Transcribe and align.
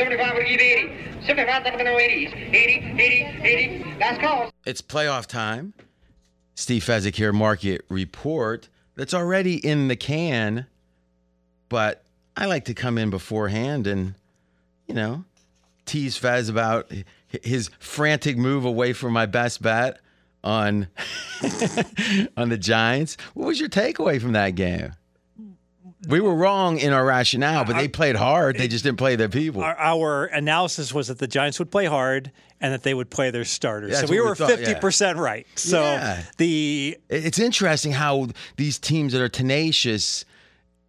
75 0.00 0.34
will 0.34 0.44
give 0.44 0.60
80. 0.60 1.26
75 1.26 1.66
up 1.66 1.72
in 1.74 1.78
the 1.78 1.84
80s. 1.84 2.54
80, 2.54 3.02
80, 3.02 3.46
80. 3.46 3.96
Last 4.00 4.20
call. 4.22 4.50
It's 4.64 4.80
playoff 4.80 5.26
time. 5.26 5.74
Steve 6.54 6.82
Fezzik 6.82 7.16
here, 7.16 7.34
Market 7.34 7.84
Report. 7.90 8.70
That's 8.94 9.12
already 9.12 9.56
in 9.56 9.88
the 9.88 9.96
can, 9.96 10.66
but 11.68 12.02
I 12.34 12.46
like 12.46 12.64
to 12.66 12.74
come 12.74 12.96
in 12.96 13.10
beforehand 13.10 13.86
and, 13.86 14.14
you 14.86 14.94
know, 14.94 15.24
tease 15.84 16.16
Fez 16.16 16.48
about 16.48 16.90
his 17.42 17.68
frantic 17.78 18.38
move 18.38 18.64
away 18.64 18.94
from 18.94 19.12
my 19.12 19.26
best 19.26 19.60
bet 19.60 20.00
on 20.42 20.88
on 22.38 22.48
the 22.48 22.58
Giants. 22.58 23.18
What 23.34 23.48
was 23.48 23.60
your 23.60 23.68
takeaway 23.68 24.18
from 24.18 24.32
that 24.32 24.54
game? 24.54 24.94
We 26.08 26.20
were 26.20 26.34
wrong 26.34 26.78
in 26.78 26.92
our 26.92 27.04
rationale, 27.04 27.64
but 27.64 27.76
they 27.76 27.88
played 27.88 28.16
hard. 28.16 28.56
They 28.56 28.68
just 28.68 28.84
didn't 28.84 28.98
play 28.98 29.16
their 29.16 29.28
people. 29.28 29.62
Our, 29.62 29.76
our 29.78 30.24
analysis 30.26 30.94
was 30.94 31.08
that 31.08 31.18
the 31.18 31.26
Giants 31.26 31.58
would 31.58 31.70
play 31.70 31.84
hard 31.86 32.32
and 32.60 32.72
that 32.72 32.82
they 32.82 32.94
would 32.94 33.10
play 33.10 33.30
their 33.30 33.44
starters. 33.44 33.92
That's 33.92 34.06
so 34.06 34.10
we 34.10 34.20
we 34.20 34.26
were 34.26 34.34
50% 34.34 35.16
right. 35.16 35.46
So 35.56 35.82
Yeah. 35.82 36.22
the 36.38 36.98
It's 37.10 37.38
interesting 37.38 37.92
how 37.92 38.28
these 38.56 38.78
teams 38.78 39.12
that 39.12 39.20
are 39.20 39.28
tenacious, 39.28 40.24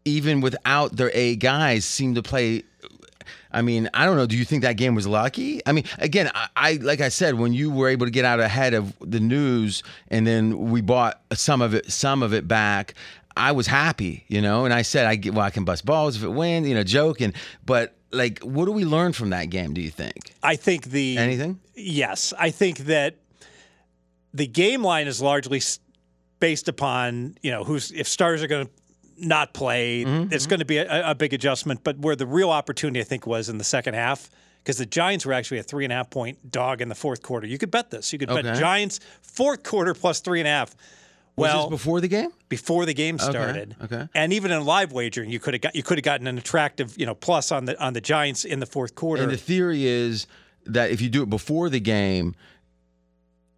even 0.06 0.40
without 0.42 0.96
their 0.96 1.12
A 1.14 1.36
guys, 1.36 1.84
seem 1.86 2.16
to 2.16 2.24
play. 2.24 2.64
I 3.54 3.62
mean, 3.62 3.90
I 3.94 4.06
don't 4.06 4.16
know. 4.16 4.26
Do 4.26 4.38
you 4.38 4.46
think 4.46 4.62
that 4.64 4.78
game 4.78 4.96
was 4.96 5.06
lucky? 5.08 5.60
I 5.66 5.74
mean, 5.74 5.84
again, 5.98 6.32
I, 6.34 6.48
I 6.56 6.74
like 6.82 7.02
I 7.02 7.10
said, 7.10 7.36
when 7.36 7.54
you 7.54 7.70
were 7.70 7.90
able 7.90 8.06
to 8.06 8.12
get 8.12 8.24
out 8.24 8.40
ahead 8.40 8.74
of 8.74 8.94
the 9.02 9.20
news, 9.20 9.84
and 10.08 10.26
then 10.26 10.72
we 10.72 10.80
bought 10.80 11.22
some 11.34 11.62
of 11.62 11.74
it, 11.74 11.92
some 11.92 12.24
of 12.24 12.34
it 12.34 12.48
back. 12.48 12.94
I 13.36 13.52
was 13.54 13.68
happy, 13.68 14.26
you 14.28 14.42
know, 14.42 14.66
and 14.66 14.74
I 14.74 14.82
said, 14.82 15.06
I 15.06 15.30
well, 15.30 15.46
I 15.46 15.50
can 15.50 15.64
bust 15.64 15.86
balls 15.86 16.18
if 16.18 16.24
it 16.24 16.30
wins, 16.30 16.68
you 16.68 16.76
know, 16.76 16.84
joking. 16.84 17.34
But 17.66 17.96
like, 18.12 18.40
what 18.40 18.66
do 18.66 18.72
we 18.72 18.86
learn 18.86 19.14
from 19.14 19.30
that 19.30 19.46
game? 19.46 19.74
Do 19.74 19.82
you 19.82 19.90
think 19.92 20.34
I 20.44 20.56
think 20.56 20.86
the 20.86 21.18
anything? 21.18 21.60
Yes, 21.76 22.34
I 22.38 22.50
think 22.52 22.80
that 22.80 23.16
the 24.34 24.48
game 24.48 24.84
line 24.84 25.08
is 25.08 25.22
largely 25.22 25.62
based 26.40 26.68
upon 26.68 27.38
you 27.42 27.52
know 27.52 27.64
who's 27.64 27.92
if 27.92 28.08
stars 28.08 28.44
are 28.44 28.48
going 28.48 28.66
to 28.68 28.72
not 29.18 29.54
play. 29.54 30.04
Mm-hmm, 30.04 30.34
It's 30.34 30.48
going 30.48 30.60
to 30.60 30.66
be 30.66 30.78
a, 30.78 31.12
a 31.12 31.16
big 31.16 31.34
adjustment. 31.34 31.84
But 31.84 32.00
where 32.00 32.16
the 32.16 32.26
real 32.26 32.50
opportunity 32.50 33.00
I 33.00 33.04
think 33.04 33.28
was 33.28 33.50
in 33.50 33.58
the 33.58 33.64
second 33.64 33.94
half. 33.94 34.30
Because 34.64 34.78
the 34.78 34.86
Giants 34.86 35.26
were 35.26 35.34
actually 35.34 35.58
a 35.58 35.64
three 35.64 35.86
and 35.86 35.92
a 35.92 35.96
half 35.96 36.12
point 36.12 36.52
dog 36.52 36.82
in 36.82 36.90
the 36.90 36.94
fourth 36.94 37.24
quarter. 37.24 37.48
You 37.48 37.58
could 37.58 37.72
bet 37.72 37.90
this. 37.90 38.14
You 38.14 38.20
could 38.20 38.30
bet 38.30 38.46
Giants 38.60 39.00
fourth 39.24 39.64
quarter 39.64 39.96
plus 39.96 40.20
three 40.20 40.40
and 40.40 40.48
a 40.48 40.52
half. 40.52 40.76
Was 41.42 41.54
Well, 41.54 41.70
this 41.70 41.80
before 41.80 42.02
the 42.02 42.08
game? 42.08 42.30
before 42.50 42.86
the 42.86 42.94
game 42.94 43.18
started. 43.20 43.76
okay. 43.84 44.08
And 44.16 44.32
even 44.34 44.52
in 44.52 44.64
live 44.66 44.92
wagering, 44.92 45.30
you 45.30 45.40
could 45.40 45.54
have 45.54 45.62
got 45.62 45.76
you 45.76 45.84
could 45.84 45.98
have 45.98 46.04
gotten 46.06 46.28
an 46.28 46.38
attractive, 46.38 46.98
you 46.98 47.06
know, 47.06 47.16
plus 47.16 47.52
on 47.52 47.66
the 47.66 47.82
on 47.84 47.94
the 47.94 48.02
Giants 48.02 48.46
in 48.46 48.60
the 48.60 48.66
fourth 48.66 48.96
quarter. 48.96 49.24
And 49.24 49.32
the 49.32 49.38
theory 49.38 49.86
is 49.86 50.28
that 50.66 50.92
if 50.92 51.02
you 51.02 51.10
do 51.10 51.24
it 51.24 51.30
before 51.30 51.70
the 51.70 51.80
game, 51.80 52.36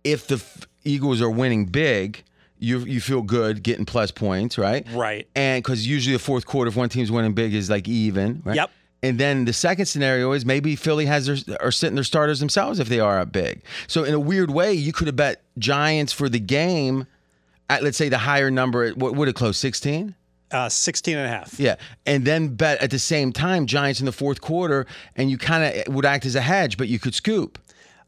if 0.03 0.27
the 0.27 0.35
f- 0.35 0.67
Eagles 0.83 1.21
are 1.21 1.29
winning 1.29 1.65
big, 1.65 2.23
you 2.59 2.79
you 2.79 3.01
feel 3.01 3.21
good 3.21 3.63
getting 3.63 3.85
plus 3.85 4.11
points, 4.11 4.57
right? 4.57 4.85
Right. 4.91 5.27
And 5.35 5.63
because 5.63 5.85
usually 5.87 6.15
the 6.15 6.19
fourth 6.23 6.45
quarter, 6.45 6.69
if 6.69 6.75
one 6.75 6.89
team's 6.89 7.11
winning 7.11 7.33
big, 7.33 7.53
is 7.53 7.69
like 7.69 7.87
even, 7.87 8.41
right? 8.45 8.55
Yep. 8.55 8.71
And 9.01 9.19
then 9.19 9.43
the 9.43 9.51
second 9.51 9.87
scenario 9.87 10.31
is 10.31 10.45
maybe 10.45 10.77
Philly 10.77 11.05
has 11.07 11.25
their 11.25 11.37
are 11.61 11.71
sitting 11.71 11.95
their 11.95 12.05
starters 12.05 12.39
themselves 12.39 12.79
if 12.79 12.87
they 12.87 13.01
are 13.01 13.19
up 13.19 13.31
big. 13.33 13.61
So 13.87 14.03
in 14.05 14.13
a 14.13 14.19
weird 14.19 14.49
way, 14.49 14.73
you 14.73 14.93
could 14.93 15.07
have 15.07 15.15
bet 15.17 15.41
Giants 15.57 16.13
for 16.13 16.29
the 16.29 16.39
game 16.39 17.05
at 17.69 17.83
let's 17.83 17.97
say 17.97 18.09
the 18.09 18.17
higher 18.17 18.51
number. 18.51 18.89
What 18.91 19.15
would 19.15 19.27
it 19.27 19.35
close? 19.35 19.57
Sixteen. 19.57 20.15
uh, 20.51 20.69
16 20.69 21.17
and 21.17 21.25
a 21.25 21.29
half. 21.29 21.59
Yeah, 21.59 21.75
and 22.05 22.25
then 22.25 22.49
bet 22.49 22.79
at 22.81 22.91
the 22.91 22.99
same 22.99 23.31
time 23.33 23.65
Giants 23.65 23.99
in 23.99 24.05
the 24.05 24.11
fourth 24.11 24.39
quarter, 24.41 24.85
and 25.15 25.31
you 25.31 25.37
kind 25.37 25.63
of 25.87 25.93
would 25.95 26.05
act 26.05 26.25
as 26.25 26.35
a 26.35 26.41
hedge, 26.41 26.77
but 26.77 26.87
you 26.87 26.99
could 26.99 27.15
scoop. 27.15 27.57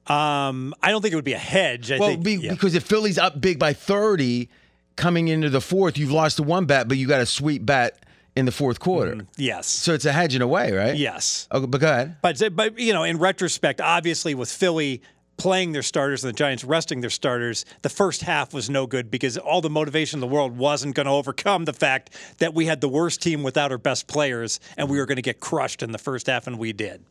Um, 0.07 0.73
I 0.83 0.91
don't 0.91 1.01
think 1.01 1.13
it 1.13 1.15
would 1.15 1.25
be 1.25 1.33
a 1.33 1.37
hedge. 1.39 1.91
I 1.91 1.97
Well, 1.97 2.09
think 2.09 2.23
be, 2.23 2.35
yeah. 2.35 2.51
because 2.51 2.75
if 2.75 2.83
Philly's 2.83 3.17
up 3.17 3.41
big 3.41 3.57
by 3.57 3.73
thirty 3.73 4.49
coming 4.95 5.27
into 5.27 5.49
the 5.49 5.61
fourth, 5.61 5.97
you've 5.97 6.11
lost 6.11 6.37
the 6.37 6.43
one 6.43 6.65
bet, 6.65 6.87
but 6.87 6.97
you 6.97 7.07
got 7.07 7.21
a 7.21 7.25
sweet 7.25 7.65
bet 7.65 7.97
in 8.35 8.45
the 8.45 8.51
fourth 8.51 8.79
quarter. 8.79 9.25
yes, 9.37 9.65
So 9.65 9.93
it's 9.93 10.05
a 10.05 10.11
hedge 10.11 10.35
in 10.35 10.41
a 10.41 10.47
way, 10.47 10.71
right? 10.73 10.95
yes. 10.95 11.47
Okay, 11.51 11.65
but 11.65 11.81
go 11.81 11.89
ahead. 11.91 12.17
But 12.21 12.39
but 12.55 12.77
you 12.77 12.93
know, 12.93 13.03
in 13.03 13.17
retrospect, 13.17 13.81
obviously 13.81 14.35
with 14.35 14.51
Philly 14.51 15.01
playing 15.37 15.71
their 15.71 15.81
starters 15.81 16.23
and 16.23 16.33
the 16.33 16.37
Giants 16.37 16.63
resting 16.63 17.01
their 17.01 17.09
starters, 17.09 17.65
the 17.81 17.89
first 17.89 18.21
half 18.21 18.53
was 18.53 18.69
no 18.69 18.87
good 18.87 19.11
because 19.11 19.37
all 19.37 19.61
the 19.61 19.69
motivation 19.69 20.17
in 20.17 20.21
the 20.21 20.27
world 20.27 20.57
wasn't 20.57 20.95
going 20.95 21.05
to 21.05 21.11
overcome 21.11 21.65
the 21.65 21.73
fact 21.73 22.11
that 22.37 22.53
we 22.53 22.65
had 22.65 22.81
the 22.81 22.89
worst 22.89 23.21
team 23.21 23.43
without 23.43 23.71
our 23.71 23.77
best 23.77 24.07
players 24.07 24.59
and 24.77 24.89
we 24.89 24.97
were 24.97 25.05
going 25.05 25.17
to 25.17 25.21
get 25.21 25.39
crushed 25.39 25.83
in 25.83 25.91
the 25.91 25.97
first 25.97 26.27
half, 26.27 26.47
and 26.47 26.57
we 26.57 26.73
did. 26.73 27.03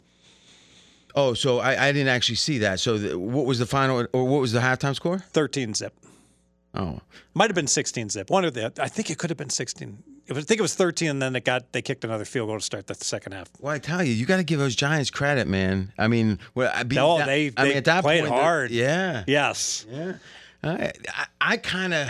Oh, 1.15 1.35
so 1.35 1.61
I, 1.61 1.89
I 1.89 1.93
didn't 1.93 2.09
actually 2.09 2.37
see 2.37 2.59
that. 2.59 2.81
So 2.81 2.99
the, 2.99 3.19
what 3.19 3.47
was 3.47 3.59
the 3.59 3.67
final, 3.67 4.07
or 4.13 4.25
what 4.25 4.41
was 4.41 4.53
the 4.53 4.61
halftime 4.61 4.95
score? 4.95 5.19
13 5.19 5.75
zip. 5.75 5.95
Oh, 6.75 7.01
Might 7.35 7.51
have 7.51 7.55
been 7.55 7.69
16 7.69 8.11
zip. 8.11 8.31
One 8.31 8.45
of 8.45 8.55
the, 8.55 8.73
I 8.81 8.89
think 8.89 9.11
it 9.11 9.19
could 9.19 9.31
have 9.31 9.37
been 9.37 9.51
16. 9.51 10.03
It 10.27 10.33
was, 10.33 10.45
I 10.45 10.47
think 10.47 10.59
it 10.59 10.63
was 10.63 10.75
13, 10.75 11.09
and 11.11 11.21
then 11.23 11.37
it 11.37 11.45
got 11.45 11.73
they 11.73 11.83
kicked 11.83 12.03
another 12.05 12.25
field 12.25 12.49
goal 12.49 12.59
to 12.59 12.65
start 12.65 12.87
the 12.87 12.95
second 12.95 13.33
half. 13.33 13.49
well, 13.61 13.75
I 13.75 13.79
tell 13.79 14.03
you, 14.03 14.13
you 14.13 14.25
got 14.27 14.39
to 14.39 14.45
give 14.45 14.59
those 14.59 14.75
Giants 14.75 15.11
credit, 15.11 15.47
man. 15.47 15.93
I 15.99 16.09
mean, 16.09 16.39
well, 16.55 16.73
I 16.75 16.83
be, 16.83 16.97
No, 16.97 17.19
that- 17.19 17.27
they- 17.27 17.53
I 17.57 17.63
mean, 17.65 17.73
they 17.73 17.75
at 17.75 17.85
that 17.85 18.03
played 18.05 18.21
point, 18.21 18.33
hard. 18.33 18.71
Yeah, 18.71 19.25
Yes. 19.27 19.85
Yeah, 19.91 20.15
I, 20.63 20.93
I, 21.15 21.27
I 21.41 21.57
kind 21.59 21.93
of, 21.93 22.09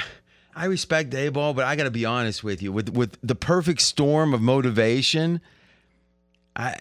I 0.54 0.66
respect 0.66 1.10
Daboll, 1.10 1.56
but 1.56 1.64
I 1.64 1.74
got 1.74 1.84
to 1.84 1.90
be 1.90 2.04
honest 2.04 2.44
with 2.44 2.62
you. 2.62 2.70
With 2.72 2.90
with 2.90 3.18
the 3.22 3.34
perfect 3.34 3.80
storm 3.80 4.32
of 4.32 4.40
motivation, 4.40 5.40
I, 6.56 6.76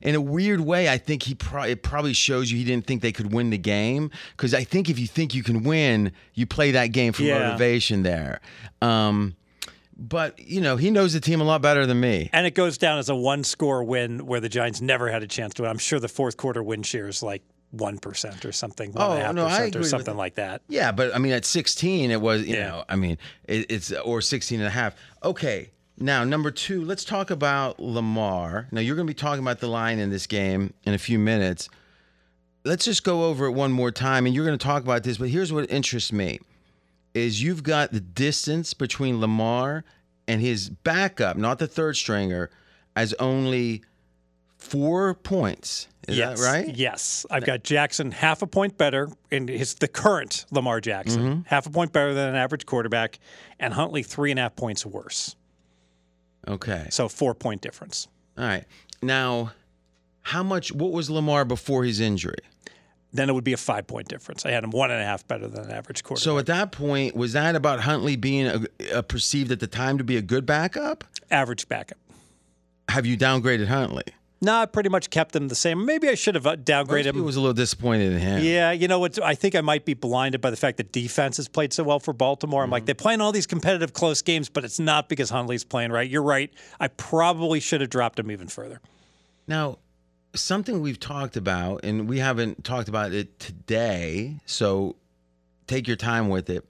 in 0.00 0.16
a 0.16 0.20
weird 0.20 0.60
way, 0.62 0.88
I 0.88 0.98
think 0.98 1.22
he 1.22 1.36
pro- 1.36 1.62
it 1.62 1.84
probably 1.84 2.12
shows 2.12 2.50
you 2.50 2.58
he 2.58 2.64
didn't 2.64 2.88
think 2.88 3.02
they 3.02 3.12
could 3.12 3.32
win 3.32 3.50
the 3.50 3.58
game. 3.58 4.10
Because 4.36 4.52
I 4.52 4.64
think 4.64 4.90
if 4.90 4.98
you 4.98 5.06
think 5.06 5.32
you 5.32 5.44
can 5.44 5.62
win, 5.62 6.10
you 6.34 6.44
play 6.44 6.72
that 6.72 6.88
game 6.88 7.12
for 7.12 7.22
Yeah. 7.22 7.38
motivation 7.38 8.02
there. 8.02 8.40
Um, 8.80 9.36
but 9.96 10.38
you 10.40 10.60
know, 10.60 10.76
he 10.76 10.90
knows 10.90 11.12
the 11.12 11.20
team 11.20 11.40
a 11.40 11.44
lot 11.44 11.62
better 11.62 11.86
than 11.86 12.00
me. 12.00 12.30
And 12.32 12.46
it 12.46 12.54
goes 12.54 12.78
down 12.78 12.98
as 12.98 13.08
a 13.08 13.14
one 13.14 13.44
score 13.44 13.84
win 13.84 14.26
where 14.26 14.40
the 14.40 14.48
Giants 14.48 14.80
never 14.80 15.10
had 15.10 15.22
a 15.22 15.26
chance 15.26 15.54
to 15.54 15.62
win. 15.62 15.70
I'm 15.70 15.78
sure 15.78 15.98
the 16.00 16.08
fourth 16.08 16.36
quarter 16.36 16.62
win 16.62 16.82
share 16.82 17.08
is 17.08 17.22
like 17.22 17.42
1% 17.74 18.44
or 18.44 18.52
something, 18.52 18.92
Oh, 18.96 19.00
1.5% 19.08 19.34
no, 19.34 19.46
I 19.46 19.70
or 19.74 19.82
something 19.84 20.16
like 20.16 20.34
that. 20.34 20.60
Yeah, 20.68 20.92
but 20.92 21.14
I 21.14 21.18
mean, 21.18 21.32
at 21.32 21.44
16, 21.46 22.10
it 22.10 22.20
was, 22.20 22.42
you 22.46 22.56
Yeah. 22.56 22.68
know, 22.68 22.84
I 22.88 22.96
mean, 22.96 23.16
it, 23.44 23.70
it's, 23.70 23.92
or 23.92 24.20
16 24.20 24.60
and 24.60 24.66
a 24.66 24.70
half. 24.70 24.94
Okay. 25.24 25.70
Now, 25.98 26.24
number 26.24 26.50
two, 26.50 26.84
let's 26.84 27.04
talk 27.04 27.30
about 27.30 27.78
Lamar. 27.80 28.68
Now, 28.72 28.80
you're 28.80 28.96
going 28.96 29.06
to 29.06 29.10
be 29.10 29.14
talking 29.18 29.42
about 29.42 29.60
the 29.60 29.68
line 29.68 29.98
in 30.00 30.10
this 30.10 30.26
game 30.26 30.74
in 30.84 30.94
a 30.94 30.98
few 30.98 31.18
minutes. 31.18 31.68
Let's 32.64 32.84
just 32.84 33.04
go 33.04 33.24
over 33.24 33.46
it 33.46 33.52
one 33.52 33.72
more 33.72 33.90
time, 33.90 34.26
and 34.26 34.34
you're 34.34 34.44
going 34.44 34.58
to 34.58 34.62
talk 34.64 34.82
about 34.82 35.02
this, 35.02 35.18
but 35.18 35.28
here's 35.28 35.52
what 35.52 35.70
interests 35.70 36.12
me 36.12 36.40
is 37.14 37.42
you've 37.42 37.62
got 37.62 37.92
the 37.92 38.00
distance 38.00 38.74
between 38.74 39.20
Lamar 39.20 39.84
and 40.26 40.40
his 40.40 40.68
backup, 40.70 41.36
not 41.36 41.58
the 41.58 41.66
third 41.66 41.96
stringer, 41.96 42.50
as 42.96 43.12
only 43.14 43.82
four 44.56 45.14
points. 45.14 45.88
Is 46.08 46.16
yes. 46.18 46.40
that 46.40 46.46
right? 46.46 46.74
Yes. 46.76 47.24
I've 47.30 47.44
got 47.44 47.62
Jackson 47.62 48.10
half 48.10 48.42
a 48.42 48.46
point 48.46 48.76
better 48.76 49.08
in 49.30 49.46
his 49.46 49.74
the 49.74 49.88
current 49.88 50.46
Lamar 50.50 50.80
Jackson, 50.80 51.22
Mm-hmm. 51.22 51.40
half 51.46 51.66
a 51.66 51.70
point 51.70 51.92
better 51.92 52.12
than 52.14 52.28
an 52.30 52.34
average 52.34 52.66
quarterback, 52.66 53.18
and 53.60 53.72
Huntley 53.74 54.02
three 54.02 54.30
and 54.30 54.40
a 54.40 54.44
half 54.44 54.56
points 54.56 54.84
worse. 54.84 55.36
Okay. 56.48 56.86
So 56.90 57.08
four 57.08 57.34
point 57.34 57.60
difference. 57.60 58.08
All 58.36 58.44
right. 58.44 58.64
Now, 59.00 59.52
how 60.22 60.42
much? 60.42 60.72
What 60.72 60.92
was 60.92 61.08
Lamar 61.10 61.44
before 61.44 61.84
his 61.84 62.00
injury? 62.00 62.38
Then 63.14 63.28
it 63.28 63.34
would 63.34 63.44
be 63.44 63.52
a 63.52 63.58
five 63.58 63.86
point 63.86 64.08
difference. 64.08 64.46
I 64.46 64.50
had 64.52 64.64
him 64.64 64.70
one 64.70 64.90
and 64.90 65.00
a 65.00 65.04
half 65.04 65.26
better 65.28 65.46
than 65.46 65.66
an 65.66 65.70
average 65.70 66.02
quarterback. 66.02 66.24
So 66.24 66.38
at 66.38 66.46
that 66.46 66.72
point, 66.72 67.14
was 67.14 67.34
that 67.34 67.54
about 67.54 67.80
Huntley 67.80 68.16
being 68.16 68.46
a, 68.46 68.60
a 68.98 69.02
perceived 69.02 69.50
at 69.52 69.60
the 69.60 69.66
time 69.66 69.98
to 69.98 70.04
be 70.04 70.16
a 70.16 70.22
good 70.22 70.46
backup? 70.46 71.04
average 71.30 71.68
backup. 71.68 71.98
Have 72.88 73.06
you 73.06 73.16
downgraded 73.16 73.66
Huntley? 73.68 74.04
No, 74.44 74.56
I 74.56 74.66
pretty 74.66 74.88
much 74.88 75.08
kept 75.10 75.36
him 75.36 75.46
the 75.46 75.54
same. 75.54 75.86
Maybe 75.86 76.08
I 76.08 76.14
should 76.14 76.34
have 76.34 76.46
uh, 76.48 76.56
downgraded 76.56 77.14
him. 77.14 77.24
was 77.24 77.36
a 77.36 77.40
little 77.40 77.54
disappointed 77.54 78.12
in 78.12 78.18
him. 78.18 78.42
Yeah, 78.42 78.72
you 78.72 78.88
know 78.88 78.98
what? 78.98 79.22
I 79.22 79.36
think 79.36 79.54
I 79.54 79.60
might 79.60 79.84
be 79.84 79.94
blinded 79.94 80.40
by 80.40 80.50
the 80.50 80.56
fact 80.56 80.78
that 80.78 80.90
defense 80.90 81.36
has 81.36 81.46
played 81.46 81.72
so 81.72 81.84
well 81.84 82.00
for 82.00 82.12
Baltimore. 82.12 82.62
I'm 82.62 82.66
Mm-hmm. 82.66 82.72
like, 82.72 82.86
they're 82.86 82.94
playing 82.96 83.20
all 83.20 83.30
these 83.30 83.46
competitive 83.46 83.92
close 83.92 84.20
games, 84.20 84.48
but 84.48 84.64
it's 84.64 84.80
not 84.80 85.08
because 85.08 85.30
Huntley's 85.30 85.62
playing 85.64 85.92
right. 85.92 86.10
You're 86.10 86.22
right. 86.24 86.52
I 86.80 86.88
probably 86.88 87.60
should 87.60 87.82
have 87.82 87.90
dropped 87.90 88.18
him 88.18 88.32
even 88.32 88.48
further. 88.48 88.80
Now, 89.46 89.78
something 90.34 90.80
we've 90.80 91.00
talked 91.00 91.36
about, 91.36 91.84
and 91.84 92.08
we 92.08 92.18
haven't 92.18 92.64
talked 92.64 92.88
about 92.88 93.12
it 93.12 93.38
today, 93.38 94.36
so 94.46 94.96
take 95.66 95.86
your 95.86 95.96
time 95.96 96.28
with 96.28 96.50
it. 96.50 96.64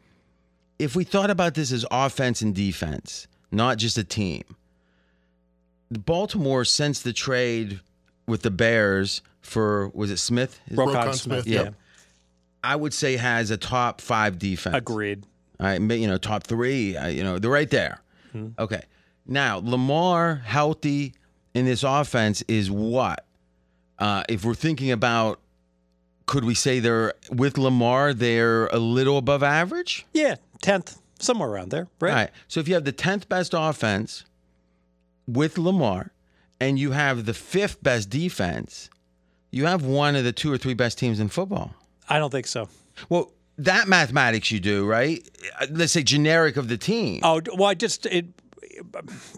If 0.79 0.97
we 0.97 1.05
thought 1.05 1.31
about 1.31 1.55
this 1.55 1.71
as 1.73 1.87
offense 1.91 2.43
and 2.43 2.55
defense, 2.55 3.27
not 3.51 3.79
just 3.79 3.97
a 3.99 4.05
team, 4.05 4.43
Baltimore 5.91 6.65
since 6.65 7.03
the 7.03 7.13
trade 7.13 7.81
with 8.27 8.43
the 8.43 8.51
Bears 8.51 9.23
for 9.41 9.89
was 9.89 10.11
it 10.11 10.19
Smith? 10.19 10.61
Roquan 10.71 11.15
Smith, 11.15 11.47
yeah. 11.47 11.63
yeah. 11.63 11.71
I 12.65 12.77
would 12.77 12.95
say 12.95 13.17
has 13.17 13.51
a 13.51 13.57
top 13.57 14.01
five 14.01 14.39
defense. 14.39 14.77
Agreed. 14.77 15.27
All 15.61 15.67
right, 15.67 15.81
you 15.81 16.07
know, 16.07 16.17
top 16.17 16.45
three. 16.45 16.97
uh, 16.97 17.09
You 17.09 17.23
know, 17.23 17.39
they're 17.39 17.51
right 17.51 17.71
there. 17.71 18.01
Okay. 18.59 18.83
Now 19.27 19.59
Lamar 19.59 20.37
healthy 20.37 21.15
in 21.55 21.67
this 21.67 21.83
offense 21.83 22.43
is 22.49 22.71
what? 22.71 23.27
Uh, 24.03 24.25
if 24.29 24.45
we're 24.45 24.53
thinking 24.55 24.91
about, 24.91 25.39
could 26.27 26.45
we 26.45 26.55
say 26.55 26.81
they're 26.81 27.15
with 27.31 27.57
Lamar, 27.57 28.13
they're 28.13 28.67
a 28.67 28.79
little 28.79 29.17
above 29.17 29.45
average? 29.45 30.05
Yeah, 30.13 30.35
tenth, 30.61 30.99
somewhere 31.21 31.49
around 31.49 31.71
there, 31.71 31.87
right? 32.01 32.13
Right. 32.13 32.31
So 32.49 32.59
if 32.59 32.67
you 32.67 32.75
have 32.75 32.85
the 32.85 32.93
10th 32.93 33.29
best 33.29 33.55
offense 33.57 34.25
with 35.29 35.57
Lamar 35.57 36.11
and 36.61 36.81
you 36.81 36.91
have 36.91 37.27
the 37.27 37.33
fifth 37.35 37.81
best 37.81 38.11
defense, 38.11 38.91
you 39.53 39.67
have 39.67 39.85
one 39.85 40.17
of 40.17 40.25
the 40.25 40.33
two 40.33 40.53
or 40.53 40.59
three 40.59 40.75
best 40.75 40.99
teams 40.99 41.21
in 41.21 41.29
football. 41.29 41.73
I 42.09 42.19
don't 42.19 42.31
think 42.31 42.49
so. 42.49 42.69
Well, 43.09 43.31
that 43.59 43.87
mathematics 43.87 44.51
you 44.51 44.59
do, 44.59 44.85
right? 44.85 45.23
Uh, 45.61 45.67
Let's 45.71 45.93
say 45.93 46.03
generic 46.03 46.57
of 46.57 46.67
the 46.67 46.77
team. 46.77 47.21
Oh 47.23 47.41
well, 47.55 47.69
I 47.69 47.75
just 47.75 48.07
it 48.07 48.27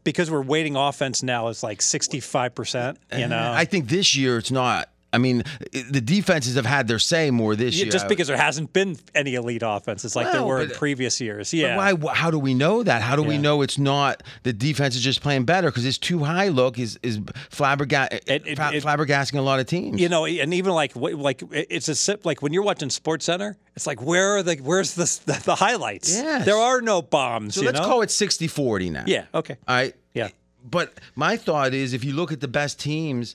because 0.04 0.30
we're 0.30 0.42
waiting 0.42 0.76
offense 0.76 1.22
now 1.22 1.48
is 1.48 1.62
like 1.62 1.82
sixty 1.82 2.20
five 2.20 2.54
percent. 2.54 2.98
You 3.12 3.18
uh-huh. 3.18 3.26
know, 3.28 3.52
I 3.52 3.64
think 3.64 3.88
this 3.88 4.16
year 4.16 4.38
it's 4.38 4.50
not. 4.50 4.88
I 5.14 5.18
mean, 5.18 5.42
the 5.72 6.00
defenses 6.00 6.56
have 6.56 6.66
had 6.66 6.88
their 6.88 6.98
say 6.98 7.30
more 7.30 7.54
this 7.56 7.74
Yeah, 7.76 7.84
year. 7.84 7.92
just 7.92 8.08
because 8.08 8.26
there 8.28 8.36
hasn't 8.36 8.72
been 8.72 8.96
any 9.14 9.34
elite 9.36 9.62
offenses 9.64 10.14
like 10.16 10.26
there 10.32 10.40
Well, 10.42 10.48
were 10.48 10.60
in 10.62 10.70
uh, 10.70 10.74
previous 10.76 11.20
years. 11.20 11.50
But 11.52 11.56
Yeah. 11.58 11.76
Why? 11.94 12.12
How 12.14 12.30
do 12.30 12.38
we 12.38 12.52
know 12.54 12.82
that? 12.82 13.00
How 13.02 13.16
do 13.16 13.22
we 13.22 13.38
know 13.38 13.62
it's 13.62 13.78
not 13.78 14.22
the 14.42 14.52
defense 14.52 14.96
is 14.96 15.02
just 15.02 15.22
playing 15.22 15.44
better 15.44 15.68
because 15.70 15.86
it's 15.86 15.98
too 15.98 16.24
high? 16.24 16.48
Look, 16.48 16.78
is 16.78 16.98
is 17.02 17.18
flabberga- 17.50 18.08
eh, 18.10 18.18
It- 18.26 18.42
it- 18.46 18.58
it- 18.58 18.84
flabbergasting 18.84 19.38
a 19.38 19.42
lot 19.42 19.60
of 19.60 19.66
teams. 19.66 20.00
you 20.00 20.08
know, 20.08 20.26
and 20.26 20.52
even 20.52 20.72
like 20.72 20.92
like 20.96 21.42
it's 21.52 21.88
a 21.88 21.94
sip 21.94 22.26
like 22.26 22.42
when 22.42 22.52
you're 22.52 22.62
watching 22.64 22.90
Sports 22.90 23.24
Center, 23.26 23.56
it's 23.76 23.86
like 23.86 24.02
where 24.02 24.36
are 24.36 24.42
the 24.42 24.56
where's 24.56 24.94
the 24.94 25.04
the, 25.26 25.40
the 25.44 25.54
highlights? 25.54 26.12
Yes. 26.14 26.44
There 26.44 26.56
are 26.56 26.80
no 26.80 27.02
bombs. 27.02 27.54
so 27.54 27.62
let's 27.62 27.78
know? 27.78 27.86
call 27.86 28.02
it 28.02 28.08
60-40 28.10 28.90
now. 28.90 29.04
Yeah. 29.06 29.24
Okay. 29.34 29.56
All 29.68 29.74
right. 29.76 29.94
Yeah. 30.14 30.28
But 30.68 30.94
my 31.14 31.36
thought 31.36 31.74
is, 31.74 31.92
if 31.92 32.04
you 32.04 32.12
look 32.14 32.32
at 32.32 32.40
the 32.40 32.48
best 32.48 32.80
teams, 32.80 33.34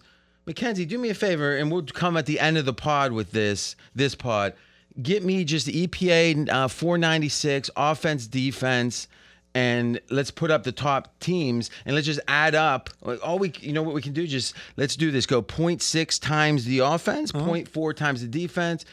Mackenzie, 0.49 0.83
do 0.83 0.97
me 0.97 1.09
a 1.09 1.13
favor, 1.13 1.55
and 1.55 1.71
we'll 1.71 1.83
come 1.83 2.17
at 2.17 2.25
the 2.25 2.39
end 2.39 2.57
of 2.57 2.65
the 2.65 2.73
pod 2.73 3.11
with 3.11 3.31
this 3.31 3.75
this 3.93 4.15
pod. 4.15 4.53
Get 4.99 5.23
me 5.23 5.43
just 5.43 5.67
the 5.67 5.85
EPA 5.87 6.49
uh, 6.49 6.67
496 6.67 7.69
offense, 7.77 8.25
defense, 8.25 9.07
and 9.53 10.01
let's 10.09 10.31
put 10.31 10.49
up 10.49 10.63
the 10.63 10.71
top 10.71 11.19
teams, 11.19 11.69
and 11.85 11.93
let's 11.93 12.07
just 12.07 12.19
add 12.27 12.55
up. 12.55 12.89
Like 13.03 13.19
all 13.23 13.37
we, 13.37 13.53
you 13.59 13.73
know, 13.73 13.83
what 13.83 13.93
we 13.93 14.01
can 14.01 14.13
do? 14.13 14.25
Just 14.25 14.55
let's 14.75 14.95
do 14.95 15.11
this. 15.11 15.27
Go 15.27 15.43
0.6 15.43 16.19
times 16.19 16.65
the 16.65 16.79
offense, 16.79 17.31
Uh-huh. 17.31 17.45
0.4 17.45 17.95
times 17.95 18.21
the 18.21 18.27
defense. 18.27 18.85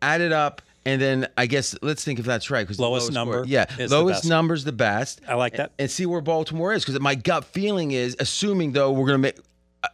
Add 0.00 0.20
it 0.20 0.30
up. 0.30 0.62
And 0.86 1.02
then 1.02 1.28
I 1.36 1.44
guess 1.46 1.76
let's 1.82 2.04
think 2.04 2.18
if 2.20 2.24
that's 2.24 2.50
right. 2.50 2.62
Because 2.62 2.78
Lowest 2.80 3.12
number 3.12 3.44
yeah, 3.46 3.66
is 3.78 3.90
the 3.90 3.98
lowest 3.98 4.24
number's 4.24 4.64
the 4.64 4.72
best. 4.72 5.20
I 5.28 5.34
like 5.34 5.56
that. 5.56 5.72
And 5.78 5.90
see 5.90 6.06
where 6.06 6.22
Baltimore 6.22 6.72
is 6.72 6.84
because 6.84 6.98
my 7.00 7.16
gut 7.16 7.44
feeling 7.44 7.90
is, 7.90 8.16
assuming 8.18 8.72
though 8.72 8.90
we're 8.92 9.06
to 9.08 9.18
make 9.18 9.36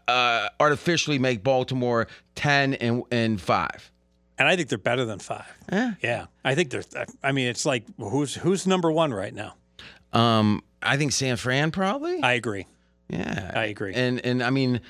uh, 0.09 0.49
artificially 0.61 1.19
make 1.19 1.43
Baltimore 1.43 2.07
ten 2.35 2.75
and 2.75 3.03
and 3.11 3.41
five. 3.41 3.91
And 4.39 4.47
I 4.47 4.55
think 4.57 4.69
they're 4.69 4.77
better 4.79 5.05
than 5.07 5.19
five. 5.19 5.47
Yeah. 5.73 5.95
Yeah. 6.03 6.27
I 6.45 6.55
think 6.55 6.71
they're. 6.71 6.85
I 7.23 7.33
mean, 7.33 7.49
it's 7.49 7.65
like 7.65 7.85
who's 7.99 8.35
who's 8.35 8.67
number 8.67 8.91
one 8.93 9.13
right 9.15 9.33
now? 9.35 9.55
Um, 10.13 10.63
I 10.83 10.97
think 10.97 11.13
San 11.13 11.37
Fran 11.37 11.71
probably. 11.71 12.23
I 12.23 12.35
agree. 12.35 12.67
yeah, 13.09 13.53
I 13.55 13.65
agree. 13.67 13.95
And 13.95 14.25
and 14.25 14.43
I 14.43 14.51
mean, 14.51 14.81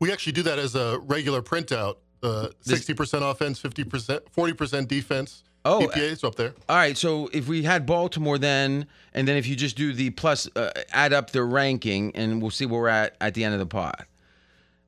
We 0.00 0.12
actually 0.12 0.32
do 0.32 0.42
that 0.44 0.58
as 0.58 0.74
a 0.74 0.98
regular 1.00 1.42
printout. 1.42 1.96
Uh, 2.22 2.48
60% 2.64 3.30
offense, 3.30 3.60
50%, 3.60 4.20
40% 4.36 4.88
defense. 4.88 5.44
Oh, 5.64 5.86
EPA 5.86 5.96
is 5.98 6.24
up 6.24 6.34
there. 6.34 6.54
all 6.68 6.76
right. 6.76 6.96
So 6.96 7.28
if 7.32 7.46
we 7.46 7.62
had 7.62 7.86
Baltimore 7.86 8.38
then, 8.38 8.86
and 9.14 9.28
then 9.28 9.36
if 9.36 9.46
you 9.46 9.54
just 9.54 9.76
do 9.76 9.92
the 9.92 10.10
plus, 10.10 10.48
uh, 10.56 10.70
add 10.92 11.12
up 11.12 11.30
their 11.30 11.46
ranking, 11.46 12.14
and 12.16 12.40
we'll 12.40 12.50
see 12.50 12.66
where 12.66 12.80
we're 12.80 12.88
at 12.88 13.16
at 13.20 13.34
the 13.34 13.44
end 13.44 13.52
of 13.54 13.60
the 13.60 13.66
pod. 13.66 14.06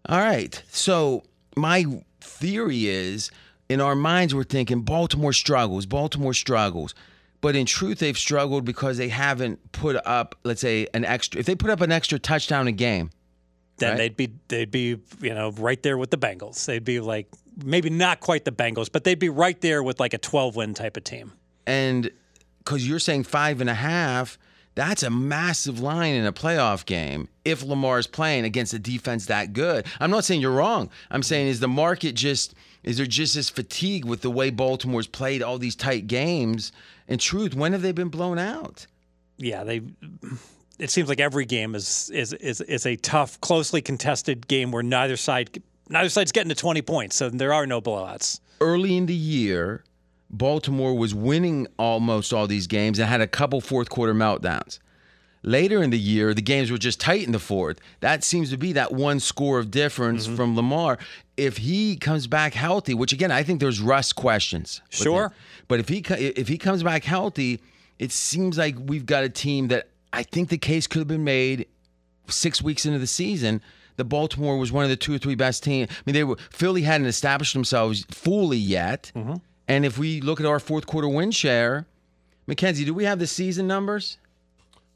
All 0.09 0.19
right. 0.19 0.63
So 0.71 1.23
my 1.57 1.85
theory 2.21 2.87
is, 2.87 3.31
in 3.69 3.81
our 3.81 3.95
minds, 3.95 4.35
we're 4.35 4.45
thinking 4.45 4.81
Baltimore 4.83 5.33
struggles, 5.33 5.87
Baltimore 5.87 6.35
struggles. 6.35 6.95
But 7.41 7.55
in 7.55 7.67
truth, 7.67 7.99
they've 8.01 8.19
struggled 8.19 8.65
because 8.65 8.97
they 8.99 9.09
haven't 9.09 9.73
put 9.73 9.97
up, 10.07 10.35
let's 10.45 10.61
say, 10.61 10.89
an 10.93 11.05
extra. 11.05 11.39
If 11.39 11.47
they 11.47 11.55
put 11.55 11.71
up 11.71 11.81
an 11.81 11.93
extra 11.93 12.19
touchdown 12.19 12.67
a 12.67 12.73
game, 12.73 13.11
Then 13.77 13.91
Right. 13.91 13.99
they'd 13.99 14.17
be 14.17 14.33
they'd 14.49 14.71
be 14.73 14.99
you 15.21 15.35
know 15.35 15.53
right 15.53 15.81
there 15.85 15.97
with 15.97 16.11
the 16.11 16.19
Bengals. 16.19 16.65
They'd 16.67 16.83
be 16.85 16.99
like 16.99 17.29
maybe 17.65 17.91
not 17.91 18.19
quite 18.19 18.45
the 18.45 18.51
Bengals, 18.51 18.91
but 18.91 19.05
they'd 19.05 19.21
be 19.21 19.29
right 19.29 19.61
there 19.61 19.85
with 19.85 20.01
like 20.01 20.15
a 20.15 20.19
12 20.19 20.57
win 20.57 20.75
type 20.75 20.97
of 20.97 21.05
team. 21.05 21.31
and 21.65 22.11
because 22.59 22.89
you're 22.89 22.99
saying 22.99 23.23
five 23.23 23.61
and 23.61 23.71
a 23.71 23.75
half, 23.75 24.37
that's 24.79 25.03
a 25.03 25.11
massive 25.11 25.81
line 25.81 26.15
in 26.15 26.25
a 26.25 26.33
playoff 26.33 26.87
game. 26.87 27.29
If 27.45 27.65
Lamar's 27.65 28.07
playing 28.07 28.45
against 28.45 28.73
a 28.73 28.79
defense 28.79 29.27
that 29.27 29.53
good, 29.53 29.85
I'm 29.99 30.11
not 30.11 30.25
saying 30.25 30.41
you're 30.41 30.53
wrong. 30.53 30.89
I'm 31.11 31.25
saying 31.25 31.49
is 31.49 31.59
the 31.59 31.67
market 31.67 32.15
just 32.15 32.55
is 32.85 32.97
there 32.97 33.07
just 33.07 33.35
this 33.35 33.51
fatigue 33.51 34.05
with 34.05 34.21
the 34.21 34.31
way 34.31 34.51
Baltimore's 34.51 35.09
played 35.09 35.43
all 35.43 35.59
these 35.59 35.75
tight 35.75 36.07
games? 36.07 36.71
In 37.09 37.19
truth, 37.19 37.57
when 37.57 37.73
have 37.73 37.83
they 37.83 37.91
been 37.91 38.09
blown 38.09 38.39
out? 38.39 38.87
Yeah, 39.37 39.65
they. 39.65 39.83
It 40.79 40.91
seems 40.91 41.09
like 41.09 41.19
every 41.19 41.45
game 41.45 41.75
is 41.75 42.09
is 42.15 42.33
is 42.35 42.61
is 42.61 42.87
a 42.87 42.95
tough, 42.95 43.41
closely 43.41 43.83
contested 43.83 44.47
game 44.47 44.71
where 44.71 44.85
neither 44.85 45.17
side 45.17 45.61
neither 45.89 46.09
side's 46.09 46.31
getting 46.31 46.51
to 46.51 46.55
20 46.55 46.83
points, 46.83 47.17
so 47.17 47.31
there 47.31 47.53
are 47.53 47.67
no 47.67 47.81
blowouts. 47.81 48.39
early 48.61 48.97
in 48.97 49.07
the 49.07 49.15
year, 49.15 49.83
Baltimore 50.31 50.95
was 50.95 51.15
winning 51.15 51.67
almost 51.79 52.33
all 52.33 52.47
these 52.47 52.67
games 52.67 52.99
and 52.99 53.09
had 53.09 53.21
a 53.21 53.27
couple 53.27 53.61
fourth 53.61 53.89
quarter 53.89 54.15
meltdowns. 54.15 54.79
Later 55.43 55.83
in 55.83 55.91
the 55.91 55.99
year, 55.99 56.35
the 56.35 56.43
games 56.43 56.71
were 56.71 56.79
just 56.79 57.01
tight 57.01 57.25
in 57.25 57.33
the 57.33 57.39
fourth. 57.39 57.79
That 58.01 58.25
seems 58.25 58.51
to 58.51 58.57
be 58.57 58.73
that 58.73 58.93
one 58.93 59.21
score 59.21 59.59
of 59.59 59.71
difference 59.71 60.27
mm-hmm. 60.27 60.37
from 60.37 60.57
Lamar. 60.57 60.99
If 61.37 61.59
he 61.59 61.97
comes 61.97 62.27
back 62.27 62.55
healthy, 62.55 62.93
which 62.93 63.13
again 63.13 63.31
I 63.31 63.43
think 63.45 63.61
there's 63.61 63.81
rust 63.81 64.17
questions. 64.17 64.83
Sure. 64.91 65.33
but 65.69 65.79
if 65.81 65.89
he 65.89 65.99
if 66.09 66.49
he 66.49 66.59
comes 66.59 66.83
back 66.83 67.05
healthy, 67.05 67.61
it 67.99 68.11
seems 68.11 68.59
like 68.59 68.75
we've 68.79 69.07
got 69.07 69.25
a 69.25 69.29
team 69.29 69.69
that 69.69 69.89
I 70.13 70.25
think 70.25 70.49
the 70.49 70.59
case 70.59 70.87
could 70.87 70.99
have 70.99 71.09
been 71.09 71.25
made 71.25 71.67
six 72.27 72.61
weeks 72.61 72.85
into 72.85 72.99
the 72.99 73.07
season, 73.07 73.63
that 73.97 74.05
Baltimore 74.05 74.57
was 74.57 74.73
one 74.73 74.85
of 74.85 74.91
the 74.91 74.97
two 74.97 75.15
or 75.15 75.19
three 75.19 75.35
best 75.35 75.63
teams. 75.63 75.91
I 75.91 75.95
mean, 76.07 76.15
they 76.15 76.25
were 76.25 76.37
Philly 76.51 76.83
hadn't 76.83 77.07
established 77.07 77.53
themselves 77.53 78.05
fully 78.11 78.59
yet. 78.59 79.13
Mm-hmm. 79.15 79.35
And 79.69 79.85
if 79.85 79.99
we 79.99 80.21
look 80.21 80.41
at 80.41 80.47
our 80.47 80.59
fourth 80.59 80.87
quarter 80.87 81.09
win 81.09 81.31
share, 81.31 81.87
Mackenzie, 82.47 82.85
do 82.85 82.95
we 82.95 83.05
have 83.05 83.19
the 83.19 83.27
season 83.27 83.67
numbers 83.67 84.17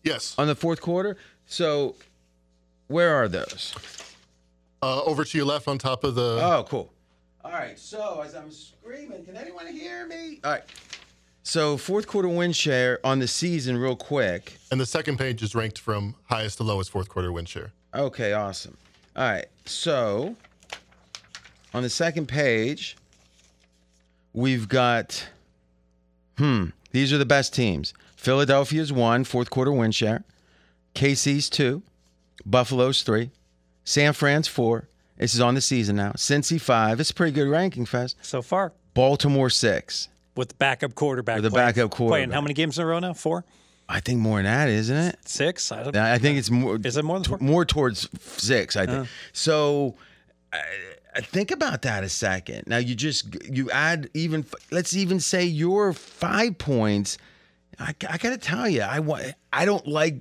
Yes. 0.03 0.35
on 0.39 0.47
the 0.47 0.55
fourth 0.55 0.81
quarter? 0.81 1.17
So 1.47 1.95
where 2.89 3.15
are 3.15 3.29
those? 3.29 3.75
Uh, 4.83 5.03
over 5.05 5.25
to 5.25 5.37
your 5.39 5.47
left 5.47 5.69
on 5.69 5.79
top 5.79 6.03
of 6.05 6.15
the. 6.15 6.41
Oh, 6.43 6.65
cool. 6.69 6.93
All 7.45 7.53
right. 7.53 7.79
So 7.79 8.23
as 8.25 8.35
I'm 8.35 8.51
screaming, 8.51 9.25
can 9.25 9.37
anyone 9.37 9.67
hear 9.67 10.07
me? 10.07 10.41
All 10.43 10.53
right. 10.53 10.63
So 11.45 11.77
fourth 11.77 12.07
quarter 12.07 12.29
win 12.29 12.53
share 12.53 12.99
on 13.05 13.19
the 13.19 13.29
season, 13.29 13.77
real 13.77 13.97
quick. 13.97 14.59
And 14.71 14.81
the 14.81 14.87
second 14.87 15.19
page 15.19 15.43
is 15.43 15.55
ranked 15.55 15.79
from 15.79 16.15
highest 16.25 16.59
to 16.59 16.65
lowest 16.65 16.91
fourth 16.91 17.09
quarter 17.09 17.31
win 17.33 17.45
share. 17.45 17.73
Okay, 17.95 18.33
awesome. 18.33 18.77
All 19.17 19.25
right. 19.25 19.47
So 19.67 20.35
on 21.75 21.83
the 21.83 21.91
second 21.91 22.27
page, 22.29 22.97
we've 24.33 24.69
got 24.69 25.27
hmm, 26.39 26.67
these 26.91 27.13
are 27.13 27.19
the 27.19 27.27
best 27.27 27.55
teams. 27.55 27.95
Philadelphia's 28.17 28.93
one, 28.93 29.25
fourth 29.25 29.51
quarter 29.51 29.73
win 29.73 29.91
share. 29.93 30.25
KC's 30.95 31.49
two, 31.51 31.83
Buffalo's 32.47 33.03
three, 33.03 33.31
San 33.85 34.13
Fran's 34.13 34.49
four. 34.49 34.89
This 35.19 35.35
is 35.35 35.41
on 35.41 35.55
the 35.55 35.61
season 35.61 35.97
now. 35.97 36.13
Cincy 36.13 36.61
five. 36.61 36.99
It's 37.01 37.11
a 37.11 37.15
pretty 37.15 37.33
good 37.33 37.49
ranking, 37.49 37.85
Fez. 37.87 38.15
So 38.23 38.43
far, 38.43 38.73
Baltimore 38.95 39.51
six. 39.51 40.09
with 40.37 40.49
the 40.49 40.55
backup 40.57 40.95
quarterback. 40.95 41.37
With 41.37 41.45
the 41.45 41.51
playing- 41.51 41.67
backup 41.69 41.91
quarterback. 41.91 42.11
Playing 42.19 42.31
how 42.31 42.41
many 42.41 42.55
games 42.55 42.79
in 42.79 42.85
a 42.85 42.87
row 42.87 42.99
now? 42.99 43.13
Four, 43.15 43.45
I 43.89 44.01
think 44.01 44.21
more 44.21 44.39
than 44.39 44.45
that, 44.47 44.69
isn't 44.69 44.97
it? 44.97 45.19
six. 45.25 45.71
I 45.73 45.83
don't. 45.85 45.97
I 45.97 46.19
think 46.19 46.39
it's 46.39 46.51
more. 46.51 46.79
Is 46.83 46.97
it 46.97 47.05
more 47.05 47.19
than 47.19 47.25
four? 47.25 47.39
more 47.39 47.65
towards 47.65 48.09
six? 48.43 48.77
I 48.77 48.87
think. 48.87 49.09
So, 49.33 49.97
I, 50.53 50.59
I 50.59 50.61
Uh, 51.15 51.21
think 51.21 51.51
about 51.51 51.83
that 51.83 52.05
a 52.05 52.09
second. 52.09 52.65
Now 52.67 52.79
you 52.79 52.95
just 52.95 53.27
you 53.51 53.71
add 53.71 54.09
even. 54.15 54.45
Let's 54.71 54.95
even 54.97 55.21
say 55.21 55.45
your 55.45 55.93
five 55.93 56.59
points. 56.59 57.19
I, 57.79 57.95
I 58.09 58.17
got 58.19 58.31
to 58.31 58.39
tell 58.39 58.69
you, 58.69 58.83
I 58.83 59.01
wa- 59.01 59.21
I 59.53 59.65
don't 59.65 59.87
like 59.87 60.17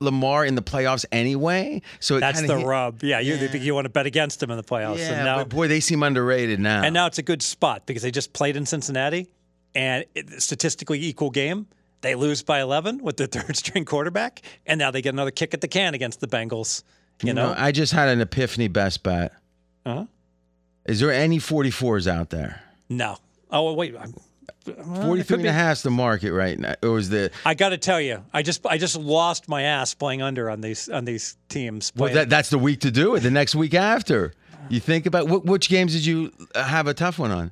Lamar 0.00 0.44
in 0.44 0.54
the 0.56 0.62
playoffs 0.62 1.04
anyway. 1.12 1.80
So 2.00 2.18
That's 2.18 2.40
the 2.42 2.58
hit- 2.58 2.66
rub. 2.66 3.02
Yeah, 3.02 3.20
you 3.20 3.34
Yeah. 3.34 3.54
you 3.56 3.74
want 3.74 3.84
to 3.84 3.88
bet 3.88 4.06
against 4.06 4.42
him 4.42 4.50
in 4.50 4.56
the 4.56 4.64
playoffs. 4.64 4.98
Yeah, 4.98 5.12
and 5.14 5.24
now, 5.24 5.36
but 5.38 5.48
boy, 5.48 5.68
they 5.68 5.80
seem 5.80 6.02
underrated 6.02 6.58
now. 6.60 6.82
and 6.82 6.92
now 6.92 7.06
it's 7.06 7.18
a 7.18 7.22
good 7.22 7.42
spot 7.42 7.86
because 7.86 8.02
they 8.02 8.10
just 8.10 8.32
played 8.32 8.56
in 8.56 8.66
Cincinnati, 8.66 9.28
and 9.74 10.04
it, 10.14 10.42
statistically 10.42 11.02
equal 11.04 11.30
game. 11.30 11.66
They 12.00 12.16
lose 12.16 12.42
by 12.42 12.60
11 12.60 12.98
with 12.98 13.16
their 13.16 13.26
third 13.28 13.56
string 13.56 13.84
quarterback, 13.84 14.42
and 14.66 14.76
now 14.78 14.90
they 14.90 15.02
get 15.02 15.14
another 15.14 15.30
kick 15.30 15.54
at 15.54 15.60
the 15.60 15.68
can 15.68 15.94
against 15.94 16.18
the 16.20 16.26
Bengals. 16.26 16.82
You 17.22 17.32
know, 17.32 17.54
I 17.56 17.70
just 17.70 17.92
had 17.92 18.08
an 18.08 18.20
epiphany 18.20 18.66
best 18.66 19.04
bet. 19.04 19.32
Uh-huh. 19.84 20.06
Is 20.86 21.00
there 21.00 21.12
any 21.12 21.38
44s 21.38 22.06
out 22.06 22.30
there? 22.30 22.60
no. 22.88 23.16
Oh 23.54 23.74
wait, 23.74 23.94
I'm, 23.98 24.14
43 24.64 25.38
and 25.38 25.46
a 25.46 25.52
half 25.52 25.76
is 25.78 25.82
the 25.82 25.90
market 25.90 26.32
right 26.32 26.58
now. 26.58 26.74
Or 26.82 26.98
is 26.98 27.10
the 27.10 27.30
I 27.44 27.52
got 27.54 27.70
to 27.70 27.78
tell 27.78 28.00
you, 28.00 28.24
I 28.32 28.42
just 28.42 28.64
I 28.66 28.78
just 28.78 28.96
lost 28.96 29.48
my 29.48 29.62
ass 29.62 29.92
playing 29.92 30.22
under 30.22 30.48
on 30.48 30.60
these 30.62 30.88
on 30.88 31.04
these 31.04 31.36
teams. 31.50 31.92
Well, 31.94 32.14
that, 32.14 32.30
that's 32.30 32.48
the 32.48 32.58
week 32.58 32.80
to 32.80 32.90
do 32.90 33.14
it. 33.14 33.20
The 33.20 33.30
next 33.30 33.54
week 33.54 33.74
after. 33.74 34.32
You 34.70 34.80
think 34.80 35.04
about 35.06 35.28
what, 35.28 35.44
which 35.44 35.68
games 35.68 35.92
did 35.92 36.06
you 36.06 36.32
uh, 36.54 36.62
have 36.62 36.86
a 36.86 36.94
tough 36.94 37.18
one 37.18 37.30
on? 37.32 37.50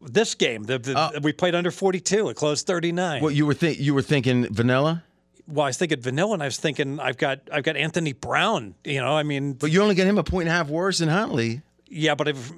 This 0.00 0.34
game, 0.34 0.64
the, 0.64 0.78
the, 0.78 0.94
Oh. 0.98 1.10
we 1.22 1.32
played 1.32 1.54
under 1.54 1.70
42. 1.70 2.30
It 2.30 2.34
closed 2.36 2.66
39. 2.66 3.22
What 3.22 3.34
you 3.34 3.44
were 3.46 3.54
think 3.54 3.78
you 3.78 3.92
were 3.94 4.02
thinking 4.02 4.52
vanilla, 4.52 5.04
well, 5.46 5.66
I 5.66 5.68
was 5.68 5.76
thinking 5.76 6.00
vanilla, 6.00 6.32
and 6.34 6.42
I 6.42 6.46
was 6.46 6.56
thinking 6.56 6.98
I've 6.98 7.18
got 7.18 7.40
I've 7.52 7.62
got 7.62 7.76
Anthony 7.76 8.14
Brown. 8.14 8.74
You 8.84 9.00
know, 9.00 9.16
I 9.16 9.22
mean, 9.22 9.52
but 9.52 9.70
you 9.70 9.80
only 9.82 9.94
get 9.94 10.06
him 10.08 10.18
a 10.18 10.24
point 10.24 10.48
and 10.48 10.54
a 10.54 10.58
half 10.58 10.68
worse 10.68 10.98
than 10.98 11.08
Huntley. 11.08 11.62
Yeah, 11.88 12.14
but 12.14 12.28
I've, 12.28 12.52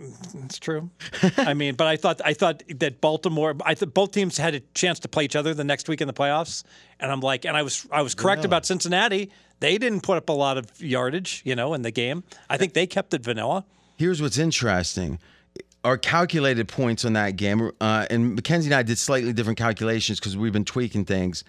it's 0.45 0.59
true. 0.59 0.91
I 1.37 1.55
mean, 1.55 1.75
but 1.75 1.87
I 1.87 1.97
thought 1.97 2.21
I 2.25 2.33
thought 2.33 2.63
that 2.77 3.01
Baltimore, 3.01 3.55
I 3.65 3.75
thought 3.75 3.95
both 3.95 4.13
teams 4.13 4.39
had 4.39 4.55
a 4.55 4.61
chance 4.75 4.99
to 5.01 5.09
play 5.09 5.25
each 5.25 5.37
other 5.37 5.55
the 5.55 5.65
next 5.65 5.89
week 5.89 6.01
in 6.01 6.07
the 6.07 6.15
playoffs, 6.15 6.65
and 6.99 7.13
I'm 7.13 7.21
like, 7.21 7.45
and 7.45 7.57
I 7.57 7.63
was 7.63 7.87
I 7.91 8.03
was 8.03 8.15
correct 8.15 8.45
about 8.45 8.65
Cincinnati. 8.65 9.31
They 9.61 9.77
didn't 9.77 10.03
put 10.03 10.17
up 10.17 10.29
a 10.29 10.33
lot 10.33 10.57
of 10.57 10.81
yardage, 10.81 11.43
you 11.45 11.57
know, 11.57 11.75
in 11.75 11.83
the 11.83 11.91
game. 11.91 12.25
I 12.49 12.57
think 12.57 12.75
they 12.75 12.87
kept 12.87 13.13
it 13.13 13.23
vanilla. 13.23 13.65
Here's 13.97 14.23
what's 14.23 14.39
interesting. 14.39 15.19
Our 15.85 15.99
calculated 15.99 16.69
points 16.69 17.05
on 17.05 17.15
that 17.15 17.37
game, 17.37 17.71
uh, 17.81 18.07
and 18.11 18.35
Mackenzie 18.35 18.69
and 18.69 18.75
I 18.75 18.83
did 18.83 18.99
slightly 18.99 19.33
different 19.33 19.59
calculations 19.59 20.21
because 20.21 20.37
we've 20.37 20.53
been 20.53 20.65
tweaking 20.65 21.05
things. 21.05 21.45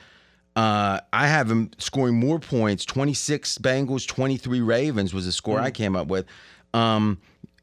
Uh, 0.55 0.99
I 1.13 1.27
have 1.27 1.49
him 1.49 1.71
scoring 1.77 2.19
more 2.19 2.39
points 2.39 2.83
26 2.85 3.59
Bengals, 3.59 4.07
23 4.07 4.61
Ravens 4.61 5.13
was 5.13 5.25
the 5.25 5.31
score 5.31 5.59
I 5.59 5.71
came 5.71 5.95
up 5.95 6.07
with. 6.07 6.25
Um, 6.73 7.19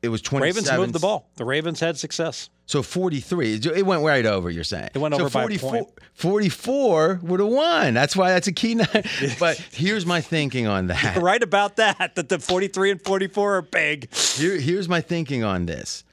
it 0.06 0.08
was 0.08 0.22
27. 0.22 0.62
Hmm. 0.64 0.70
Ravens 0.70 0.78
moved 0.78 0.94
the 0.94 1.00
ball. 1.00 1.28
The 1.34 1.44
Ravens 1.44 1.80
had 1.80 1.98
success. 1.98 2.48
So 2.66 2.82
43. 2.82 3.54
It 3.54 3.84
went 3.84 4.02
right 4.02 4.24
over, 4.24 4.48
you're 4.50 4.64
saying. 4.64 4.90
It 4.94 4.98
went 4.98 5.14
so 5.14 5.22
over 5.22 5.30
by 5.30 5.40
a 5.40 5.58
44, 5.58 5.70
point. 5.70 5.88
44 6.14 7.20
would 7.22 7.40
have 7.40 7.48
won. 7.48 7.94
That's 7.94 8.16
why 8.16 8.30
that's 8.30 8.46
a 8.46 8.52
key 8.52 8.76
night. 8.76 9.06
but 9.40 9.56
here's 9.72 10.06
my 10.06 10.20
thinking 10.20 10.66
on 10.66 10.86
that. 10.86 11.16
Right 11.26 11.42
about 11.42 11.76
that, 11.76 12.14
that 12.14 12.28
the 12.28 12.38
43 12.38 12.92
and 12.92 13.02
44 13.02 13.56
are 13.56 13.62
big. 13.62 14.14
Here, 14.14 14.58
here's 14.58 14.88
my 14.88 15.00
thinking 15.00 15.42
on 15.42 15.66
this. 15.66 16.04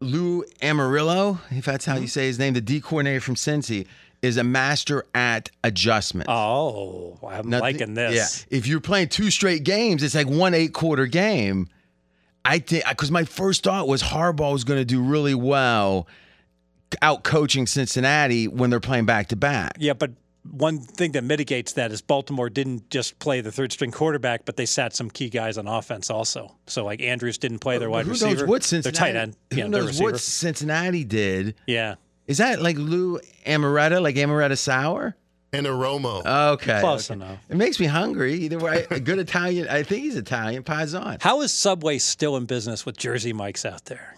Lou 0.00 0.44
Amarillo, 0.62 1.40
if 1.50 1.64
that's 1.64 1.84
how 1.84 1.96
you 1.96 2.06
say 2.06 2.26
his 2.26 2.38
name, 2.38 2.54
the 2.54 2.60
D 2.60 2.80
coordinator 2.80 3.20
from 3.20 3.34
Cincy, 3.34 3.86
is 4.22 4.36
a 4.36 4.44
master 4.44 5.04
at 5.14 5.50
adjustment. 5.64 6.28
Oh, 6.30 7.18
I'm 7.26 7.50
liking 7.50 7.94
this. 7.94 8.46
Yeah. 8.50 8.56
If 8.56 8.66
you're 8.66 8.80
playing 8.80 9.08
two 9.08 9.30
straight 9.30 9.64
games, 9.64 10.02
it's 10.02 10.14
like 10.14 10.28
one 10.28 10.54
eight 10.54 10.72
quarter 10.72 11.06
game. 11.06 11.68
I 12.44 12.58
think 12.58 12.84
because 12.88 13.10
my 13.10 13.24
first 13.24 13.62
thought 13.64 13.86
was 13.88 14.02
Harbaugh 14.02 14.52
was 14.52 14.64
going 14.64 14.80
to 14.80 14.84
do 14.84 15.02
really 15.02 15.34
well 15.34 16.06
out 17.02 17.22
coaching 17.22 17.66
Cincinnati 17.66 18.48
when 18.48 18.70
they're 18.70 18.80
playing 18.80 19.06
back 19.06 19.28
to 19.28 19.36
back. 19.36 19.76
Yeah, 19.78 19.92
but 19.92 20.10
one 20.50 20.78
thing 20.80 21.12
that 21.12 21.22
mitigates 21.22 21.74
that 21.74 21.92
is 21.92 22.00
Baltimore 22.00 22.48
didn't 22.48 22.88
just 22.90 23.18
play 23.18 23.40
the 23.40 23.52
third 23.52 23.72
string 23.72 23.90
quarterback, 23.90 24.44
but 24.44 24.56
they 24.56 24.66
sat 24.66 24.94
some 24.94 25.10
key 25.10 25.28
guys 25.28 25.58
on 25.58 25.66
offense 25.68 26.10
also. 26.10 26.56
So 26.66 26.84
like 26.84 27.00
Andrews 27.02 27.38
didn't 27.38 27.58
play 27.58 27.78
their 27.78 27.90
wide 27.90 28.06
Who 28.06 28.12
receiver. 28.12 28.34
knows 28.34 28.44
what 28.46 28.62
their 28.62 28.82
Cincinnati? 28.82 28.98
tight 29.12 29.16
end. 29.16 29.36
Who 29.52 29.58
yeah, 29.58 29.66
knows 29.66 30.00
what 30.00 30.18
Cincinnati 30.18 31.04
did? 31.04 31.54
Yeah. 31.66 31.96
Is 32.26 32.38
that 32.38 32.62
like 32.62 32.76
Lou 32.78 33.20
Amaretta, 33.46 34.00
like 34.00 34.16
Amaretta 34.16 34.56
sour? 34.56 35.14
Anarumo. 35.52 36.24
Okay. 36.54 36.80
Close 36.80 37.10
okay. 37.10 37.18
enough. 37.20 37.38
It 37.48 37.56
makes 37.56 37.80
me 37.80 37.86
hungry. 37.86 38.34
Either 38.34 38.58
way, 38.58 38.86
a 38.90 39.00
good 39.00 39.18
Italian. 39.18 39.68
I 39.68 39.82
think 39.82 40.02
he's 40.04 40.16
Italian. 40.16 40.62
pies 40.62 40.94
on. 40.94 41.18
How 41.20 41.40
is 41.42 41.52
Subway 41.52 41.98
still 41.98 42.36
in 42.36 42.46
business 42.46 42.86
with 42.86 42.96
Jersey 42.96 43.32
Mike's 43.32 43.64
out 43.64 43.86
there? 43.86 44.16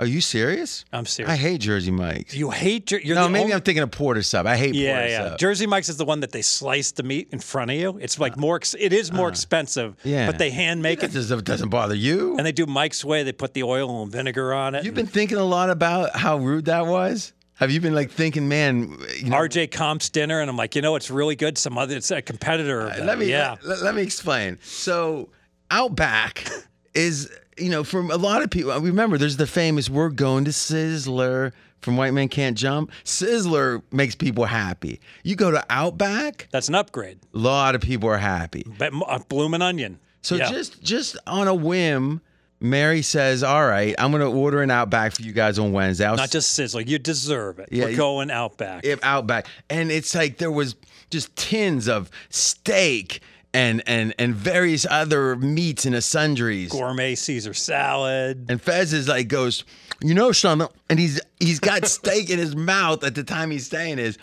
Are 0.00 0.06
you 0.06 0.20
serious? 0.20 0.84
I'm 0.92 1.06
serious. 1.06 1.32
I 1.32 1.36
hate 1.36 1.60
Jersey 1.60 1.90
Mike's. 1.90 2.32
you 2.32 2.50
hate 2.50 2.86
Jer- 2.86 3.00
you're 3.00 3.16
no, 3.16 3.28
maybe 3.28 3.42
only- 3.42 3.54
I'm 3.54 3.62
thinking 3.62 3.82
of 3.82 3.90
Porter 3.90 4.22
sub. 4.22 4.46
I 4.46 4.56
hate 4.56 4.76
yeah, 4.76 4.92
Porter 4.94 5.08
yeah. 5.08 5.28
sub. 5.30 5.38
Jersey 5.40 5.66
Mike's 5.66 5.88
is 5.88 5.96
the 5.96 6.04
one 6.04 6.20
that 6.20 6.30
they 6.30 6.40
slice 6.40 6.92
the 6.92 7.02
meat 7.02 7.30
in 7.32 7.40
front 7.40 7.72
of 7.72 7.76
you. 7.76 7.98
It's 8.00 8.16
like 8.20 8.36
more. 8.36 8.56
Ex- 8.56 8.76
it 8.78 8.92
is 8.92 9.12
more 9.12 9.28
expensive. 9.28 9.94
Uh, 9.94 10.08
yeah. 10.08 10.26
But 10.26 10.38
they 10.38 10.50
hand 10.50 10.82
make 10.82 11.00
That 11.00 11.10
it, 11.10 11.14
doesn't, 11.14 11.44
doesn't 11.44 11.70
bother 11.70 11.96
you. 11.96 12.36
and 12.36 12.46
they 12.46 12.52
do 12.52 12.64
Mike's 12.64 13.04
way. 13.04 13.24
They 13.24 13.32
put 13.32 13.54
the 13.54 13.64
oil 13.64 14.00
and 14.04 14.12
vinegar 14.12 14.54
on 14.54 14.76
it. 14.76 14.84
You've 14.84 14.94
been 14.94 15.08
thinking 15.08 15.36
a 15.36 15.44
lot 15.44 15.68
about 15.68 16.14
how 16.14 16.36
rude 16.38 16.66
that 16.66 16.86
was. 16.86 17.32
Have 17.58 17.70
you 17.70 17.80
been 17.80 17.94
like 17.94 18.10
thinking, 18.10 18.48
man? 18.48 18.96
You 19.18 19.30
know, 19.30 19.36
RJ 19.36 19.70
Comp's 19.72 20.08
dinner, 20.10 20.40
and 20.40 20.48
I'm 20.48 20.56
like, 20.56 20.76
you 20.76 20.82
know, 20.82 20.94
it's 20.96 21.10
really 21.10 21.34
good. 21.36 21.58
Some 21.58 21.76
other, 21.76 21.96
it's 21.96 22.10
a 22.10 22.22
competitor. 22.22 22.88
Of 22.88 23.04
let 23.04 23.18
me 23.18 23.26
yeah. 23.26 23.56
let, 23.64 23.82
let 23.82 23.94
me 23.94 24.02
explain. 24.02 24.58
So 24.62 25.28
Outback 25.70 26.48
is 26.94 27.30
you 27.56 27.68
know 27.70 27.84
from 27.84 28.10
a 28.10 28.16
lot 28.16 28.42
of 28.42 28.50
people. 28.50 28.78
Remember, 28.80 29.18
there's 29.18 29.36
the 29.36 29.46
famous 29.46 29.90
"We're 29.90 30.08
going 30.10 30.44
to 30.44 30.52
Sizzler" 30.52 31.52
from 31.80 31.96
White 31.96 32.12
Man 32.12 32.28
Can't 32.28 32.56
Jump. 32.56 32.90
Sizzler 33.04 33.82
makes 33.92 34.14
people 34.14 34.44
happy. 34.44 35.00
You 35.22 35.36
go 35.36 35.50
to 35.50 35.64
Outback, 35.70 36.48
That's 36.50 36.68
an 36.68 36.74
upgrade. 36.74 37.18
a 37.34 37.38
lot 37.38 37.74
of 37.74 37.80
people 37.80 38.08
are 38.08 38.18
happy. 38.18 38.64
But 38.78 38.92
uh, 39.06 39.18
bloomin' 39.28 39.62
onion. 39.62 39.98
So 40.22 40.36
Yeah. 40.36 40.50
just 40.50 40.82
just 40.82 41.16
on 41.26 41.48
a 41.48 41.54
whim, 41.54 42.20
Mary 42.60 43.02
says, 43.02 43.42
"All 43.42 43.66
right, 43.66 43.94
I'm 43.98 44.10
going 44.10 44.22
to 44.22 44.28
order 44.28 44.62
an 44.62 44.70
Outback 44.70 45.12
for 45.14 45.22
you 45.22 45.32
guys 45.32 45.58
on 45.58 45.72
Wednesday." 45.72 46.06
I'll 46.06 46.16
not 46.16 46.30
just 46.30 46.58
sizzler. 46.58 46.86
You 46.86 46.98
deserve 46.98 47.58
it. 47.58 47.68
Yeah, 47.70 47.86
We're 47.86 47.96
going 47.96 48.30
out 48.30 48.56
back. 48.56 48.84
if 48.84 48.98
Outback, 49.02 49.46
and 49.70 49.90
it's 49.90 50.14
like 50.14 50.38
there 50.38 50.50
was 50.50 50.74
just 51.10 51.34
tins 51.36 51.88
of 51.88 52.10
steak 52.30 53.20
and 53.54 53.82
and 53.86 54.14
and 54.18 54.34
various 54.34 54.86
other 54.90 55.36
meats 55.36 55.86
and 55.86 56.02
sundries. 56.02 56.70
Gourmet 56.70 57.14
Caesar 57.14 57.54
salad. 57.54 58.46
And 58.48 58.60
Fez 58.60 58.92
is 58.92 59.08
like 59.08 59.28
goes, 59.28 59.64
you 60.00 60.14
know, 60.14 60.32
son, 60.32 60.66
and 60.90 60.98
he's 60.98 61.20
he's 61.40 61.60
got 61.60 61.86
steak 61.86 62.30
in 62.30 62.38
his 62.38 62.54
mouth 62.54 63.04
at 63.04 63.14
the 63.14 63.24
time 63.24 63.50
he's 63.50 63.68
saying 63.68 63.98
is, 63.98 64.18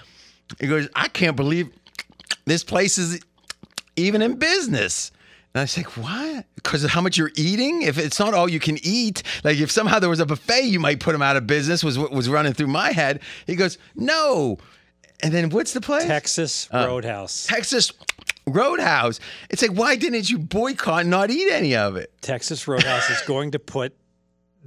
he 0.59 0.67
goes, 0.67 0.87
I 0.95 1.07
can't 1.07 1.35
believe 1.35 1.69
this 2.45 2.63
place 2.63 2.97
is 2.97 3.19
even 3.95 4.21
in 4.21 4.35
business. 4.35 5.11
And 5.55 5.61
I 5.61 5.63
was 5.63 5.77
like, 5.77 5.95
what? 5.95 6.45
Because 6.55 6.83
of 6.83 6.89
how 6.91 6.99
much 6.99 7.17
you're 7.17 7.31
eating? 7.37 7.81
If 7.83 7.97
it's 7.97 8.19
not 8.19 8.33
all 8.33 8.49
you 8.49 8.59
can 8.59 8.77
eat, 8.83 9.23
like 9.45 9.57
if 9.57 9.71
somehow 9.71 9.99
there 9.99 10.09
was 10.09 10.19
a 10.19 10.25
buffet, 10.25 10.63
you 10.65 10.81
might 10.81 10.99
put 10.99 11.13
them 11.13 11.21
out 11.21 11.37
of 11.37 11.47
business. 11.47 11.81
Was 11.81 11.97
what 11.97 12.11
was 12.11 12.27
running 12.27 12.51
through 12.51 12.67
my 12.67 12.91
head. 12.91 13.21
He 13.47 13.55
goes, 13.55 13.77
no. 13.95 14.57
And 15.23 15.33
then 15.33 15.49
what's 15.49 15.71
the 15.71 15.79
place? 15.79 16.03
Texas 16.07 16.67
Uh, 16.73 16.85
Roadhouse. 16.87 17.45
Texas 17.45 17.93
Roadhouse. 18.45 19.21
It's 19.49 19.61
like, 19.61 19.71
why 19.71 19.95
didn't 19.95 20.29
you 20.29 20.39
boycott 20.39 21.01
and 21.01 21.09
not 21.09 21.31
eat 21.31 21.49
any 21.49 21.73
of 21.73 21.95
it? 21.95 22.11
Texas 22.21 22.67
Roadhouse 22.67 23.09
is 23.09 23.21
going 23.21 23.51
to 23.51 23.59
put 23.59 23.95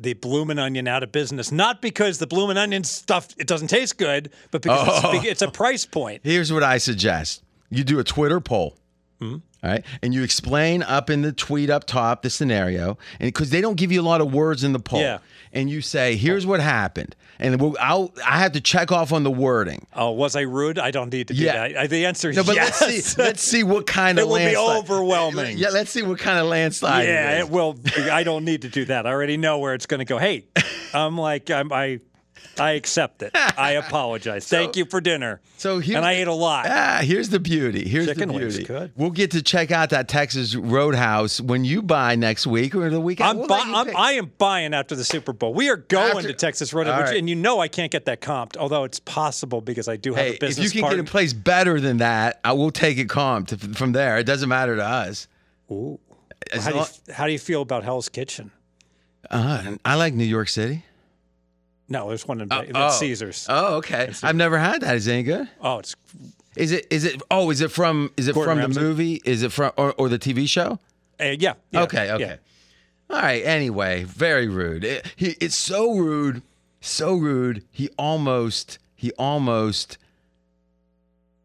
the 0.00 0.14
bloomin' 0.14 0.58
onion 0.58 0.88
out 0.88 1.02
of 1.02 1.12
business. 1.12 1.52
Not 1.52 1.82
because 1.82 2.16
the 2.18 2.26
bloomin' 2.26 2.56
onion 2.56 2.82
stuff 2.84 3.28
it 3.36 3.46
doesn't 3.46 3.68
taste 3.68 3.98
good, 3.98 4.30
but 4.50 4.62
because 4.62 5.04
Oh. 5.04 5.12
it's, 5.16 5.26
it's 5.26 5.42
a 5.42 5.50
price 5.50 5.84
point. 5.84 6.22
Here's 6.24 6.50
what 6.50 6.62
I 6.62 6.78
suggest: 6.78 7.42
you 7.68 7.84
do 7.84 7.98
a 7.98 8.04
Twitter 8.04 8.40
poll. 8.40 8.76
Hmm? 9.20 9.36
All 9.62 9.70
right, 9.70 9.84
and 10.02 10.14
you 10.14 10.22
explain 10.22 10.84
up 10.84 11.10
in 11.10 11.22
the 11.22 11.32
tweet 11.32 11.68
up 11.68 11.82
top 11.84 12.22
the 12.22 12.30
scenario, 12.30 12.96
and 13.18 13.26
because 13.28 13.50
they 13.50 13.60
don't 13.60 13.76
give 13.76 13.90
you 13.90 14.00
a 14.00 14.02
lot 14.06 14.20
of 14.20 14.32
words 14.32 14.62
in 14.62 14.72
the 14.72 14.78
poll, 14.78 15.00
Yeah. 15.00 15.18
and 15.52 15.68
you 15.68 15.80
say, 15.80 16.14
"Here's 16.14 16.46
what 16.46 16.60
happened," 16.60 17.16
and 17.40 17.60
we'll, 17.60 17.74
I'll, 17.80 18.14
I 18.24 18.38
have 18.38 18.52
to 18.52 18.60
check 18.60 18.92
off 18.92 19.12
on 19.12 19.24
the 19.24 19.32
wording. 19.32 19.84
Oh, 19.94 20.12
was 20.12 20.36
I 20.36 20.42
rude? 20.42 20.78
I 20.78 20.92
don't 20.92 21.12
need 21.12 21.26
to 21.26 21.34
do 21.34 21.42
Yeah. 21.42 21.68
that. 21.68 21.76
I- 21.76 21.86
The 21.88 22.06
answer 22.06 22.30
is 22.30 22.36
No, 22.36 22.44
but 22.44 22.54
yes. 22.54 22.80
let's 22.80 23.04
see. 23.04 23.20
Let's 23.22 23.42
see 23.42 23.62
what 23.64 23.88
kind 23.88 24.20
of 24.20 24.28
landslide. 24.28 24.54
It 24.54 24.58
will 24.58 24.74
be 24.74 24.80
overwhelming. 24.92 25.58
Yeah, 25.58 25.70
let's 25.70 25.90
see 25.90 26.02
what 26.02 26.20
kind 26.20 26.38
of 26.38 26.46
landslide. 26.46 27.08
yeah, 27.08 27.38
it 27.38 27.40
it 27.40 27.50
will. 27.50 27.76
I 28.12 28.22
don't 28.22 28.44
need 28.44 28.62
to 28.62 28.68
do 28.68 28.84
that. 28.84 29.08
I 29.08 29.10
already 29.10 29.36
know 29.38 29.58
where 29.58 29.74
it's 29.74 29.86
going 29.86 29.98
to 29.98 30.04
go. 30.04 30.18
Hey, 30.18 30.44
I'm 30.94 31.18
like 31.18 31.50
I'm, 31.50 31.72
I, 31.72 31.98
I 32.58 32.72
accept 32.72 33.22
it. 33.22 33.30
I 33.34 33.72
apologize. 33.84 34.48
Thank 34.48 34.76
you 34.76 34.84
for 34.84 35.00
dinner. 35.00 35.40
So 35.58 35.78
here's 35.78 35.96
and 35.96 36.04
I 36.04 36.12
ate 36.14 36.26
a 36.26 36.32
lot. 36.32 36.66
Ah, 36.68 37.00
here's 37.02 37.28
the 37.28 37.38
beauty. 37.38 37.88
Here's 37.88 38.06
Chicken 38.06 38.28
the 38.30 38.38
beauty. 38.38 38.64
good. 38.64 38.92
We'll 38.96 39.10
get 39.10 39.30
to 39.32 39.42
check 39.42 39.70
out 39.70 39.90
that 39.90 40.08
Texas 40.08 40.54
Roadhouse 40.56 41.40
when 41.40 41.64
you 41.64 41.82
buy 41.82 42.16
next 42.16 42.46
week 42.46 42.74
or 42.74 42.90
the 42.90 43.00
weekend. 43.00 43.28
I'm, 43.30 43.36
We'll 43.38 43.46
bu- 43.48 43.54
I'm. 43.54 43.96
I 43.96 44.12
am 44.12 44.32
buying 44.38 44.74
after 44.74 44.94
the 44.96 45.04
Super 45.04 45.32
Bowl. 45.32 45.54
We 45.54 45.68
are 45.70 45.76
going 45.76 46.16
After- 46.16 46.28
to 46.28 46.34
Texas 46.34 46.72
Roadhouse, 46.72 46.98
which, 47.00 47.06
right. 47.10 47.16
and 47.18 47.28
you 47.28 47.34
know 47.36 47.60
I 47.60 47.68
can't 47.68 47.92
get 47.92 48.06
that 48.06 48.20
comped, 48.20 48.56
although 48.56 48.84
it's 48.84 49.00
possible 49.00 49.60
because 49.60 49.88
I 49.88 49.96
do 49.96 50.14
have 50.14 50.24
Hey, 50.24 50.30
a 50.30 50.34
if 50.34 50.40
business 50.40 50.64
you 50.66 50.70
can 50.72 50.80
partner. 50.82 51.02
get 51.02 51.08
a 51.08 51.10
place 51.12 51.32
better 51.32 51.80
than 51.80 51.98
that, 51.98 52.40
I 52.44 52.52
will 52.52 52.70
take 52.72 52.98
it 52.98 53.08
comped 53.08 53.76
from 53.76 53.92
there. 53.92 54.18
It 54.18 54.24
doesn't 54.24 54.48
matter 54.48 54.74
to 54.76 54.84
us. 54.84 55.28
Ooh. 55.70 55.98
How 56.52 56.70
do, 56.70 56.76
you, 56.78 56.84
how 57.12 57.26
do 57.26 57.32
you 57.32 57.38
feel 57.38 57.62
about 57.62 57.84
Hell's 57.84 58.08
Kitchen? 58.08 58.50
uh, 59.30 59.74
I 59.84 59.96
like 59.96 60.14
New 60.14 60.24
York 60.24 60.48
City. 60.48 60.84
No, 61.88 62.08
there's 62.08 62.28
one 62.28 62.40
in 62.40 62.52
oh. 62.52 62.64
that's 62.70 62.98
Caesars. 62.98 63.46
Oh, 63.48 63.76
okay. 63.76 64.12
I've 64.22 64.36
never 64.36 64.58
had 64.58 64.82
that. 64.82 64.96
Is 64.96 65.06
it 65.06 65.12
any 65.12 65.22
good? 65.22 65.48
oh, 65.60 65.78
it's 65.78 65.96
Is 66.56 66.72
it? 66.72 66.86
Is 66.90 67.04
it? 67.04 67.22
Oh, 67.30 67.50
is 67.50 67.60
it 67.60 67.70
from? 67.70 68.12
Is 68.16 68.28
it 68.28 68.34
Gordon 68.34 68.54
from 68.54 68.58
Ramsay? 68.58 68.80
the 68.80 68.86
movie? 68.86 69.22
Is 69.24 69.42
it 69.42 69.52
from 69.52 69.72
or, 69.76 69.92
or 69.94 70.08
the 70.08 70.18
TV 70.18 70.48
show? 70.48 70.78
uh, 71.20 71.24
yeah, 71.38 71.54
yeah, 71.70 71.82
okay. 71.82 72.10
Okay. 72.12 72.24
yeah. 72.24 72.36
All 73.10 73.22
right. 73.22 73.42
Anyway, 73.44 74.04
very 74.04 74.48
rude. 74.48 74.84
It, 74.84 75.12
he, 75.16 75.36
it's 75.40 75.56
so 75.56 75.94
rude, 75.94 76.42
so 76.80 77.16
rude. 77.16 77.64
He 77.70 77.88
almost, 77.98 78.78
he 78.94 79.12
almost 79.12 79.96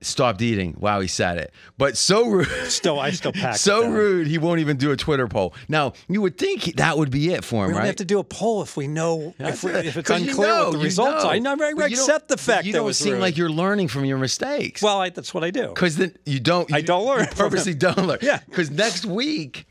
stopped 0.06 0.42
eating 0.42 0.74
while 0.80 1.00
he 1.02 1.08
said 1.08 1.38
it. 1.38 1.54
But 1.78 1.98
so 1.98 2.28
rude. 2.28 2.48
Still, 2.70 3.00
I 3.00 3.12
still 3.12 3.32
pack. 3.34 3.56
so 3.58 3.88
rude. 3.90 4.28
He 4.28 4.38
won't 4.38 4.60
even 4.60 4.78
do 4.78 4.92
a 4.92 4.98
Twitter 4.98 5.28
poll. 5.28 5.54
Now 5.68 5.94
you 6.08 6.22
would 6.22 6.38
think 6.38 6.76
that 6.78 6.98
would 6.98 7.12
be 7.12 7.34
it 7.34 7.44
for 7.44 7.66
him, 7.66 7.72
right? 7.74 7.82
We 7.82 7.88
have 7.88 7.96
to 7.98 8.06
do 8.06 8.20
a 8.20 8.24
poll 8.24 8.62
if 8.62 8.76
we 8.78 8.88
know 8.88 9.34
if, 9.40 9.64
we, 9.64 9.72
if 9.72 9.98
it's 9.98 10.08
'Cause 10.08 10.22
you 10.22 10.30
unclear 10.30 10.48
know, 10.48 10.64
what 10.66 10.72
the 10.74 10.78
you 10.80 10.84
results 10.84 11.24
know. 11.24 11.30
are. 11.30 11.34
I 11.34 11.40
never 11.40 11.64
I 11.66 11.74
But 11.74 11.90
you 11.92 11.98
don't- 11.98 12.06
accept 12.10 12.28
the 12.28 12.38
fact 12.38 12.66
you 12.66 12.74
that 12.74 12.80
don't 12.80 12.94
seem 12.94 13.14
rude. 13.14 13.22
like 13.22 13.38
you're 13.38 13.50
learning 13.50 13.88
from 13.88 14.06
your 14.06 14.18
mistakes. 14.18 14.82
well, 14.82 15.00
I, 15.02 15.10
that's 15.10 15.34
what 15.34 15.44
I 15.44 15.52
do. 15.52 15.68
because 15.70 15.98
then 15.98 16.16
you 16.26 16.40
don't. 16.40 16.72
I 16.74 16.82
don't 16.82 17.06
learn 17.06 17.22
you 17.22 17.28
purposely 17.36 17.74
don't 17.74 17.98
learn. 18.08 18.20
Yeah. 18.22 18.40
Because 18.50 18.70
next 18.72 19.06
week, 19.06 19.66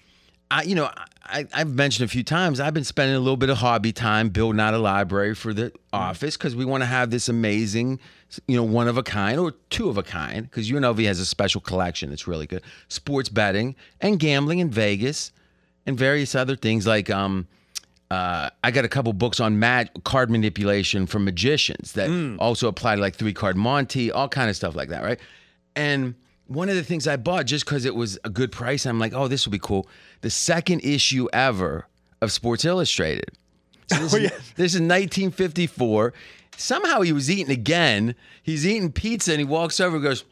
I, 0.53 0.63
you 0.65 0.75
know, 0.75 0.91
I, 1.25 1.47
I've 1.55 1.75
mentioned 1.75 2.05
a 2.05 2.13
few 2.13 2.23
times. 2.23 2.61
I've 2.61 2.75
been 2.75 2.85
spending 2.85 3.17
a 3.17 3.21
little 3.21 3.39
bit 3.39 3.49
of 3.49 3.57
hobby 3.57 3.91
time 3.91 4.29
building 4.29 4.61
out 4.61 4.75
a 4.75 4.79
library 4.79 5.35
for 5.35 5.55
the 5.55 5.73
office 5.95 6.37
because 6.37 6.55
we 6.55 6.67
want 6.67 6.83
to 6.83 6.87
have 6.87 7.11
this 7.11 7.31
amazing, 7.31 7.99
you 8.47 8.57
know, 8.57 8.63
one 8.63 8.87
of 8.87 8.99
a 8.99 9.03
kind 9.03 9.41
or 9.41 9.53
two 9.71 9.89
of 9.89 9.97
a 9.97 10.03
kind. 10.03 10.43
Because 10.43 10.71
UNLV 10.71 11.07
has 11.07 11.21
a 11.21 11.25
special 11.25 11.63
collection 11.63 12.11
that's 12.11 12.29
really 12.29 12.47
good: 12.47 12.63
sports 12.89 13.31
betting 13.31 13.75
and 14.03 14.19
gambling 14.19 14.59
in 14.59 14.69
Vegas, 14.71 15.33
and 15.87 15.97
various 15.99 16.35
other 16.35 16.55
things 16.55 16.87
like 16.87 17.09
um. 17.11 17.49
Uh, 18.11 18.51
I 18.63 18.71
got 18.73 18.85
a 18.85 18.89
couple 18.89 19.11
books 19.15 19.41
on 19.41 19.59
mag- 19.59 20.05
card 20.05 20.31
manipulation 20.31 21.07
from 21.07 21.25
magicians 21.25 21.93
that 21.93 22.11
also 22.39 22.69
apply 22.69 22.97
to 22.97 23.01
like 23.01 23.15
three 23.15 23.33
card 23.33 23.57
Monty, 23.57 24.13
all 24.13 24.29
kind 24.29 24.51
of 24.51 24.57
stuff 24.57 24.77
like 24.77 24.91
that, 24.91 25.03
right? 25.03 25.19
And 25.75 26.15
one 26.47 26.69
of 26.69 26.75
the 26.75 26.83
things 26.83 27.07
I 27.07 27.17
bought 27.17 27.47
just 27.47 27.65
because 27.65 27.85
it 27.85 27.95
was 27.95 28.19
a 28.25 28.31
good 28.31 28.53
price, 28.53 28.87
I'm 28.87 28.99
like, 28.99 29.13
oh, 29.15 29.29
this 29.29 29.47
will 29.47 29.53
be 29.53 29.59
cool. 29.59 29.89
The 30.23 30.31
second 30.31 30.81
issue 30.81 31.29
ever 31.33 31.87
of 32.21 32.33
Sports 32.33 32.65
Illustrated. 32.65 33.31
So 33.89 33.99
this, 33.99 34.15
oh, 34.15 34.17
is, 34.17 34.31
this 34.57 34.75
is 34.75 34.81
1954. 34.81 36.15
Somehow 36.57 37.01
he 37.01 37.13
was 37.13 37.31
eating 37.31 37.53
again. 37.53 38.15
He's 38.43 38.67
eating 38.67 38.93
pizza 38.93 39.33
and 39.33 39.41
he 39.41 39.45
walks 39.45 39.81
over 39.81 39.97
and 39.97 40.05
goes, 40.05 40.25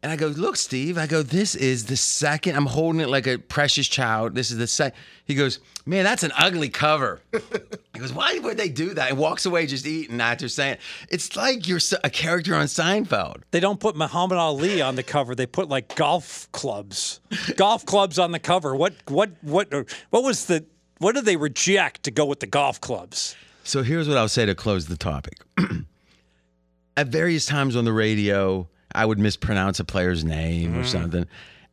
and 0.00 0.12
I 0.12 0.16
go, 0.16 0.28
look, 0.28 0.56
Steve. 0.56 0.96
I 0.96 1.08
go, 1.08 1.22
this 1.22 1.56
is 1.56 1.86
the 1.86 1.96
second. 1.96 2.54
I'm 2.54 2.66
holding 2.66 3.00
it 3.00 3.08
like 3.08 3.26
a 3.26 3.36
precious 3.36 3.88
child. 3.88 4.34
This 4.34 4.52
is 4.52 4.58
the 4.58 4.68
second. 4.68 4.96
He 5.24 5.34
goes, 5.34 5.58
man, 5.86 6.04
that's 6.04 6.22
an 6.22 6.30
ugly 6.38 6.68
cover. 6.68 7.20
he 7.32 7.98
goes, 7.98 8.12
why 8.12 8.38
would 8.38 8.56
they 8.56 8.68
do 8.68 8.94
that? 8.94 9.10
And 9.10 9.18
walks 9.18 9.44
away 9.44 9.66
just 9.66 9.86
eating 9.86 10.20
after 10.20 10.48
saying, 10.48 10.76
it's 11.10 11.34
like 11.34 11.66
you're 11.66 11.80
a 12.04 12.10
character 12.10 12.54
on 12.54 12.66
Seinfeld. 12.66 13.42
They 13.50 13.58
don't 13.58 13.80
put 13.80 13.96
Muhammad 13.96 14.38
Ali 14.38 14.80
on 14.80 14.94
the 14.94 15.02
cover. 15.02 15.34
They 15.34 15.46
put 15.46 15.68
like 15.68 15.96
golf 15.96 16.50
clubs, 16.52 17.18
golf 17.56 17.84
clubs 17.84 18.20
on 18.20 18.30
the 18.30 18.38
cover. 18.38 18.76
What 18.76 18.94
what 19.08 19.30
what 19.42 19.72
what 20.10 20.22
was 20.22 20.46
the 20.46 20.64
what 20.98 21.16
did 21.16 21.24
they 21.24 21.36
reject 21.36 22.04
to 22.04 22.12
go 22.12 22.24
with 22.24 22.38
the 22.38 22.46
golf 22.46 22.80
clubs? 22.80 23.34
So 23.64 23.82
here's 23.82 24.08
what 24.08 24.16
I'll 24.16 24.28
say 24.28 24.46
to 24.46 24.54
close 24.54 24.86
the 24.86 24.96
topic. 24.96 25.40
At 26.96 27.08
various 27.08 27.46
times 27.46 27.76
on 27.76 27.84
the 27.84 27.92
radio, 27.92 28.68
I 28.98 29.04
would 29.04 29.20
mispronounce 29.20 29.78
a 29.78 29.84
player's 29.84 30.24
name 30.24 30.76
or 30.76 30.82
something. 30.82 31.24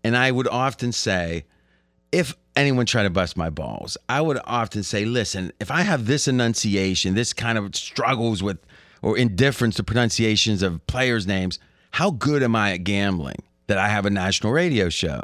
And 0.03 0.15
I 0.15 0.29
would 0.29 0.47
often 0.47 0.91
say, 0.91 1.45
if 2.11 2.35
anyone 2.55 2.85
tried 2.85 3.03
to 3.03 3.09
bust 3.09 3.35
my 3.35 3.49
balls, 3.49 3.97
I 4.07 4.21
would 4.21 4.39
often 4.45 4.83
say, 4.83 5.05
listen, 5.05 5.51
if 5.59 5.71
I 5.71 5.81
have 5.81 6.05
this 6.05 6.27
enunciation, 6.27 7.15
this 7.15 7.33
kind 7.33 7.57
of 7.57 7.75
struggles 7.75 8.43
with 8.43 8.59
or 9.01 9.17
indifference 9.17 9.75
to 9.77 9.83
pronunciations 9.83 10.61
of 10.61 10.85
players' 10.85 11.25
names, 11.25 11.57
how 11.91 12.11
good 12.11 12.43
am 12.43 12.55
I 12.55 12.73
at 12.73 12.83
gambling 12.83 13.41
that 13.65 13.79
I 13.79 13.87
have 13.87 14.05
a 14.05 14.11
national 14.11 14.53
radio 14.53 14.89
show? 14.89 15.23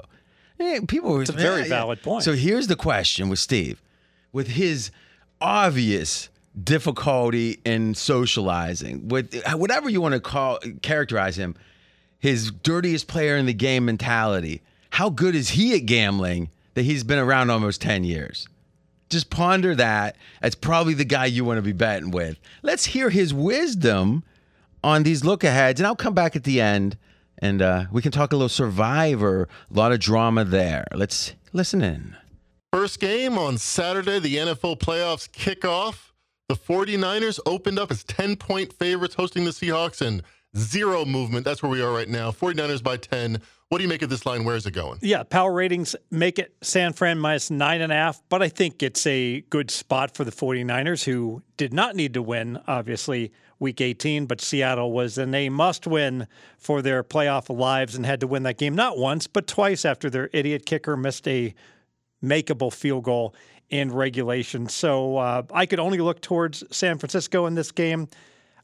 Eh, 0.60 0.80
People, 0.88 1.22
it's 1.22 1.30
a 1.30 1.34
very 1.34 1.70
valid 1.70 2.02
point. 2.02 2.24
So 2.24 2.34
here's 2.34 2.66
the 2.66 2.76
question 2.76 3.30
with 3.30 3.38
Steve, 3.38 3.80
with 4.32 4.48
his 4.48 4.90
obvious 5.40 6.30
difficulty 6.64 7.60
in 7.64 7.94
socializing, 7.94 9.08
with 9.08 9.40
whatever 9.54 9.88
you 9.88 10.02
want 10.02 10.16
to 10.16 10.20
call 10.20 10.58
characterize 10.82 11.38
him, 11.38 11.56
his 12.22 12.52
dirtiest 12.52 13.08
player 13.08 13.36
in 13.36 13.46
the 13.46 13.54
game 13.54 13.84
mentality. 13.84 14.62
How 14.92 15.10
good 15.10 15.36
is 15.36 15.50
he 15.50 15.76
at 15.76 15.86
gambling 15.86 16.50
that 16.76 16.84
he's 16.84 17.04
been 17.04 17.20
around 17.20 17.50
almost 17.50 17.82
10 17.82 18.06
years? 18.06 18.48
Just 19.10 19.30
ponder 19.30 19.76
that. 19.76 20.16
That's 20.42 20.56
probably 20.56 20.94
the 20.94 21.04
guy 21.04 21.26
you 21.26 21.44
want 21.44 21.58
to 21.58 21.62
be 21.62 21.74
betting 21.74 22.12
with. 22.12 22.40
Let's 22.62 22.86
hear 22.86 23.10
his 23.10 23.34
wisdom 23.34 24.24
on 24.84 25.04
these 25.04 25.26
look 25.26 25.44
aheads, 25.44 25.82
and 25.82 25.88
I'll 25.88 25.96
come 25.98 26.14
back 26.14 26.38
at 26.38 26.46
the 26.46 26.62
end 26.62 26.96
and 27.42 27.62
uh, 27.62 27.86
we 27.92 28.02
can 28.02 28.12
talk 28.12 28.32
a 28.32 28.36
little 28.36 28.50
survivor, 28.50 29.50
a 29.70 29.74
lot 29.74 29.92
of 29.92 30.00
drama 30.00 30.46
there. 30.46 30.86
Let's 30.94 31.34
listen 31.52 31.82
in. 31.82 32.16
First 32.72 33.00
game 33.00 33.38
on 33.38 33.58
Saturday, 33.58 34.20
the 34.20 34.36
NFL 34.36 34.80
playoffs 34.80 35.30
kick 35.30 35.66
off. 35.66 36.14
The 36.48 36.56
49ers 36.56 37.40
opened 37.46 37.80
up 37.80 37.92
as 37.92 38.04
10 38.04 38.36
point 38.36 38.72
favorites 38.74 39.16
hosting 39.16 39.46
the 39.46 39.52
Seahawks 39.52 40.06
and 40.06 40.22
zero 40.58 41.06
movement. 41.06 41.46
That's 41.46 41.62
where 41.64 41.72
we 41.72 41.82
are 41.82 41.92
right 41.92 42.10
now. 42.10 42.32
49ers 42.32 42.84
by 42.84 42.98
10. 42.98 43.42
What 43.70 43.78
do 43.78 43.84
you 43.84 43.90
make 43.90 44.02
of 44.02 44.10
this 44.10 44.26
line? 44.26 44.44
Where 44.44 44.56
is 44.56 44.66
it 44.66 44.72
going? 44.72 45.00
Yeah, 45.02 45.24
power 45.24 45.54
ratings 45.54 45.96
make 46.10 46.38
it 46.38 46.54
San 46.62 46.92
Fran 46.92 47.20
minus 47.20 47.50
nine 47.50 47.80
and 47.80 47.92
a 47.92 47.96
half, 47.96 48.22
but 48.28 48.42
I 48.42 48.50
think 48.50 48.84
it's 48.84 49.08
a 49.08 49.42
good 49.50 49.72
spot 49.72 50.14
for 50.14 50.26
the 50.26 50.32
49ers, 50.32 51.06
who 51.06 51.42
did 51.56 51.74
not 51.74 51.96
need 51.96 52.14
to 52.16 52.22
win, 52.22 52.60
obviously, 52.68 53.32
week 53.60 53.80
18, 53.80 54.26
but 54.26 54.42
Seattle 54.42 54.92
was 54.92 55.18
in 55.18 55.34
a 55.34 55.48
must 55.48 55.88
win 55.88 56.28
for 56.58 56.82
their 56.82 57.02
playoff 57.02 57.56
lives 57.56 57.96
and 57.96 58.06
had 58.06 58.20
to 58.20 58.28
win 58.28 58.44
that 58.44 58.58
game 58.58 58.76
not 58.76 58.98
once, 58.98 59.28
but 59.28 59.48
twice 59.48 59.86
after 59.86 60.10
their 60.10 60.30
idiot 60.34 60.66
kicker 60.66 60.98
missed 60.98 61.26
a 61.28 61.54
makeable 62.22 62.74
field 62.74 63.06
goal 63.06 63.34
in 63.70 63.90
regulation. 63.90 64.68
So 64.68 65.18
uh, 65.18 65.44
I 65.54 65.66
could 65.66 65.80
only 65.80 66.00
look 66.00 66.22
towards 66.22 66.64
San 66.76 66.98
Francisco 66.98 67.46
in 67.46 67.56
this 67.56 67.72
game. 67.72 68.10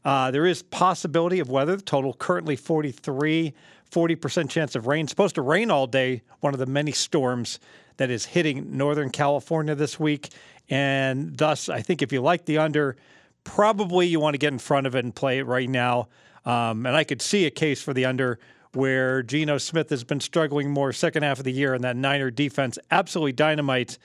Uh, 0.04 0.30
there 0.30 0.46
is 0.46 0.62
possibility 0.62 1.40
of 1.40 1.50
weather. 1.50 1.76
The 1.76 1.82
total 1.82 2.14
currently 2.14 2.56
43, 2.56 3.54
40% 3.90 4.50
chance 4.50 4.74
of 4.74 4.86
rain. 4.86 5.08
Supposed 5.08 5.34
to 5.36 5.42
rain 5.42 5.70
all 5.70 5.86
day. 5.86 6.22
One 6.40 6.54
of 6.54 6.60
the 6.60 6.66
many 6.66 6.92
storms 6.92 7.58
that 7.96 8.10
is 8.10 8.24
hitting 8.24 8.76
Northern 8.76 9.10
California 9.10 9.74
this 9.74 9.98
week. 9.98 10.30
And 10.70 11.36
thus, 11.36 11.68
I 11.68 11.82
think 11.82 12.02
if 12.02 12.12
you 12.12 12.20
like 12.20 12.44
the 12.44 12.58
under, 12.58 12.96
probably 13.44 14.06
you 14.06 14.20
want 14.20 14.34
to 14.34 14.38
get 14.38 14.52
in 14.52 14.58
front 14.58 14.86
of 14.86 14.94
it 14.94 15.04
and 15.04 15.14
play 15.14 15.38
it 15.38 15.46
right 15.46 15.68
now. 15.68 16.08
Um, 16.44 16.86
and 16.86 16.96
I 16.96 17.04
could 17.04 17.20
see 17.20 17.46
a 17.46 17.50
case 17.50 17.82
for 17.82 17.92
the 17.92 18.04
under 18.04 18.38
where 18.74 19.22
Geno 19.22 19.58
Smith 19.58 19.90
has 19.90 20.04
been 20.04 20.20
struggling 20.20 20.70
more 20.70 20.92
second 20.92 21.22
half 21.22 21.38
of 21.38 21.44
the 21.44 21.52
year, 21.52 21.74
and 21.74 21.82
that 21.84 21.96
Niner 21.96 22.30
defense 22.30 22.78
absolutely 22.90 23.32
dynamite. 23.32 23.98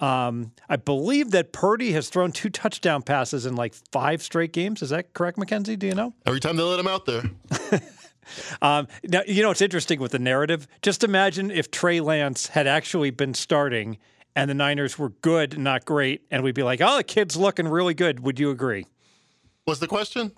Um, 0.00 0.52
I 0.68 0.76
believe 0.76 1.32
that 1.32 1.52
Purdy 1.52 1.92
has 1.92 2.08
thrown 2.08 2.30
two 2.30 2.50
touchdown 2.50 3.02
passes 3.02 3.46
in 3.46 3.56
like 3.56 3.74
five 3.90 4.22
straight 4.22 4.52
games. 4.52 4.80
Is 4.82 4.90
that 4.90 5.12
correct, 5.12 5.38
Mackenzie? 5.38 5.76
Do 5.76 5.86
you 5.86 5.94
know? 5.94 6.14
Every 6.24 6.40
time 6.40 6.56
they 6.56 6.62
let 6.62 6.78
him 6.78 6.88
out 6.88 7.06
there. 7.06 7.22
Um, 8.60 8.88
now, 9.04 9.22
you 9.26 9.42
know, 9.42 9.50
it's 9.50 9.62
interesting 9.62 10.00
with 10.00 10.12
the 10.12 10.18
narrative. 10.18 10.68
Just 10.82 11.04
imagine 11.04 11.50
if 11.50 11.70
Trey 11.70 12.00
Lance 12.00 12.48
had 12.48 12.66
actually 12.66 13.10
been 13.10 13.34
starting 13.34 13.98
and 14.36 14.48
the 14.48 14.54
Niners 14.54 14.98
were 14.98 15.08
good, 15.08 15.58
not 15.58 15.84
great, 15.84 16.22
and 16.30 16.44
we'd 16.44 16.54
be 16.54 16.62
like, 16.62 16.80
oh, 16.80 16.98
the 16.98 17.04
kid's 17.04 17.36
looking 17.36 17.66
really 17.66 17.94
good. 17.94 18.20
Would 18.20 18.38
you 18.38 18.50
agree? 18.50 18.86
What's 19.64 19.80
the 19.80 19.88
question? 19.88 20.32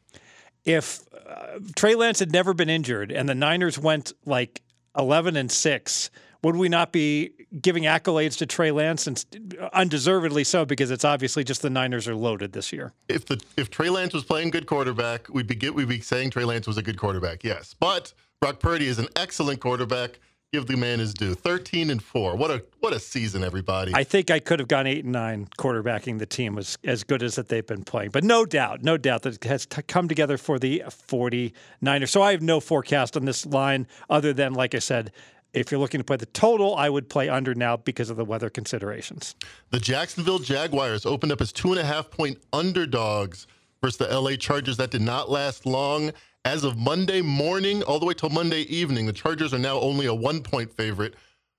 If 0.65 1.01
uh, 1.15 1.59
Trey 1.77 1.95
Lance 1.95 2.19
had 2.19 2.33
never 2.33 2.55
been 2.55 2.71
injured 2.71 3.13
and 3.13 3.29
the 3.29 3.35
Niners 3.35 3.79
went 3.79 4.13
like 4.25 4.63
11 4.97 5.37
and 5.37 5.51
6, 5.51 6.11
would 6.43 6.57
we 6.57 6.69
not 6.69 6.93
be 6.93 7.33
giving 7.61 7.85
accolades 7.85 8.37
to 8.39 8.47
Trey 8.47 8.71
Lance 8.71 9.07
and 9.07 9.25
undeservedly 9.73 10.45
so 10.45 10.65
because 10.65 10.91
it's 10.91 11.05
obviously 11.05 11.45
just 11.45 11.63
the 11.63 11.71
Niners 11.71 12.09
are 12.09 12.15
loaded 12.15 12.53
this 12.53 12.73
year? 12.73 12.93
If 13.09 13.27
the 13.27 13.43
if 13.57 13.71
Trey 13.71 13.91
Lance 13.91 14.15
was 14.15 14.25
playing 14.25 14.51
good 14.51 14.67
quarterback, 14.67 15.29
we'd 15.29 15.47
be 15.47 15.55
get, 15.55 15.75
we'd 15.75 15.89
be 15.89 16.01
saying 16.01 16.31
Trey 16.31 16.45
Lance 16.45 16.67
was 16.67 16.79
a 16.79 16.83
good 16.83 16.99
quarterback. 16.99 17.45
Yes, 17.45 17.75
but 17.79 18.13
Brock 18.41 18.59
Purdy 18.59 18.87
is 18.87 18.99
an 18.99 19.09
excellent 19.17 19.61
quarterback. 19.61 20.19
Give 20.53 20.67
the 20.67 20.77
man 20.77 20.99
his 20.99 21.15
due. 21.15 21.35
Thirteen 21.35 21.91
and 21.91 22.03
four. 22.03 22.35
What 22.35 22.51
a 22.51 22.65
what 22.81 22.93
a 22.93 22.99
season, 22.99 23.45
everybody. 23.45 23.93
I 23.95 24.03
think 24.03 24.33
I 24.33 24.41
could 24.41 24.59
have 24.59 24.67
gone 24.67 24.85
eight 24.85 25.05
and 25.05 25.13
nine 25.13 25.47
quarterbacking 25.59 26.19
the 26.19 26.27
team 26.27 26.57
was 26.57 26.77
as 26.83 27.05
good 27.05 27.23
as 27.23 27.37
that 27.37 27.49
they've 27.49 27.65
been 27.65 27.85
playing. 27.85 28.11
But 28.11 28.25
no 28.25 28.45
doubt, 28.45 28.83
no 28.83 28.97
doubt 28.97 29.23
that 29.23 29.37
it 29.37 29.45
has 29.45 29.65
t- 29.67 29.83
come 29.83 30.09
together 30.09 30.37
for 30.37 30.59
the 30.59 30.83
49ers. 30.89 32.09
So 32.09 32.23
I 32.23 32.33
have 32.33 32.43
no 32.43 32.59
forecast 32.59 33.17
on 33.17 33.27
this 33.27 33.47
line 33.47 33.87
other 34.09 34.33
than, 34.33 34.53
like 34.53 34.75
I 34.75 34.81
said, 34.81 35.13
if 35.53 35.71
you're 35.71 35.81
looking 35.81 36.01
to 36.01 36.05
play 36.05 36.17
the 36.17 36.27
total, 36.27 36.77
I 36.77 36.89
would 36.89 37.09
play 37.09 37.29
under 37.29 37.55
now 37.55 37.77
because 37.77 38.11
of 38.11 38.17
the 38.17 38.25
weather 38.25 38.51
considerations. 38.51 39.35
The 39.71 39.81
Jacksonville 39.81 40.39
Jaguars 40.39 41.05
opened 41.07 41.33
up 41.33 41.41
as 41.41 41.53
two 41.53 41.71
and 41.71 41.79
a 41.79 41.85
half 41.85 42.11
point 42.11 42.39
underdogs 42.53 43.47
versus 43.83 43.99
the 43.99 44.21
LA 44.21 44.37
Chargers. 44.37 44.77
That 44.77 44.91
did 44.91 45.03
not 45.03 45.31
last 45.31 45.67
long. 45.67 46.13
As 46.45 46.65
of 46.65 46.79
Monday 46.79 47.21
morning, 47.21 47.83
all 47.83 47.99
the 47.99 48.07
way 48.07 48.15
till 48.15 48.31
Monday 48.31 48.63
evening, 48.63 49.07
the 49.07 49.13
Chargers 49.13 49.53
are 49.53 49.59
now 49.59 49.79
only 49.81 50.07
a 50.07 50.15
one 50.15 50.43
point 50.43 50.73
favorite. 50.73 51.15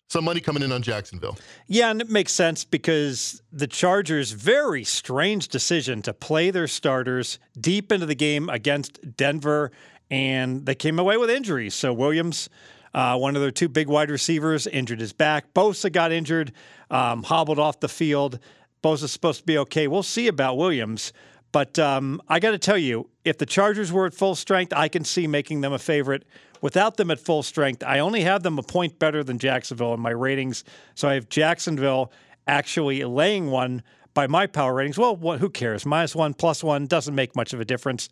Some 0.10 0.26
money 0.26 0.42
coming 0.42 0.62
in 0.62 0.74
on 0.74 0.82
Jacksonville. 0.82 1.38
Yeah, 1.68 1.90
and 1.90 2.02
it 2.02 2.10
makes 2.10 2.34
sense 2.34 2.66
because 2.66 3.42
the 3.54 3.68
Chargers' 3.68 4.32
very 4.32 4.84
strange 4.84 5.48
decision 5.48 6.02
to 6.02 6.14
play 6.14 6.52
their 6.52 6.68
starters 6.68 7.40
deep 7.58 7.94
into 7.94 8.06
the 8.06 8.16
game 8.16 8.50
against 8.50 9.16
Denver, 9.16 9.72
and 10.10 10.66
they 10.66 10.76
came 10.76 11.00
away 11.00 11.16
with 11.16 11.30
injuries. 11.30 11.76
So 11.76 11.94
Williams, 11.94 12.50
uh, 12.94 13.18
one 13.18 13.36
of 13.36 13.42
their 13.42 13.52
two 13.52 13.70
big 13.70 13.88
wide 13.88 14.12
receivers, 14.12 14.68
injured 14.68 15.00
his 15.00 15.14
back. 15.14 15.54
Bosa 15.54 15.92
got 15.92 16.12
injured, 16.12 16.52
um, 16.90 17.24
hobbled 17.24 17.60
off 17.60 17.80
the 17.80 17.90
field. 17.90 18.40
Bosa's 18.84 19.12
supposed 19.12 19.42
to 19.42 19.46
be 19.46 19.58
okay. 19.60 19.88
We'll 19.88 20.04
see 20.04 20.28
about 20.28 20.58
Williams. 20.58 21.14
But 21.52 21.78
um, 21.80 22.22
I 22.28 22.40
got 22.40 22.52
to 22.52 22.58
tell 22.58 22.78
you, 22.78 23.10
if 23.26 23.38
the 23.38 23.46
Chargers 23.46 23.92
were 23.92 24.06
at 24.06 24.14
full 24.14 24.36
strength, 24.36 24.74
I 24.76 24.88
can 24.88 25.04
see 25.04 25.28
making 25.28 25.62
them 25.62 25.74
a 25.74 25.80
favorite. 25.80 26.26
Without 26.62 26.98
them 26.98 27.12
at 27.12 27.20
full 27.20 27.44
strength, 27.44 27.84
I 27.84 28.00
only 28.00 28.22
have 28.22 28.44
them 28.44 28.58
a 28.58 28.64
point 28.64 29.00
better 29.00 29.24
than 29.24 29.40
Jacksonville 29.40 29.94
in 29.94 30.00
my 30.00 30.12
ratings. 30.12 30.64
So 30.96 31.10
I 31.10 31.16
have 31.16 31.28
Jacksonville 31.28 32.12
actually 32.48 33.04
laying 33.04 33.48
one 33.52 33.84
by 34.14 34.28
my 34.28 34.48
power 34.48 34.74
ratings. 34.74 34.98
Well, 34.98 35.16
who 35.16 35.50
cares? 35.50 35.86
Minus 35.86 36.16
one, 36.16 36.34
plus 36.34 36.64
one 36.64 36.86
doesn't 36.88 37.16
make 37.16 37.36
much 37.36 37.54
of 37.54 37.60
a 37.60 37.66
difference, 37.66 38.10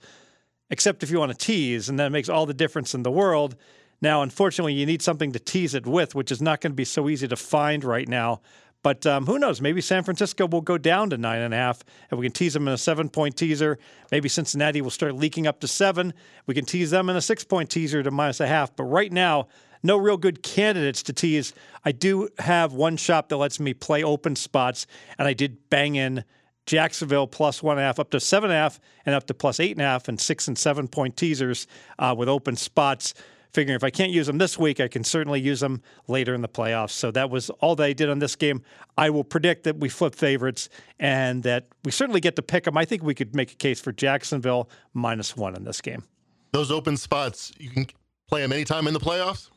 except 0.69 1.03
if 1.03 1.11
you 1.11 1.19
want 1.19 1.31
to 1.31 1.37
tease, 1.37 1.89
and 1.89 1.99
that 1.99 2.11
makes 2.11 2.29
all 2.29 2.45
the 2.45 2.53
difference 2.53 2.93
in 2.93 3.03
the 3.03 3.11
world. 3.11 3.55
Now, 4.01 4.21
unfortunately, 4.21 4.73
you 4.73 4.85
need 4.85 5.01
something 5.01 5.31
to 5.33 5.39
tease 5.39 5.73
it 5.73 5.85
with, 5.85 6.15
which 6.15 6.31
is 6.31 6.41
not 6.41 6.61
going 6.61 6.71
to 6.71 6.75
be 6.75 6.85
so 6.85 7.09
easy 7.09 7.27
to 7.27 7.35
find 7.35 7.83
right 7.83 8.07
now. 8.07 8.41
But 8.81 9.05
um, 9.05 9.25
who 9.25 9.37
knows? 9.37 9.59
Maybe 9.59 9.81
San 9.81 10.03
Francisco 10.03 10.47
will 10.47 10.61
go 10.61 10.77
down 10.77 11.09
to 11.09 11.17
nine 11.17 11.41
and 11.41 11.53
a 11.53 11.57
half, 11.57 11.83
and 12.09 12.19
we 12.19 12.25
can 12.25 12.31
tease 12.31 12.53
them 12.53 12.65
in 12.67 12.73
a 12.73 12.77
seven-point 12.77 13.35
teaser. 13.35 13.77
Maybe 14.09 14.29
Cincinnati 14.29 14.81
will 14.81 14.89
start 14.89 15.15
leaking 15.15 15.47
up 15.47 15.59
to 15.59 15.67
seven. 15.67 16.13
We 16.47 16.53
can 16.55 16.63
tease 16.63 16.89
them 16.89 17.09
in 17.09 17.17
a 17.17 17.21
six-point 17.21 17.69
teaser 17.69 18.01
to 18.01 18.09
minus 18.09 18.39
a 18.39 18.47
half. 18.47 18.73
But 18.73 18.85
right 18.85 19.11
now, 19.11 19.49
no 19.83 19.97
real 19.97 20.15
good 20.15 20.43
candidates 20.43 21.03
to 21.03 21.13
tease. 21.13 21.53
I 21.83 21.91
do 21.91 22.29
have 22.39 22.71
one 22.71 22.95
shop 22.95 23.27
that 23.29 23.37
lets 23.37 23.59
me 23.59 23.73
play 23.73 24.01
open 24.01 24.37
spots, 24.37 24.87
and 25.17 25.27
I 25.27 25.33
did 25.33 25.69
bang 25.69 25.95
in 25.95 26.23
Jacksonville 26.65 27.27
plus 27.27 27.61
one 27.61 27.77
and 27.77 27.83
a 27.83 27.85
half, 27.85 27.99
up 27.99 28.11
to 28.11 28.19
seven 28.21 28.49
and 28.49 28.57
a 28.57 28.61
half, 28.61 28.79
and 29.05 29.13
up 29.13 29.27
to 29.27 29.33
plus 29.33 29.59
eight 29.59 29.71
and 29.71 29.81
a 29.81 29.85
half, 29.85 30.07
and 30.07 30.21
six 30.21 30.47
and 30.47 30.57
seven 30.57 30.87
point 30.87 31.17
teasers 31.17 31.67
uh, 31.97 32.15
with 32.17 32.29
open 32.29 32.55
spots. 32.55 33.13
Figuring 33.53 33.75
if 33.75 33.83
I 33.83 33.89
can't 33.89 34.11
use 34.11 34.27
them 34.27 34.37
this 34.37 34.59
week, 34.59 34.79
I 34.79 34.87
can 34.87 35.03
certainly 35.03 35.41
use 35.41 35.59
them 35.59 35.81
later 36.07 36.35
in 36.35 36.41
the 36.41 36.47
playoffs. 36.47 36.91
So 36.91 37.09
that 37.11 37.29
was 37.29 37.49
all 37.49 37.79
I 37.81 37.93
did 37.93 38.09
on 38.09 38.19
this 38.19 38.35
game. 38.35 38.61
I 38.97 39.09
will 39.09 39.23
predict 39.23 39.63
that 39.63 39.77
we 39.77 39.89
flip 39.89 40.13
favorites 40.13 40.69
and 40.99 41.41
that 41.43 41.67
we 41.83 41.91
certainly 41.91 42.21
get 42.21 42.35
to 42.35 42.41
pick 42.41 42.65
them. 42.65 42.77
I 42.77 42.85
think 42.85 43.01
we 43.01 43.15
could 43.15 43.35
make 43.35 43.51
a 43.51 43.55
case 43.55 43.81
for 43.81 43.91
Jacksonville 43.91 44.69
minus 44.93 45.35
one 45.35 45.55
in 45.55 45.63
this 45.63 45.81
game. 45.81 46.03
Those 46.51 46.71
open 46.71 46.95
spots, 46.97 47.51
you 47.57 47.69
can 47.69 47.87
play 48.27 48.41
them 48.41 48.53
anytime 48.53 48.87
in 48.87 48.93
the 48.93 48.99
playoffs? 48.99 49.49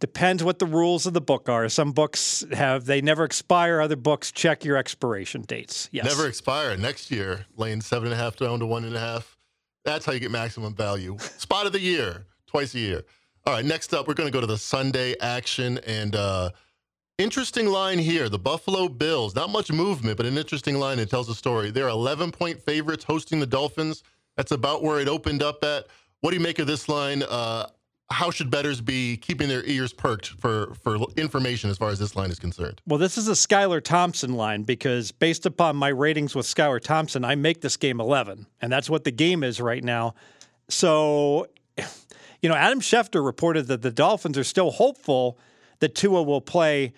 Depends 0.00 0.44
what 0.44 0.60
the 0.60 0.66
rules 0.66 1.06
of 1.06 1.12
the 1.12 1.20
book 1.20 1.48
are. 1.48 1.68
Some 1.68 1.90
books 1.92 2.44
have 2.52 2.84
they 2.84 3.00
never 3.00 3.24
expire. 3.24 3.80
Other 3.80 3.96
books 3.96 4.30
check 4.30 4.64
your 4.64 4.76
expiration 4.76 5.42
dates. 5.42 5.88
Yes, 5.90 6.04
Never 6.04 6.28
expire. 6.28 6.76
Next 6.76 7.10
year, 7.10 7.46
laying 7.56 7.80
seven 7.80 8.06
and 8.06 8.14
a 8.14 8.16
half 8.22 8.36
down 8.36 8.60
to 8.60 8.66
one 8.66 8.84
and 8.84 8.94
a 8.94 9.00
half. 9.00 9.36
That's 9.84 10.04
how 10.04 10.12
you 10.12 10.20
get 10.20 10.30
maximum 10.30 10.74
value. 10.74 11.16
Spot 11.18 11.66
of 11.66 11.72
the 11.72 11.80
year, 11.80 12.26
twice 12.46 12.74
a 12.74 12.78
year. 12.78 13.02
All 13.48 13.54
right, 13.54 13.64
next 13.64 13.94
up, 13.94 14.06
we're 14.06 14.12
going 14.12 14.26
to 14.26 14.30
go 14.30 14.42
to 14.42 14.46
the 14.46 14.58
Sunday 14.58 15.16
action. 15.22 15.78
And 15.86 16.14
uh, 16.14 16.50
interesting 17.16 17.64
line 17.64 17.98
here 17.98 18.28
the 18.28 18.38
Buffalo 18.38 18.90
Bills. 18.90 19.34
Not 19.34 19.48
much 19.48 19.72
movement, 19.72 20.18
but 20.18 20.26
an 20.26 20.36
interesting 20.36 20.78
line. 20.78 20.98
It 20.98 21.08
tells 21.08 21.30
a 21.30 21.34
story. 21.34 21.70
They're 21.70 21.88
11 21.88 22.30
point 22.30 22.60
favorites 22.60 23.04
hosting 23.04 23.40
the 23.40 23.46
Dolphins. 23.46 24.02
That's 24.36 24.52
about 24.52 24.82
where 24.82 25.00
it 25.00 25.08
opened 25.08 25.42
up 25.42 25.64
at. 25.64 25.86
What 26.20 26.32
do 26.32 26.36
you 26.36 26.42
make 26.42 26.58
of 26.58 26.66
this 26.66 26.90
line? 26.90 27.22
Uh, 27.22 27.68
how 28.10 28.30
should 28.30 28.50
bettors 28.50 28.82
be 28.82 29.16
keeping 29.16 29.48
their 29.48 29.64
ears 29.64 29.94
perked 29.94 30.26
for 30.26 30.74
for 30.82 30.98
information 31.16 31.70
as 31.70 31.78
far 31.78 31.88
as 31.88 31.98
this 31.98 32.14
line 32.14 32.30
is 32.30 32.38
concerned? 32.38 32.82
Well, 32.86 32.98
this 32.98 33.16
is 33.16 33.28
a 33.28 33.32
Skylar 33.32 33.82
Thompson 33.82 34.34
line 34.34 34.64
because 34.64 35.10
based 35.10 35.46
upon 35.46 35.74
my 35.74 35.88
ratings 35.88 36.34
with 36.34 36.44
Skylar 36.44 36.82
Thompson, 36.82 37.24
I 37.24 37.34
make 37.34 37.62
this 37.62 37.78
game 37.78 37.98
11, 37.98 38.46
and 38.60 38.70
that's 38.70 38.90
what 38.90 39.04
the 39.04 39.10
game 39.10 39.42
is 39.42 39.58
right 39.58 39.82
now. 39.82 40.14
So, 40.68 41.46
you 42.42 42.48
know, 42.48 42.54
Adam 42.54 42.80
Schefter 42.80 43.24
reported 43.24 43.66
that 43.66 43.82
the 43.82 43.90
Dolphins 43.90 44.38
are 44.38 44.44
still 44.44 44.70
hopeful 44.70 45.38
that 45.80 45.94
Tua 45.94 46.22
will 46.22 46.40
play. 46.40 46.92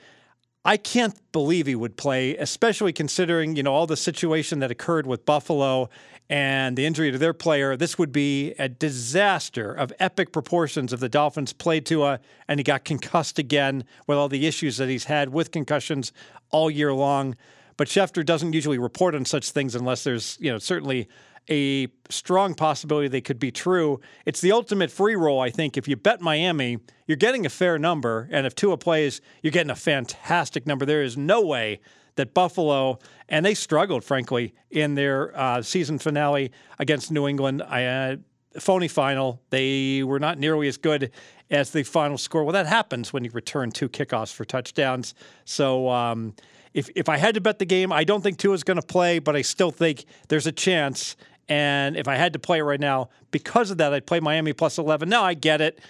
I 0.64 0.76
can't 0.76 1.14
believe 1.32 1.66
he 1.66 1.74
would 1.74 1.96
play, 1.96 2.36
especially 2.36 2.92
considering, 2.92 3.56
you 3.56 3.62
know, 3.62 3.72
all 3.72 3.86
the 3.86 3.96
situation 3.96 4.58
that 4.60 4.70
occurred 4.70 5.06
with 5.06 5.24
Buffalo 5.24 5.88
and 6.28 6.76
the 6.76 6.86
injury 6.86 7.10
to 7.10 7.18
their 7.18 7.32
player. 7.32 7.76
This 7.76 7.98
would 7.98 8.12
be 8.12 8.52
a 8.58 8.68
disaster 8.68 9.72
of 9.72 9.92
epic 9.98 10.32
proportions 10.32 10.92
if 10.92 11.00
the 11.00 11.08
Dolphins 11.08 11.52
played 11.52 11.86
Tua 11.86 12.20
and 12.46 12.60
he 12.60 12.64
got 12.64 12.84
concussed 12.84 13.38
again 13.38 13.84
with 14.06 14.18
all 14.18 14.28
the 14.28 14.46
issues 14.46 14.76
that 14.76 14.88
he's 14.88 15.04
had 15.04 15.30
with 15.30 15.50
concussions 15.50 16.12
all 16.50 16.70
year 16.70 16.92
long. 16.92 17.36
But 17.76 17.88
Schefter 17.88 18.24
doesn't 18.24 18.52
usually 18.52 18.78
report 18.78 19.14
on 19.14 19.24
such 19.24 19.50
things 19.50 19.74
unless 19.74 20.04
there's, 20.04 20.36
you 20.40 20.52
know, 20.52 20.58
certainly 20.58 21.08
a 21.50 21.88
strong 22.08 22.54
possibility 22.54 23.08
they 23.08 23.20
could 23.20 23.38
be 23.38 23.50
true. 23.50 24.00
It's 24.24 24.40
the 24.40 24.52
ultimate 24.52 24.90
free 24.90 25.16
roll, 25.16 25.40
I 25.40 25.50
think. 25.50 25.76
If 25.76 25.88
you 25.88 25.96
bet 25.96 26.20
Miami, 26.20 26.78
you're 27.06 27.16
getting 27.16 27.44
a 27.44 27.50
fair 27.50 27.78
number. 27.78 28.28
And 28.30 28.46
if 28.46 28.54
Tua 28.54 28.76
plays, 28.76 29.20
you're 29.42 29.50
getting 29.50 29.70
a 29.70 29.76
fantastic 29.76 30.66
number. 30.66 30.86
There 30.86 31.02
is 31.02 31.16
no 31.16 31.40
way 31.40 31.80
that 32.16 32.34
Buffalo, 32.34 32.98
and 33.28 33.44
they 33.44 33.54
struggled, 33.54 34.04
frankly, 34.04 34.54
in 34.70 34.94
their 34.94 35.36
uh, 35.36 35.62
season 35.62 35.98
finale 35.98 36.52
against 36.78 37.10
New 37.10 37.26
England. 37.26 37.62
I, 37.62 37.84
uh, 37.84 38.16
phony 38.58 38.88
final. 38.88 39.40
They 39.50 40.02
were 40.02 40.18
not 40.18 40.38
nearly 40.38 40.68
as 40.68 40.76
good 40.76 41.12
as 41.50 41.70
the 41.70 41.82
final 41.82 42.18
score. 42.18 42.44
Well, 42.44 42.52
that 42.52 42.66
happens 42.66 43.12
when 43.12 43.24
you 43.24 43.30
return 43.32 43.70
two 43.70 43.88
kickoffs 43.88 44.32
for 44.32 44.44
touchdowns. 44.44 45.14
So, 45.44 45.88
um, 45.88 46.34
if, 46.72 46.88
if 46.94 47.08
I 47.08 47.16
had 47.16 47.34
to 47.34 47.40
bet 47.40 47.58
the 47.58 47.64
game, 47.64 47.92
I 47.92 48.04
don't 48.04 48.22
think 48.22 48.38
Tua 48.38 48.54
is 48.54 48.62
going 48.62 48.80
to 48.80 48.86
play, 48.86 49.18
but 49.18 49.34
I 49.34 49.42
still 49.42 49.72
think 49.72 50.04
there's 50.28 50.46
a 50.46 50.52
chance. 50.52 51.16
And 51.50 51.96
if 51.96 52.08
I 52.08 52.14
had 52.14 52.32
to 52.32 52.38
play 52.38 52.62
right 52.62 52.80
now, 52.80 53.10
because 53.30 53.70
of 53.70 53.76
that, 53.78 53.92
I'd 53.92 54.06
play 54.06 54.20
Miami 54.20 54.54
plus 54.54 54.78
11. 54.78 55.08
Now 55.08 55.24
I 55.24 55.34
get 55.34 55.60
it 55.60 55.80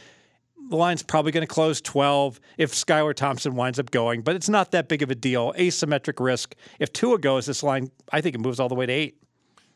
the 0.71 0.77
line's 0.77 1.03
probably 1.03 1.33
going 1.33 1.47
to 1.47 1.53
close 1.53 1.81
12 1.81 2.41
if 2.57 2.73
Skylar 2.73 3.15
Thompson 3.15 3.57
winds 3.57 3.79
up 3.79 3.91
going, 3.91 4.23
but 4.23 4.37
it's 4.37 4.49
not 4.49 4.71
that 4.71 4.89
big 4.89 5.03
of 5.03 5.11
a 5.11 5.15
deal. 5.15 5.53
Asymmetric 5.55 6.25
risk. 6.25 6.55
If 6.79 6.93
Tua 6.93 7.19
goes, 7.19 7.47
this 7.47 7.63
line, 7.63 7.91
I 8.13 8.21
think 8.21 8.35
it 8.35 8.39
moves 8.39 8.61
all 8.61 8.69
the 8.69 8.75
way 8.75 8.87
to 8.87 8.93
eight. 8.93 9.21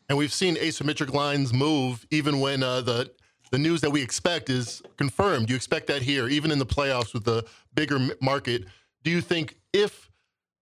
And 0.07 0.17
we've 0.17 0.33
seen 0.33 0.55
asymmetric 0.55 1.13
lines 1.13 1.53
move 1.53 2.05
even 2.11 2.39
when 2.39 2.63
uh, 2.63 2.81
the 2.81 3.11
the 3.51 3.59
news 3.59 3.79
that 3.81 3.91
we 3.91 4.01
expect 4.01 4.49
is 4.49 4.81
confirmed. 4.97 5.49
You 5.49 5.55
expect 5.55 5.87
that 5.87 6.01
here, 6.01 6.27
even 6.27 6.51
in 6.51 6.59
the 6.59 6.65
playoffs 6.65 7.13
with 7.13 7.25
the 7.25 7.45
bigger 7.75 7.99
market. 8.19 8.65
Do 9.03 9.11
you 9.11 9.21
think 9.21 9.55
if 9.71 10.09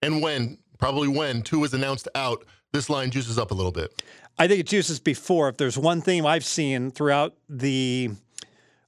and 0.01 0.21
when, 0.21 0.57
probably 0.79 1.07
when, 1.07 1.43
Tua 1.43 1.63
is 1.63 1.73
announced 1.73 2.09
out, 2.13 2.43
this 2.73 2.89
line 2.89 3.09
juices 3.09 3.39
up 3.39 3.51
a 3.51 3.53
little 3.53 3.71
bit? 3.71 4.03
I 4.37 4.47
think 4.47 4.61
it 4.61 4.67
juices 4.67 4.99
before. 4.99 5.49
If 5.49 5.57
there's 5.57 5.77
one 5.77 6.01
theme 6.01 6.25
I've 6.25 6.45
seen 6.45 6.89
throughout 6.89 7.35
the 7.47 8.09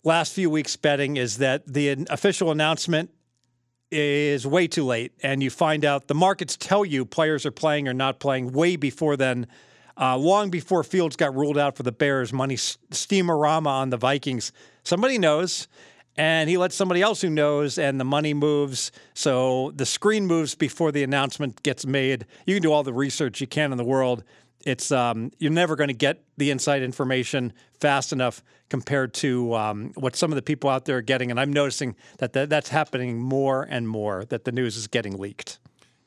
last 0.04 0.34
few 0.34 0.50
weeks 0.50 0.76
betting 0.76 1.18
is 1.18 1.38
that 1.38 1.66
the 1.68 2.06
official 2.10 2.52
announcement 2.52 3.12
is 3.92 4.48
way 4.48 4.68
too 4.68 4.84
late, 4.84 5.14
and 5.22 5.44
you 5.44 5.52
find 5.52 5.86
out 5.86 6.08
the 6.08 6.16
markets 6.16 6.58
tell 6.58 6.84
you 6.84 7.06
players 7.06 7.46
are 7.46 7.52
playing 7.52 7.88
or 7.88 7.94
not 7.94 8.20
playing 8.20 8.52
way 8.52 8.76
before 8.76 9.16
then. 9.16 9.48
Uh, 9.98 10.18
long 10.18 10.50
before 10.50 10.84
Fields 10.84 11.16
got 11.16 11.34
ruled 11.34 11.58
out 11.58 11.78
for 11.78 11.84
the 11.84 11.92
Bears, 11.92 12.34
money 12.34 12.56
steamerama 12.56 13.68
on 13.68 13.92
the 13.92 13.98
Vikings. 13.98 14.52
Somebody 14.84 15.18
knows, 15.18 15.68
and 16.18 16.50
he 16.50 16.58
lets 16.58 16.76
somebody 16.76 17.02
else 17.02 17.22
who 17.22 17.30
knows, 17.30 17.78
and 17.78 18.00
the 18.00 18.04
money 18.04 18.34
moves. 18.34 18.92
So 19.14 19.72
the 19.76 19.86
screen 19.86 20.26
moves 20.26 20.56
before 20.56 20.92
the 20.92 21.04
announcement 21.04 21.64
gets 21.64 21.86
made. 21.86 22.26
You 22.46 22.56
can 22.56 22.64
do 22.64 22.74
all 22.74 22.84
the 22.84 22.94
research 22.94 23.40
you 23.40 23.48
can 23.48 23.72
in 23.72 23.78
the 23.78 23.86
world 23.86 24.24
it's 24.66 24.92
um, 24.92 25.32
you're 25.38 25.52
never 25.52 25.76
going 25.76 25.90
to 25.90 25.94
get 25.94 26.24
the 26.38 26.52
inside 26.52 26.82
information 26.82 27.54
fast 27.80 28.12
enough 28.12 28.44
compared 28.70 29.14
to 29.14 29.54
um, 29.54 29.92
what 29.96 30.16
some 30.16 30.32
of 30.32 30.36
the 30.36 30.42
people 30.42 30.70
out 30.70 30.86
there 30.86 30.98
are 30.98 31.02
getting. 31.02 31.30
And 31.30 31.40
I'm 31.40 31.54
noticing 31.54 31.96
that 32.18 32.34
th- 32.34 32.50
that's 32.50 32.70
happening 32.70 33.20
more 33.20 33.64
and 33.70 33.88
more. 33.88 34.26
That 34.26 34.44
the 34.44 34.52
news 34.52 34.76
is 34.76 34.88
getting 34.88 35.18
leaked. 35.18 35.60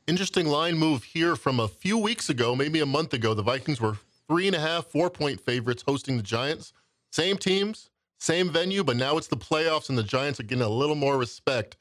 Interesting 0.07 0.47
line 0.47 0.77
move 0.77 1.05
here 1.05 1.37
from 1.37 1.61
a 1.61 1.69
few 1.69 1.99
weeks 1.99 2.29
ago, 2.31 2.57
maybe 2.57 2.81
a 2.81 2.87
month 2.87 3.13
ago. 3.13 3.35
The 3.35 3.43
Vikings 3.43 3.81
were 3.81 3.99
three 4.29 4.47
and 4.47 4.57
a 4.57 4.61
half, 4.61 4.87
four 4.87 5.11
point 5.11 5.41
favorites 5.41 5.85
hosting 5.87 6.17
the 6.17 6.23
Giants. 6.23 6.73
Same 7.13 7.37
teams, 7.37 7.91
same 8.19 8.51
venue, 8.51 8.83
but 8.83 8.97
now 8.97 9.17
it's 9.17 9.29
the 9.29 9.37
playoffs, 9.37 9.89
and 9.89 9.97
the 9.97 10.03
Giants 10.03 10.41
are 10.41 10.45
getting 10.45 10.65
a 10.65 10.69
little 10.69 10.97
more 10.97 11.17
respect. 11.17 11.77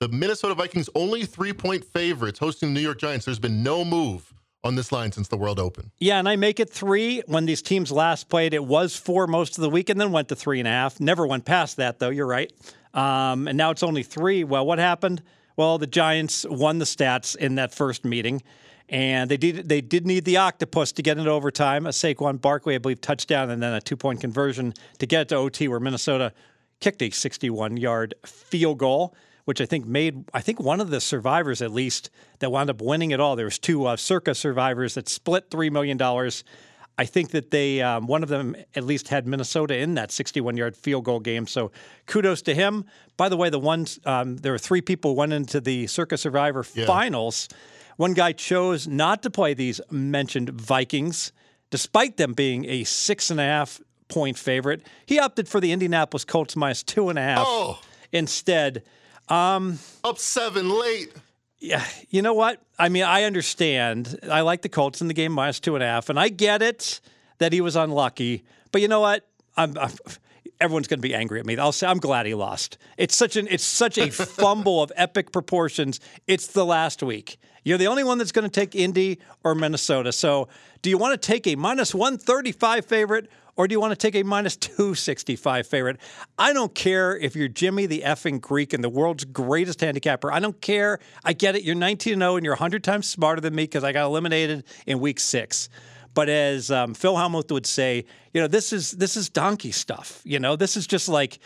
The 0.00 0.08
Minnesota 0.08 0.54
Vikings 0.54 0.90
only 0.94 1.24
three 1.24 1.52
point 1.52 1.84
favorites 1.84 2.38
hosting 2.38 2.68
the 2.68 2.74
New 2.74 2.84
York 2.84 2.98
Giants. 2.98 3.24
There's 3.24 3.38
been 3.38 3.62
no 3.62 3.84
move 3.84 4.34
on 4.64 4.74
this 4.74 4.90
line 4.92 5.12
since 5.12 5.28
the 5.28 5.36
World 5.36 5.58
Open. 5.58 5.90
Yeah, 5.98 6.18
and 6.18 6.28
I 6.28 6.36
make 6.36 6.60
it 6.60 6.70
three. 6.70 7.22
When 7.26 7.46
these 7.46 7.62
teams 7.62 7.92
last 7.92 8.28
played, 8.28 8.54
it 8.54 8.64
was 8.64 8.96
four 8.96 9.26
most 9.26 9.56
of 9.56 9.62
the 9.62 9.70
week 9.70 9.88
and 9.88 10.00
then 10.00 10.12
went 10.12 10.28
to 10.28 10.36
three 10.36 10.58
and 10.58 10.68
a 10.68 10.70
half. 10.70 11.00
Never 11.00 11.26
went 11.26 11.44
past 11.44 11.76
that, 11.76 11.98
though. 11.98 12.10
You're 12.10 12.26
right. 12.26 12.52
Um, 12.94 13.48
and 13.48 13.56
now 13.56 13.70
it's 13.70 13.82
only 13.82 14.02
three. 14.02 14.44
Well, 14.44 14.66
what 14.66 14.78
happened? 14.78 15.22
Well, 15.56 15.78
the 15.78 15.86
Giants 15.86 16.44
won 16.48 16.78
the 16.78 16.84
stats 16.84 17.36
in 17.36 17.56
that 17.56 17.72
first 17.74 18.04
meeting. 18.04 18.42
And 18.88 19.30
they 19.30 19.36
did 19.36 19.68
they 19.68 19.82
did 19.82 20.06
need 20.06 20.24
the 20.24 20.38
octopus 20.38 20.92
to 20.92 21.02
get 21.02 21.18
into 21.18 21.30
overtime. 21.30 21.86
A 21.86 21.90
Saquon 21.90 22.40
Barkley, 22.40 22.74
I 22.74 22.78
believe, 22.78 23.02
touchdown 23.02 23.50
and 23.50 23.62
then 23.62 23.74
a 23.74 23.82
two 23.82 23.96
point 23.98 24.20
conversion 24.20 24.72
to 24.98 25.06
get 25.06 25.22
it 25.22 25.28
to 25.28 25.36
OT, 25.36 25.68
where 25.68 25.78
Minnesota 25.78 26.32
kicked 26.80 27.02
a 27.02 27.10
61 27.10 27.76
yard 27.76 28.14
field 28.24 28.78
goal 28.78 29.14
which 29.48 29.62
I 29.62 29.64
think 29.64 29.86
made 29.86 30.28
I 30.34 30.42
think 30.42 30.60
one 30.60 30.78
of 30.78 30.90
the 30.90 31.00
survivors 31.00 31.62
at 31.62 31.72
least 31.72 32.10
that 32.40 32.52
wound 32.52 32.68
up 32.68 32.82
winning 32.82 33.12
it 33.12 33.18
all. 33.18 33.34
There 33.34 33.46
was 33.46 33.58
two 33.58 33.86
uh, 33.86 33.96
Circa 33.96 34.34
survivors 34.34 34.92
that 34.92 35.08
split 35.08 35.50
three 35.50 35.70
million 35.70 35.96
dollars. 35.96 36.44
I 36.98 37.06
think 37.06 37.30
that 37.30 37.50
they 37.50 37.80
um, 37.80 38.06
one 38.06 38.22
of 38.22 38.28
them 38.28 38.54
at 38.74 38.84
least 38.84 39.08
had 39.08 39.26
Minnesota 39.26 39.74
in 39.78 39.94
that 39.94 40.12
61 40.12 40.58
yard 40.58 40.76
field 40.76 41.04
goal 41.04 41.18
game. 41.18 41.46
So 41.46 41.72
kudos 42.04 42.42
to 42.42 42.54
him. 42.54 42.84
By 43.16 43.30
the 43.30 43.38
way, 43.38 43.48
the 43.48 43.58
ones 43.58 43.98
um, 44.04 44.36
there 44.36 44.52
were 44.52 44.58
three 44.58 44.82
people 44.82 45.16
went 45.16 45.32
into 45.32 45.62
the 45.62 45.86
Circa 45.86 46.18
Survivor 46.18 46.66
yeah. 46.74 46.84
finals. 46.84 47.48
One 47.96 48.12
guy 48.12 48.32
chose 48.32 48.86
not 48.86 49.22
to 49.22 49.30
play 49.30 49.54
these 49.54 49.80
mentioned 49.90 50.50
Vikings, 50.50 51.32
despite 51.70 52.18
them 52.18 52.34
being 52.34 52.66
a 52.66 52.84
six 52.84 53.30
and 53.30 53.40
a 53.40 53.44
half 53.44 53.80
point 54.08 54.36
favorite. 54.36 54.86
He 55.06 55.18
opted 55.18 55.48
for 55.48 55.58
the 55.58 55.72
Indianapolis 55.72 56.26
Colts 56.26 56.54
minus 56.54 56.82
two 56.82 57.08
and 57.08 57.18
a 57.18 57.22
half 57.22 57.46
oh. 57.48 57.80
instead. 58.12 58.82
Um, 59.28 59.78
Up 60.04 60.18
seven 60.18 60.70
late. 60.70 61.12
Yeah, 61.58 61.84
you 62.10 62.22
know 62.22 62.34
what? 62.34 62.62
I 62.78 62.88
mean, 62.88 63.02
I 63.02 63.24
understand. 63.24 64.18
I 64.30 64.42
like 64.42 64.62
the 64.62 64.68
Colts 64.68 65.00
in 65.00 65.08
the 65.08 65.14
game 65.14 65.32
minus 65.32 65.58
two 65.58 65.74
and 65.74 65.82
a 65.82 65.86
half, 65.86 66.08
and 66.08 66.18
I 66.18 66.28
get 66.28 66.62
it 66.62 67.00
that 67.38 67.52
he 67.52 67.60
was 67.60 67.74
unlucky. 67.74 68.44
But 68.70 68.80
you 68.80 68.88
know 68.88 69.00
what? 69.00 69.26
I'm, 69.56 69.76
I'm 69.76 69.90
everyone's 70.60 70.88
going 70.88 70.98
to 70.98 71.08
be 71.08 71.14
angry 71.14 71.40
at 71.40 71.46
me. 71.46 71.56
I'll 71.56 71.72
say 71.72 71.86
I'm 71.86 71.98
glad 71.98 72.26
he 72.26 72.34
lost. 72.34 72.78
It's 72.96 73.16
such 73.16 73.36
an 73.36 73.48
it's 73.50 73.64
such 73.64 73.98
a 73.98 74.10
fumble 74.10 74.82
of 74.82 74.92
epic 74.96 75.32
proportions. 75.32 76.00
It's 76.26 76.48
the 76.48 76.64
last 76.64 77.02
week. 77.02 77.38
You're 77.64 77.78
the 77.78 77.88
only 77.88 78.04
one 78.04 78.18
that's 78.18 78.32
going 78.32 78.48
to 78.48 78.50
take 78.50 78.74
Indy 78.74 79.18
or 79.44 79.54
Minnesota. 79.54 80.12
So, 80.12 80.48
do 80.80 80.90
you 80.90 80.96
want 80.96 81.20
to 81.20 81.26
take 81.26 81.46
a 81.46 81.54
minus 81.54 81.94
135 81.94 82.86
favorite 82.86 83.30
or 83.58 83.66
do 83.66 83.74
you 83.74 83.80
want 83.80 83.90
to 83.90 83.96
take 83.96 84.14
a 84.14 84.22
minus 84.22 84.56
265 84.56 85.66
favorite? 85.66 85.98
I 86.38 86.52
don't 86.52 86.74
care 86.74 87.18
if 87.18 87.34
you're 87.34 87.48
Jimmy 87.48 87.86
the 87.86 88.02
effing 88.06 88.40
Greek 88.40 88.72
and 88.72 88.82
the 88.82 88.88
world's 88.88 89.24
greatest 89.24 89.80
handicapper. 89.80 90.32
I 90.32 90.38
don't 90.38 90.58
care. 90.62 91.00
I 91.24 91.32
get 91.32 91.56
it. 91.56 91.64
You're 91.64 91.74
19 91.74 92.18
0 92.18 92.36
and 92.36 92.44
you're 92.44 92.54
100 92.54 92.84
times 92.84 93.08
smarter 93.08 93.40
than 93.40 93.54
me 93.54 93.64
because 93.64 93.82
I 93.82 93.92
got 93.92 94.06
eliminated 94.06 94.64
in 94.86 95.00
week 95.00 95.18
six. 95.18 95.68
But 96.14 96.28
as 96.28 96.70
um, 96.70 96.94
Phil 96.94 97.14
Hellmuth 97.14 97.50
would 97.50 97.66
say, 97.66 98.04
you 98.32 98.40
know, 98.40 98.46
this 98.46 98.72
is 98.72 98.92
this 98.92 99.16
is 99.16 99.28
donkey 99.28 99.72
stuff. 99.72 100.22
You 100.24 100.38
know, 100.38 100.54
this 100.54 100.76
is 100.76 100.86
just 100.86 101.08
like 101.08 101.40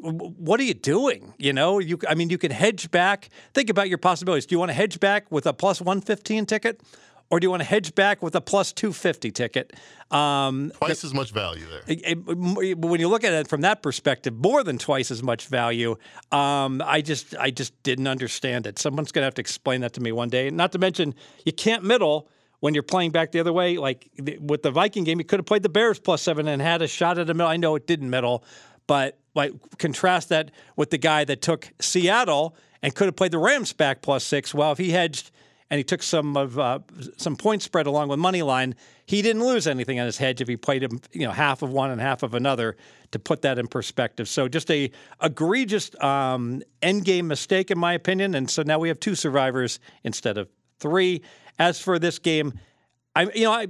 what 0.00 0.58
are 0.58 0.64
you 0.64 0.74
doing? 0.74 1.34
You 1.38 1.52
know, 1.52 1.78
you 1.78 1.98
I 2.08 2.16
mean, 2.16 2.30
you 2.30 2.38
can 2.38 2.50
hedge 2.50 2.90
back. 2.90 3.28
Think 3.52 3.70
about 3.70 3.88
your 3.88 3.98
possibilities. 3.98 4.46
Do 4.46 4.54
you 4.54 4.58
want 4.58 4.70
to 4.70 4.74
hedge 4.74 4.98
back 4.98 5.30
with 5.30 5.46
a 5.46 5.52
plus 5.52 5.80
115 5.80 6.46
ticket? 6.46 6.80
Or 7.30 7.40
do 7.40 7.46
you 7.46 7.50
want 7.50 7.62
to 7.62 7.68
hedge 7.68 7.94
back 7.94 8.22
with 8.22 8.34
a 8.36 8.40
plus 8.40 8.72
250 8.72 9.30
ticket? 9.30 9.72
Um, 10.10 10.72
twice 10.76 11.04
as 11.04 11.14
much 11.14 11.32
value 11.32 11.64
there. 11.66 11.82
It, 11.86 12.02
it, 12.04 12.78
when 12.78 13.00
you 13.00 13.08
look 13.08 13.24
at 13.24 13.32
it 13.32 13.48
from 13.48 13.62
that 13.62 13.82
perspective, 13.82 14.34
more 14.34 14.62
than 14.62 14.78
twice 14.78 15.10
as 15.10 15.22
much 15.22 15.46
value. 15.46 15.96
Um, 16.30 16.82
I 16.84 17.00
just, 17.00 17.34
I 17.36 17.50
just 17.50 17.82
didn't 17.82 18.06
understand 18.06 18.66
it. 18.66 18.78
Someone's 18.78 19.10
going 19.10 19.22
to 19.22 19.26
have 19.26 19.34
to 19.34 19.40
explain 19.40 19.80
that 19.80 19.94
to 19.94 20.00
me 20.00 20.12
one 20.12 20.28
day. 20.28 20.50
Not 20.50 20.72
to 20.72 20.78
mention, 20.78 21.14
you 21.44 21.52
can't 21.52 21.82
middle 21.82 22.28
when 22.60 22.74
you're 22.74 22.82
playing 22.82 23.10
back 23.10 23.32
the 23.32 23.40
other 23.40 23.52
way. 23.52 23.76
Like 23.76 24.10
with 24.40 24.62
the 24.62 24.70
Viking 24.70 25.04
game, 25.04 25.18
you 25.18 25.24
could 25.24 25.38
have 25.38 25.46
played 25.46 25.62
the 25.62 25.68
Bears 25.68 25.98
plus 25.98 26.22
seven 26.22 26.46
and 26.46 26.62
had 26.62 26.82
a 26.82 26.88
shot 26.88 27.18
at 27.18 27.28
a 27.28 27.34
middle. 27.34 27.50
I 27.50 27.56
know 27.56 27.74
it 27.74 27.86
didn't 27.86 28.10
middle, 28.10 28.44
but 28.86 29.18
like 29.34 29.52
contrast 29.78 30.28
that 30.28 30.50
with 30.76 30.90
the 30.90 30.98
guy 30.98 31.24
that 31.24 31.42
took 31.42 31.70
Seattle 31.80 32.56
and 32.82 32.94
could 32.94 33.06
have 33.06 33.16
played 33.16 33.32
the 33.32 33.38
Rams 33.38 33.72
back 33.72 34.02
plus 34.02 34.24
six. 34.24 34.54
Well, 34.54 34.72
if 34.72 34.78
he 34.78 34.92
hedged 34.92 35.30
and 35.74 35.78
he 35.80 35.82
took 35.82 36.04
some 36.04 36.36
of 36.36 36.56
uh, 36.56 36.78
some 37.16 37.34
point 37.34 37.60
spread 37.60 37.88
along 37.88 38.06
with 38.06 38.20
money 38.20 38.42
line, 38.42 38.76
he 39.06 39.22
didn't 39.22 39.44
lose 39.44 39.66
anything 39.66 39.98
on 39.98 40.06
his 40.06 40.16
hedge 40.16 40.40
if 40.40 40.46
he 40.46 40.56
played 40.56 40.84
him, 40.84 41.00
you 41.10 41.26
know, 41.26 41.32
half 41.32 41.62
of 41.62 41.72
one 41.72 41.90
and 41.90 42.00
half 42.00 42.22
of 42.22 42.34
another. 42.34 42.76
To 43.10 43.18
put 43.18 43.42
that 43.42 43.58
in 43.58 43.66
perspective, 43.66 44.28
so 44.28 44.46
just 44.46 44.70
a 44.70 44.90
egregious 45.20 45.90
um, 46.00 46.62
end 46.80 47.04
game 47.04 47.26
mistake 47.26 47.72
in 47.72 47.78
my 47.78 47.92
opinion, 47.92 48.36
and 48.36 48.48
so 48.48 48.62
now 48.62 48.78
we 48.78 48.86
have 48.86 49.00
two 49.00 49.16
survivors 49.16 49.80
instead 50.04 50.38
of 50.38 50.48
three. 50.78 51.22
As 51.58 51.80
for 51.80 51.98
this 51.98 52.18
game. 52.20 52.54
I, 53.16 53.30
you 53.32 53.44
know, 53.44 53.52
I, 53.52 53.68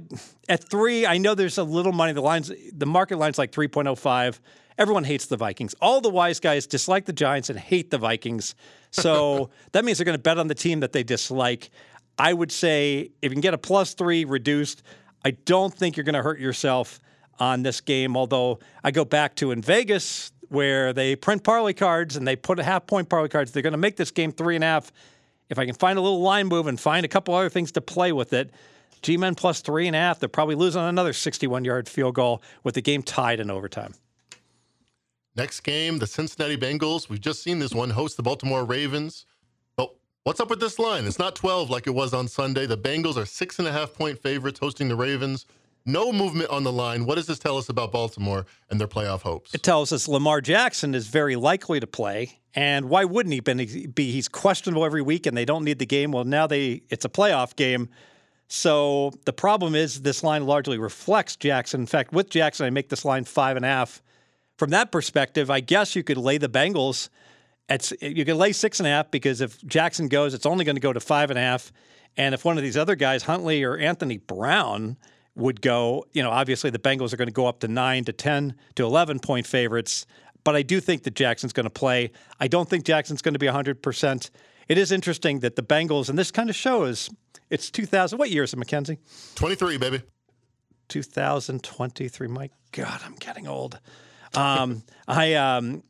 at 0.49 0.67
three, 0.67 1.05
I 1.05 1.19
know 1.19 1.35
there's 1.35 1.59
a 1.59 1.63
little 1.63 1.91
money. 1.91 2.13
The 2.13 2.21
lines, 2.21 2.51
the 2.73 2.87
market 2.87 3.17
line's 3.17 3.37
like 3.37 3.51
3.05. 3.51 4.39
Everyone 4.77 5.03
hates 5.03 5.27
the 5.27 5.37
Vikings. 5.37 5.73
All 5.81 6.01
the 6.01 6.09
wise 6.09 6.39
guys 6.39 6.67
dislike 6.67 7.05
the 7.05 7.13
Giants 7.13 7.49
and 7.49 7.57
hate 7.57 7.91
the 7.91 7.97
Vikings. 7.97 8.55
So 8.91 9.49
that 9.71 9.85
means 9.85 9.97
they're 9.97 10.05
going 10.05 10.17
to 10.17 10.21
bet 10.21 10.37
on 10.37 10.47
the 10.47 10.55
team 10.55 10.81
that 10.81 10.91
they 10.91 11.03
dislike. 11.03 11.69
I 12.17 12.33
would 12.33 12.51
say 12.51 13.11
if 13.21 13.31
you 13.31 13.31
can 13.31 13.41
get 13.41 13.53
a 13.53 13.57
plus 13.57 13.93
three 13.93 14.25
reduced, 14.25 14.83
I 15.23 15.31
don't 15.31 15.73
think 15.73 15.97
you're 15.97 16.03
going 16.03 16.15
to 16.15 16.21
hurt 16.21 16.39
yourself 16.39 16.99
on 17.39 17.63
this 17.63 17.81
game. 17.81 18.15
Although 18.15 18.59
I 18.83 18.91
go 18.91 19.05
back 19.05 19.35
to 19.35 19.51
in 19.51 19.61
Vegas 19.61 20.31
where 20.49 20.93
they 20.93 21.15
print 21.15 21.43
parlay 21.43 21.73
cards 21.73 22.15
and 22.15 22.27
they 22.27 22.35
put 22.35 22.59
a 22.59 22.63
half 22.63 22.87
point 22.87 23.09
parlay 23.09 23.27
cards. 23.27 23.51
They're 23.51 23.63
going 23.63 23.73
to 23.73 23.77
make 23.77 23.97
this 23.97 24.11
game 24.11 24.31
three 24.31 24.55
and 24.55 24.63
a 24.63 24.67
half. 24.67 24.91
If 25.49 25.59
I 25.59 25.65
can 25.65 25.75
find 25.75 25.97
a 25.97 26.01
little 26.01 26.21
line 26.21 26.47
move 26.47 26.67
and 26.67 26.79
find 26.79 27.05
a 27.05 27.09
couple 27.09 27.33
other 27.35 27.49
things 27.49 27.71
to 27.73 27.81
play 27.81 28.11
with 28.11 28.33
it, 28.33 28.51
G 29.01 29.17
Men 29.17 29.35
plus 29.35 29.61
three 29.61 29.87
and 29.87 29.95
a 29.95 29.99
half, 29.99 30.19
they're 30.19 30.29
probably 30.29 30.55
losing 30.55 30.81
another 30.81 31.13
61 31.13 31.65
yard 31.65 31.87
field 31.87 32.15
goal 32.15 32.41
with 32.63 32.75
the 32.75 32.81
game 32.81 33.03
tied 33.03 33.39
in 33.39 33.51
overtime. 33.51 33.93
Next 35.35 35.61
game, 35.61 35.99
the 35.99 36.07
Cincinnati 36.07 36.57
Bengals. 36.57 37.09
We've 37.09 37.21
just 37.21 37.43
seen 37.43 37.59
this 37.59 37.73
one 37.73 37.89
host 37.89 38.17
the 38.17 38.23
Baltimore 38.23 38.63
Ravens. 38.63 39.25
What's 40.25 40.39
up 40.39 40.49
with 40.49 40.59
this 40.59 40.79
line? 40.79 41.05
It's 41.05 41.19
not 41.19 41.35
12 41.35 41.69
like 41.69 41.85
it 41.85 41.91
was 41.91 42.11
on 42.11 42.27
Sunday. 42.27 42.65
The 42.65 42.75
Bengals 42.75 43.15
are 43.15 43.27
six 43.27 43.59
and 43.59 43.67
a 43.67 43.71
half 43.71 43.93
point 43.93 44.17
favorites 44.17 44.57
hosting 44.57 44.87
the 44.87 44.95
Ravens. 44.95 45.45
No 45.85 46.11
movement 46.11 46.49
on 46.49 46.63
the 46.63 46.71
line. 46.71 47.05
What 47.05 47.13
does 47.13 47.27
this 47.27 47.37
tell 47.37 47.59
us 47.59 47.69
about 47.69 47.91
Baltimore 47.91 48.47
and 48.71 48.79
their 48.79 48.87
playoff 48.87 49.21
hopes? 49.21 49.53
It 49.53 49.61
tells 49.61 49.91
us 49.91 50.07
Lamar 50.07 50.41
Jackson 50.41 50.95
is 50.95 51.05
very 51.09 51.35
likely 51.35 51.79
to 51.79 51.85
play. 51.85 52.39
And 52.55 52.89
why 52.89 53.05
wouldn't 53.05 53.33
he 53.33 53.85
be? 53.85 54.11
He's 54.11 54.27
questionable 54.27 54.83
every 54.83 55.03
week 55.03 55.27
and 55.27 55.37
they 55.37 55.45
don't 55.45 55.63
need 55.63 55.77
the 55.77 55.85
game. 55.85 56.11
Well, 56.11 56.23
now 56.23 56.47
they 56.47 56.81
it's 56.89 57.05
a 57.05 57.09
playoff 57.09 57.55
game. 57.55 57.89
So 58.47 59.11
the 59.25 59.33
problem 59.33 59.75
is 59.75 60.01
this 60.01 60.23
line 60.23 60.47
largely 60.47 60.79
reflects 60.79 61.35
Jackson. 61.35 61.81
In 61.81 61.85
fact, 61.85 62.13
with 62.13 62.31
Jackson, 62.31 62.65
I 62.65 62.71
make 62.71 62.89
this 62.89 63.05
line 63.05 63.25
five 63.25 63.57
and 63.57 63.65
a 63.65 63.69
half 63.69 64.01
from 64.57 64.71
that 64.71 64.91
perspective, 64.91 65.51
I 65.51 65.59
guess 65.59 65.95
you 65.95 66.01
could 66.01 66.17
lay 66.17 66.39
the 66.39 66.49
Bengals 66.49 67.09
at 67.69 67.91
you 68.01 68.25
can 68.25 68.37
lay 68.37 68.51
six 68.51 68.79
and 68.79 68.87
a 68.87 68.91
half 68.91 69.11
because 69.11 69.41
if 69.41 69.63
Jackson 69.65 70.07
goes, 70.07 70.33
it's 70.33 70.45
only 70.45 70.65
going 70.65 70.75
to 70.75 70.81
go 70.81 70.93
to 70.93 70.99
five 70.99 71.29
and 71.29 71.39
a 71.39 71.41
half. 71.41 71.71
And 72.17 72.33
if 72.33 72.45
one 72.45 72.57
of 72.57 72.63
these 72.63 72.77
other 72.77 72.95
guys, 72.95 73.23
Huntley 73.23 73.63
or 73.63 73.77
Anthony 73.77 74.17
Brown, 74.17 74.97
would 75.35 75.61
go, 75.61 76.05
you 76.13 76.23
know, 76.23 76.31
obviously 76.31 76.69
the 76.69 76.79
Bengals 76.79 77.13
are 77.13 77.17
going 77.17 77.27
to 77.27 77.33
go 77.33 77.45
up 77.45 77.59
to 77.59 77.67
nine 77.67 78.05
to 78.05 78.13
10 78.13 78.55
to 78.75 78.85
11 78.85 79.19
point 79.19 79.45
favorites. 79.45 80.05
But 80.43 80.55
I 80.55 80.61
do 80.61 80.79
think 80.79 81.03
that 81.03 81.15
Jackson's 81.15 81.53
going 81.53 81.65
to 81.65 81.71
play. 81.71 82.11
I 82.39 82.47
don't 82.47 82.69
think 82.69 82.85
Jackson's 82.85 83.21
going 83.21 83.33
to 83.33 83.39
be 83.39 83.47
100%. 83.47 84.29
It 84.67 84.77
is 84.77 84.91
interesting 84.91 85.39
that 85.39 85.55
the 85.55 85.63
Bengals, 85.63 86.09
and 86.09 86.17
this 86.17 86.31
kind 86.31 86.49
of 86.49 86.55
shows 86.55 87.09
it's 87.49 87.69
2000. 87.69 88.17
What 88.17 88.31
year 88.31 88.43
is 88.43 88.53
it, 88.53 88.57
Mackenzie? 88.57 88.97
23, 89.35 89.77
baby. 89.77 90.01
2023. 90.87 92.27
My 92.27 92.49
God, 92.71 93.01
I'm 93.05 93.15
getting 93.15 93.47
old. 93.47 93.79
Um, 94.33 94.83
I 95.07 95.33
um, 95.33 95.83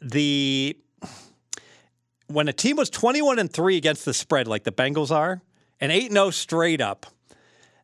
the 0.00 0.76
when 2.28 2.48
a 2.48 2.52
team 2.52 2.76
was 2.76 2.90
21 2.90 3.38
and 3.38 3.52
three 3.52 3.76
against 3.76 4.04
the 4.04 4.14
spread, 4.14 4.48
like 4.48 4.64
the 4.64 4.72
Bengals 4.72 5.10
are, 5.10 5.42
and 5.80 5.92
eight 5.92 6.10
0 6.10 6.30
straight 6.30 6.80
up, 6.80 7.06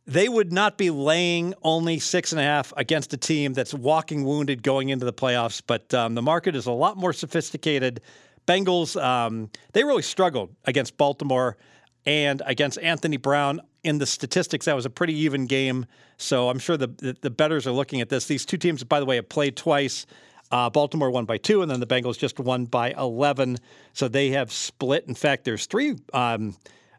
they 0.06 0.28
would 0.28 0.52
not 0.52 0.78
be 0.78 0.90
laying 0.90 1.54
only 1.62 1.98
six 1.98 2.32
and 2.32 2.40
a 2.40 2.44
half 2.44 2.72
against 2.76 3.12
a 3.12 3.16
team 3.16 3.52
that's 3.52 3.72
walking 3.72 4.24
wounded 4.24 4.62
going 4.62 4.88
into 4.88 5.04
the 5.04 5.12
playoffs. 5.12 5.62
But 5.64 5.94
um, 5.94 6.14
the 6.14 6.22
market 6.22 6.56
is 6.56 6.66
a 6.66 6.72
lot 6.72 6.96
more 6.96 7.12
sophisticated. 7.12 8.00
Bengals, 8.46 9.00
um, 9.00 9.50
they 9.72 9.84
really 9.84 10.02
struggled 10.02 10.54
against 10.64 10.96
Baltimore 10.96 11.56
and 12.04 12.42
against 12.46 12.78
Anthony 12.80 13.16
Brown. 13.16 13.60
In 13.84 13.98
the 13.98 14.06
statistics, 14.06 14.66
that 14.66 14.74
was 14.74 14.86
a 14.86 14.90
pretty 14.90 15.14
even 15.14 15.46
game. 15.46 15.86
So 16.16 16.48
I'm 16.48 16.58
sure 16.58 16.76
the, 16.76 16.88
the, 16.88 17.16
the 17.20 17.30
betters 17.30 17.66
are 17.66 17.72
looking 17.72 18.00
at 18.00 18.08
this. 18.08 18.26
These 18.26 18.44
two 18.44 18.56
teams, 18.56 18.82
by 18.84 19.00
the 19.00 19.06
way, 19.06 19.16
have 19.16 19.28
played 19.28 19.56
twice. 19.56 20.06
Uh, 20.52 20.68
Baltimore 20.68 21.10
won 21.10 21.24
by 21.24 21.38
two, 21.38 21.62
and 21.62 21.70
then 21.70 21.80
the 21.80 21.86
Bengals 21.86 22.18
just 22.18 22.38
won 22.38 22.66
by 22.66 22.90
11. 22.90 23.56
So 23.94 24.06
they 24.06 24.30
have 24.30 24.52
split. 24.52 25.06
In 25.08 25.14
fact, 25.14 25.44
there's 25.44 25.64
three 25.64 25.96
um, 26.12 26.54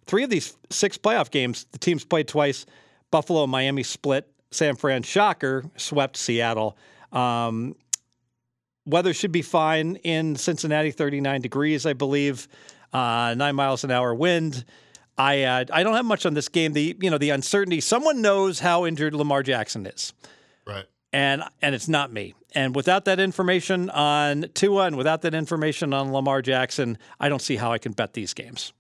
three 0.08 0.24
of 0.24 0.32
these 0.32 0.58
six 0.72 0.98
playoff 0.98 1.30
games. 1.30 1.68
The 1.72 1.78
teams 1.78 2.04
played 2.04 2.28
twice. 2.28 2.66
Buffalo 3.12 3.44
and 3.44 3.52
Miami 3.52 3.84
split. 3.84 4.28
San 4.50 4.76
Fran, 4.76 5.04
shocker, 5.04 5.64
swept 5.78 6.18
Seattle. 6.18 6.78
Um, 7.12 7.76
weather 8.86 9.14
should 9.14 9.32
be 9.32 9.42
fine 9.42 9.98
in 9.98 10.36
Cincinnati, 10.36 10.92
39 10.92 11.42
degrees, 11.42 11.86
I 11.86 11.94
believe. 11.94 12.48
Uh, 12.92 13.34
nine 13.36 13.56
miles 13.56 13.84
an 13.84 13.92
hour 13.92 14.14
wind. 14.14 14.66
I 15.18 15.44
uh, 15.44 15.66
I 15.72 15.84
don't 15.84 15.94
have 15.94 16.06
much 16.06 16.26
on 16.26 16.34
this 16.34 16.50
game. 16.50 16.74
The 16.74 16.98
you 17.00 17.12
know 17.12 17.20
the 17.20 17.30
uncertainty. 17.30 17.82
Someone 17.82 18.22
knows 18.22 18.60
how 18.60 18.86
injured 18.86 19.14
Lamar 19.14 19.44
Jackson 19.44 19.86
is, 19.86 20.12
right? 20.66 20.86
And 21.14 21.44
and 21.62 21.74
it's 21.76 21.88
not 21.88 22.12
me. 22.12 22.34
And 22.56 22.76
without 22.76 23.06
that 23.06 23.20
information 23.20 23.90
on 23.92 24.48
Tua 24.54 24.88
and 24.88 24.98
without 24.98 25.22
that 25.22 25.34
information 25.34 25.94
on 25.94 26.12
Lamar 26.12 26.42
Jackson, 26.42 26.98
I 27.20 27.30
don't 27.30 27.42
see 27.42 27.56
how 27.56 27.72
I 27.72 27.78
can 27.78 27.94
bet 27.94 28.14
these 28.14 28.34
games. 28.34 28.74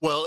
Well, 0.00 0.26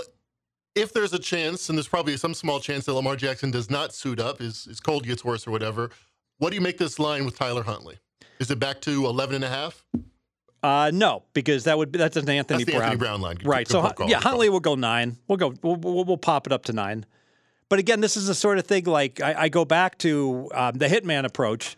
if 0.74 0.92
there's 0.92 1.12
a 1.12 1.18
chance, 1.18 1.68
and 1.68 1.76
there's 1.76 1.88
probably 1.88 2.16
some 2.16 2.34
small 2.34 2.60
chance 2.60 2.84
that 2.86 2.94
Lamar 2.94 3.16
Jackson 3.16 3.50
does 3.50 3.70
not 3.70 3.94
suit 3.94 4.20
up, 4.20 4.38
his, 4.38 4.64
his 4.64 4.80
cold 4.80 5.04
gets 5.04 5.24
worse 5.24 5.46
or 5.46 5.50
whatever, 5.50 5.90
what 6.38 6.50
do 6.50 6.56
you 6.56 6.60
make 6.60 6.78
this 6.78 6.98
line 6.98 7.24
with 7.24 7.36
Tyler 7.36 7.62
Huntley? 7.62 7.98
Is 8.38 8.50
it 8.50 8.58
back 8.58 8.80
to 8.82 9.06
11 9.06 9.36
and 9.36 9.44
a 9.44 9.48
half? 9.48 9.84
Uh, 10.62 10.90
no, 10.92 11.24
because 11.34 11.64
that 11.64 11.78
would 11.78 11.92
be 11.92 11.98
that's 11.98 12.16
an 12.16 12.28
Anthony 12.28 12.64
that's 12.64 12.76
Brown. 12.76 12.90
Anthony 12.90 12.98
Brown 12.98 13.20
line, 13.20 13.36
right? 13.44 13.66
Good, 13.66 13.72
so 13.72 13.92
good 13.96 14.08
yeah, 14.08 14.18
Huntley 14.18 14.48
will 14.48 14.58
go 14.58 14.74
nine. 14.74 15.16
We'll 15.28 15.36
go. 15.36 15.54
We'll, 15.62 15.76
we'll, 15.76 16.04
we'll, 16.04 16.16
pop 16.16 16.48
it 16.48 16.52
up 16.52 16.64
to 16.64 16.72
nine. 16.72 17.06
But 17.68 17.78
again, 17.78 18.00
this 18.00 18.16
is 18.16 18.26
the 18.26 18.34
sort 18.34 18.58
of 18.58 18.66
thing 18.66 18.84
like 18.84 19.20
I, 19.20 19.42
I 19.42 19.48
go 19.48 19.64
back 19.64 19.98
to 19.98 20.50
um, 20.54 20.74
the 20.74 20.86
hitman 20.86 21.24
approach, 21.24 21.76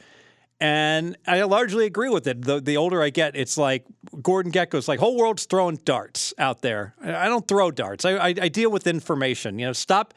and 0.61 1.17
I 1.27 1.43
largely 1.43 1.87
agree 1.87 2.11
with 2.11 2.27
it. 2.27 2.43
The, 2.43 2.61
the 2.61 2.77
older 2.77 3.03
I 3.03 3.11
get, 3.11 3.35
it's 3.35 3.59
like 3.59 3.85
Gordon 4.23 4.53
Gekko's 4.53 4.89
like 4.89 5.01
whole 5.01 5.17
world's 5.17 5.47
throwing 5.47 5.77
darts 5.85 6.35
out 6.39 6.63
there. 6.63 6.95
I 7.03 7.27
don't 7.27 7.47
throw 7.49 7.71
darts. 7.71 8.05
I, 8.05 8.13
I, 8.13 8.29
I 8.29 8.49
deal 8.49 8.71
with 8.71 8.87
information. 8.87 9.59
You 9.59 9.67
know, 9.67 9.73
stop 9.73 10.15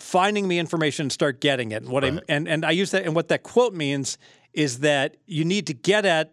finding 0.00 0.48
me 0.48 0.58
information 0.58 1.04
and 1.04 1.12
start 1.12 1.40
getting 1.40 1.72
it. 1.72 1.82
And 1.82 1.90
what 1.90 2.02
right. 2.02 2.14
I 2.14 2.20
and 2.28 2.48
and 2.48 2.64
I 2.64 2.70
use 2.70 2.90
that 2.92 3.04
and 3.04 3.14
what 3.14 3.28
that 3.28 3.42
quote 3.42 3.74
means 3.74 4.18
is 4.52 4.80
that 4.80 5.16
you 5.26 5.44
need 5.44 5.66
to 5.66 5.74
get 5.74 6.04
at 6.04 6.32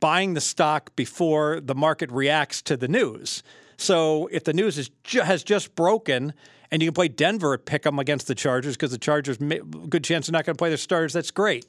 buying 0.00 0.34
the 0.34 0.40
stock 0.40 0.94
before 0.94 1.60
the 1.60 1.74
market 1.74 2.10
reacts 2.12 2.62
to 2.62 2.76
the 2.76 2.88
news. 2.88 3.42
So 3.76 4.28
if 4.30 4.44
the 4.44 4.52
news 4.52 4.78
is 4.78 4.90
ju- 5.02 5.22
has 5.22 5.42
just 5.42 5.74
broken 5.74 6.34
and 6.74 6.82
you 6.82 6.88
can 6.88 6.94
play 6.94 7.06
Denver 7.06 7.54
at 7.54 7.66
pick 7.66 7.82
them 7.84 8.00
against 8.00 8.26
the 8.26 8.34
Chargers 8.34 8.74
because 8.74 8.90
the 8.90 8.98
Chargers 8.98 9.38
good 9.38 10.02
chance 10.02 10.26
they're 10.26 10.32
not 10.32 10.44
going 10.44 10.54
to 10.56 10.58
play 10.58 10.70
their 10.70 10.76
starters, 10.76 11.12
that's 11.12 11.30
great. 11.30 11.66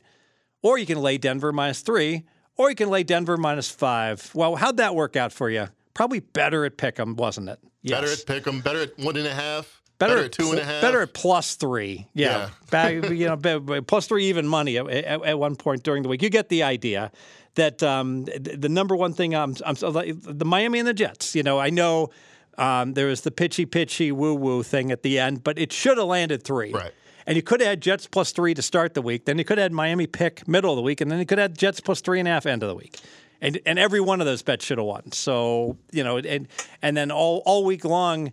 Or 0.63 0.79
you 0.79 0.87
can 0.87 0.99
lay 0.99 1.19
Denver 1.19 1.51
minus 1.53 1.81
three, 1.81 2.23
or 2.57 2.71
you 2.71 2.75
can 2.75 2.89
lay 2.89 3.03
Denver 3.03 3.37
minus 3.37 3.69
five. 3.69 4.31
Well, 4.33 4.55
how'd 4.55 4.77
that 4.77 4.95
work 4.95 5.15
out 5.15 5.31
for 5.31 5.49
you? 5.51 5.67
probably 5.93 6.19
better 6.21 6.65
at 6.65 6.75
Pick'em, 6.77 7.15
wasn't 7.15 7.49
it? 7.49 7.59
Better 7.83 8.07
Yes. 8.07 8.21
at 8.21 8.25
pick 8.27 8.47
'em, 8.47 8.61
better 8.61 8.81
at 8.81 8.97
one 8.99 9.15
and 9.15 9.27
a 9.27 9.33
half, 9.33 9.81
better, 9.99 10.17
at 10.17 10.31
two 10.33 10.49
and 10.49 10.59
a 10.59 10.63
half. 10.65 10.81
Better 10.81 11.01
at 11.01 11.13
plus 11.13 11.55
three. 11.55 12.07
Yeah. 12.15 12.37
Yeah. 12.37 12.49
Back, 12.71 13.09
you 13.11 13.27
know, 13.27 13.35
be- 13.37 13.59
be- 13.59 13.81
plus 13.81 14.07
three 14.07 14.25
even 14.25 14.47
money 14.47 14.77
at, 14.77 14.87
at, 14.89 15.23
at 15.23 15.39
one 15.39 15.55
point 15.55 15.83
during 15.83 16.03
the 16.03 16.09
week. 16.09 16.21
You 16.23 16.29
get 16.29 16.49
the 16.49 16.63
idea 16.63 17.11
that 17.53 17.81
um, 17.83 18.25
the 18.25 18.67
number 18.67 18.95
one 18.97 19.13
thing 19.13 19.33
I'm, 19.35 19.55
I'm 19.65 19.75
the 19.75 20.43
Miami 20.45 20.79
and 20.79 20.87
the 20.87 20.93
Jets. 20.93 21.33
You 21.35 21.43
know, 21.43 21.59
I 21.59 21.69
know 21.69 22.09
um, 22.57 22.93
there 22.93 23.07
was 23.07 23.21
the 23.21 23.31
pitchy 23.31 23.65
pitchy 23.65 24.11
woo 24.11 24.33
woo 24.33 24.63
thing 24.63 24.91
at 24.91 25.03
the 25.03 25.19
end, 25.19 25.43
but 25.43 25.57
it 25.59 25.71
should 25.73 25.97
have 25.97 26.07
landed 26.07 26.43
three. 26.43 26.71
Right. 26.71 26.93
And 27.27 27.35
you 27.35 27.41
could 27.41 27.59
have 27.59 27.69
had 27.69 27.81
Jets 27.81 28.07
plus 28.07 28.31
three 28.31 28.53
to 28.53 28.61
start 28.61 28.93
the 28.93 29.01
week. 29.01 29.25
Then 29.25 29.37
you 29.37 29.43
could 29.43 29.57
have 29.57 29.65
had 29.65 29.71
Miami 29.71 30.05
pick 30.05 30.47
middle 30.47 30.71
of 30.71 30.75
the 30.75 30.83
week, 30.83 31.01
and 31.01 31.09
then 31.09 31.19
you 31.19 31.25
could 31.25 31.39
have 31.39 31.51
had 31.51 31.57
Jets 31.57 31.79
plus 31.79 32.01
three 32.01 32.19
and 32.19 32.27
a 32.27 32.31
half 32.31 32.45
end 32.45 32.61
of 32.61 32.69
the 32.69 32.75
week. 32.75 32.99
And 33.41 33.59
and 33.65 33.77
every 33.79 33.99
one 33.99 34.21
of 34.21 34.27
those 34.27 34.41
bets 34.41 34.63
should 34.65 34.77
have 34.77 34.87
won. 34.87 35.11
So 35.11 35.77
you 35.91 36.03
know, 36.03 36.17
and 36.17 36.47
and 36.81 36.95
then 36.95 37.11
all 37.11 37.41
all 37.45 37.65
week 37.65 37.83
long, 37.83 38.31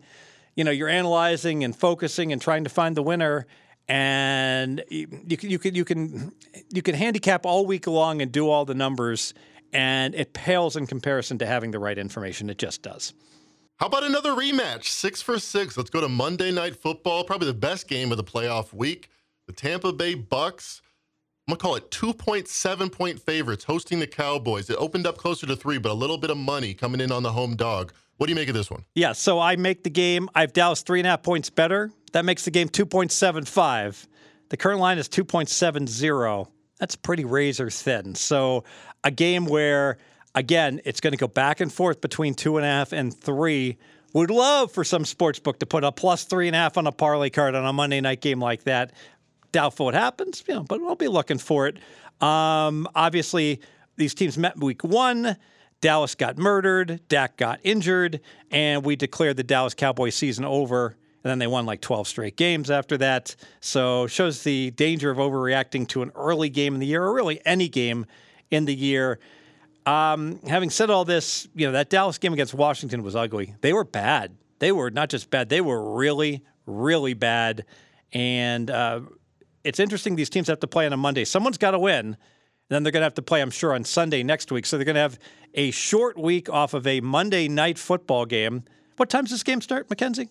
you 0.55 0.65
know, 0.65 0.71
you're 0.71 0.89
analyzing 0.89 1.65
and 1.65 1.75
focusing 1.75 2.33
and 2.33 2.41
trying 2.41 2.65
to 2.65 2.71
find 2.71 2.97
the 2.97 3.03
winner. 3.03 3.47
And 3.89 4.85
you, 4.89 5.09
you 5.27 5.37
can 5.37 5.51
you 5.51 5.59
can 5.59 5.75
you 5.75 5.85
can 5.85 6.33
you 6.73 6.83
can 6.83 6.95
handicap 6.95 7.45
all 7.45 7.67
week 7.67 7.87
long 7.87 8.23
and 8.23 8.31
do 8.31 8.49
all 8.49 8.65
the 8.65 8.75
numbers, 8.75 9.35
and 9.73 10.15
it 10.15 10.35
pales 10.35 10.77
in 10.77 10.87
comparison 10.87 11.39
to 11.39 11.47
having 11.47 11.73
the 11.73 11.79
right 11.79 11.99
information. 11.99 12.49
It 12.49 12.59
just 12.59 12.83
does. 12.83 13.13
How 13.79 13.87
about 13.87 14.05
another 14.05 14.31
rematch? 14.33 14.85
Six 14.85 15.21
for 15.23 15.39
six. 15.39 15.77
Let's 15.77 15.91
go 15.91 16.01
to 16.01 16.09
Monday 16.09 16.53
Night 16.53 16.77
Football, 16.77 17.25
probably 17.25 17.49
the 17.49 17.55
best 17.55 17.89
game 17.89 18.13
of 18.13 18.17
the 18.17 18.25
playoff 18.25 18.73
week. 18.73 19.09
The 19.47 19.53
Tampa 19.53 19.93
Bay 19.93 20.15
Bucks. 20.15 20.83
I'm 21.49 21.53
gonna 21.55 21.59
call 21.59 21.75
it 21.75 21.91
2.7 21.91 22.93
point 22.93 23.21
favorites 23.21 23.65
hosting 23.65 23.99
the 23.99 24.07
Cowboys. 24.07 24.71
It 24.71 24.77
opened 24.77 25.07
up 25.09 25.17
closer 25.17 25.47
to 25.49 25.57
three, 25.57 25.79
but 25.79 25.91
a 25.91 25.95
little 25.95 26.17
bit 26.17 26.31
of 26.31 26.37
money 26.37 26.75
coming 26.75 27.01
in 27.01 27.11
on 27.11 27.25
the 27.25 27.33
home 27.33 27.57
dog. 27.57 27.93
What 28.19 28.29
do 28.29 28.31
you 28.31 28.37
make 28.37 28.49
of 28.49 28.55
this 28.55 28.71
one? 28.71 28.85
Yeah, 28.95 29.13
so 29.13 29.41
I 29.41 29.57
make 29.57 29.83
the 29.83 29.91
game. 29.91 30.29
I 30.37 30.43
have 30.43 30.53
Dallas 30.53 30.83
three 30.83 31.01
and 31.01 31.07
a 31.09 31.11
half 31.11 31.25
points 31.25 31.51
better. 31.51 31.91
That 32.13 32.25
makes 32.25 32.45
the 32.45 32.53
game 32.53 32.69
2.75. 32.69 34.07
The 34.51 34.57
current 34.57 34.79
line 34.79 34.99
is 34.99 35.09
2.70. 35.09 36.47
That's 36.79 36.95
pretty 36.95 37.25
razor 37.25 37.71
thin. 37.71 38.15
So 38.15 38.63
a 39.03 39.11
game 39.11 39.47
where, 39.47 39.99
again, 40.35 40.81
it's 40.85 41.01
going 41.01 41.13
to 41.13 41.17
go 41.17 41.29
back 41.29 41.61
and 41.61 41.73
forth 41.73 42.01
between 42.01 42.35
two 42.35 42.57
and 42.57 42.67
a 42.67 42.69
half 42.69 42.93
and 42.93 43.15
three. 43.15 43.79
Would 44.13 44.31
love 44.31 44.71
for 44.73 44.85
some 44.85 45.05
sports 45.05 45.39
book 45.39 45.59
to 45.61 45.67
put 45.67 45.85
a 45.85 45.93
plus 45.93 46.25
three 46.25 46.47
and 46.47 46.57
a 46.57 46.59
half 46.59 46.77
on 46.77 46.87
a 46.87 46.93
parlay 46.93 47.31
card 47.31 47.55
on 47.55 47.65
a 47.65 47.73
Monday 47.73 48.01
night 48.01 48.21
game 48.21 48.41
like 48.41 48.65
that. 48.65 48.93
Doubtful 49.53 49.89
it 49.89 49.95
happens, 49.95 50.45
you 50.47 50.55
know, 50.55 50.63
but 50.63 50.81
I'll 50.83 50.97
be 50.97 51.09
looking 51.09 51.39
for 51.39 51.67
it. 51.67 51.79
Um, 52.23 52.89
obviously, 52.95 53.61
these 53.97 54.15
teams 54.15 54.39
met 54.39 54.59
week 54.59 54.85
one. 54.85 55.37
Dallas 55.81 56.15
got 56.15 56.39
murdered, 56.39 57.01
Dak 57.09 57.37
got 57.37 57.59
injured, 57.65 58.21
and 58.53 58.85
we 58.85 58.95
declared 58.95 59.37
the 59.37 59.43
Dallas 59.43 59.75
Cowboys 59.75 60.15
season 60.15 60.45
over. 60.45 60.97
And 61.25 61.31
then 61.31 61.39
they 61.39 61.49
won 61.49 61.67
like 61.67 61.81
12 61.81 62.07
straight 62.07 62.37
games 62.37 62.71
after 62.71 62.97
that. 62.99 63.35
So 63.61 64.07
shows 64.07 64.43
the 64.43 64.71
danger 64.73 65.11
of 65.11 65.19
overreacting 65.19 65.89
to 65.89 66.03
an 66.03 66.13
early 66.15 66.49
game 66.51 66.75
in 66.75 66.81
the 66.81 66.87
year, 66.87 67.03
or 67.03 67.13
really 67.13 67.41
any 67.45 67.69
game 67.69 68.07
in 68.51 68.65
the 68.65 68.75
year. 68.75 69.19
Um, 69.87 70.41
having 70.47 70.71
said 70.71 70.91
all 70.91 71.05
this, 71.05 71.49
you 71.55 71.67
know 71.67 71.73
that 71.73 71.91
Dallas 71.91 72.19
game 72.19 72.33
against 72.33 72.55
Washington 72.55 73.03
was 73.03 73.17
ugly. 73.17 73.55
They 73.61 73.73
were 73.73 73.85
bad. 73.85 74.37
They 74.59 74.73
were 74.73 74.91
not 74.91 75.09
just 75.09 75.31
bad; 75.31 75.49
they 75.49 75.61
were 75.61 75.95
really, 75.95 76.43
really 76.67 77.15
bad. 77.15 77.65
And 78.13 78.71
uh, 78.71 79.01
it's 79.65 79.81
interesting; 79.81 80.17
these 80.17 80.31
teams 80.31 80.49
have 80.49 80.61
to 80.61 80.69
play 80.69 80.87
on 80.87 80.93
a 80.93 80.97
Monday. 80.97 81.25
Someone's 81.25 81.59
got 81.59 81.73
to 81.73 81.79
win. 81.79 82.17
And 82.73 82.77
then 82.77 82.85
they're 82.85 82.93
going 82.93 83.03
to 83.03 83.07
have 83.07 83.15
to 83.15 83.23
play, 83.23 83.43
I'm 83.43 83.51
sure, 83.51 83.75
on 83.75 83.85
Sunday 83.85 84.23
next 84.23 84.51
week. 84.51 84.65
So 84.65 84.79
they're 84.79 84.87
going 84.87 84.95
to 84.95 85.01
have 85.01 85.19
a 85.53 85.73
short 85.73 86.17
week 86.17 86.49
off 86.49 86.73
of 86.73 86.87
a 86.87 87.01
Monday 87.01 87.47
night 87.49 87.77
football 87.77 88.25
game. 88.25 88.65
What 88.97 89.11
time 89.11 89.25
does 89.25 89.33
this 89.33 89.43
game 89.43 89.61
start, 89.61 89.91
Mackenzie? 89.91 90.31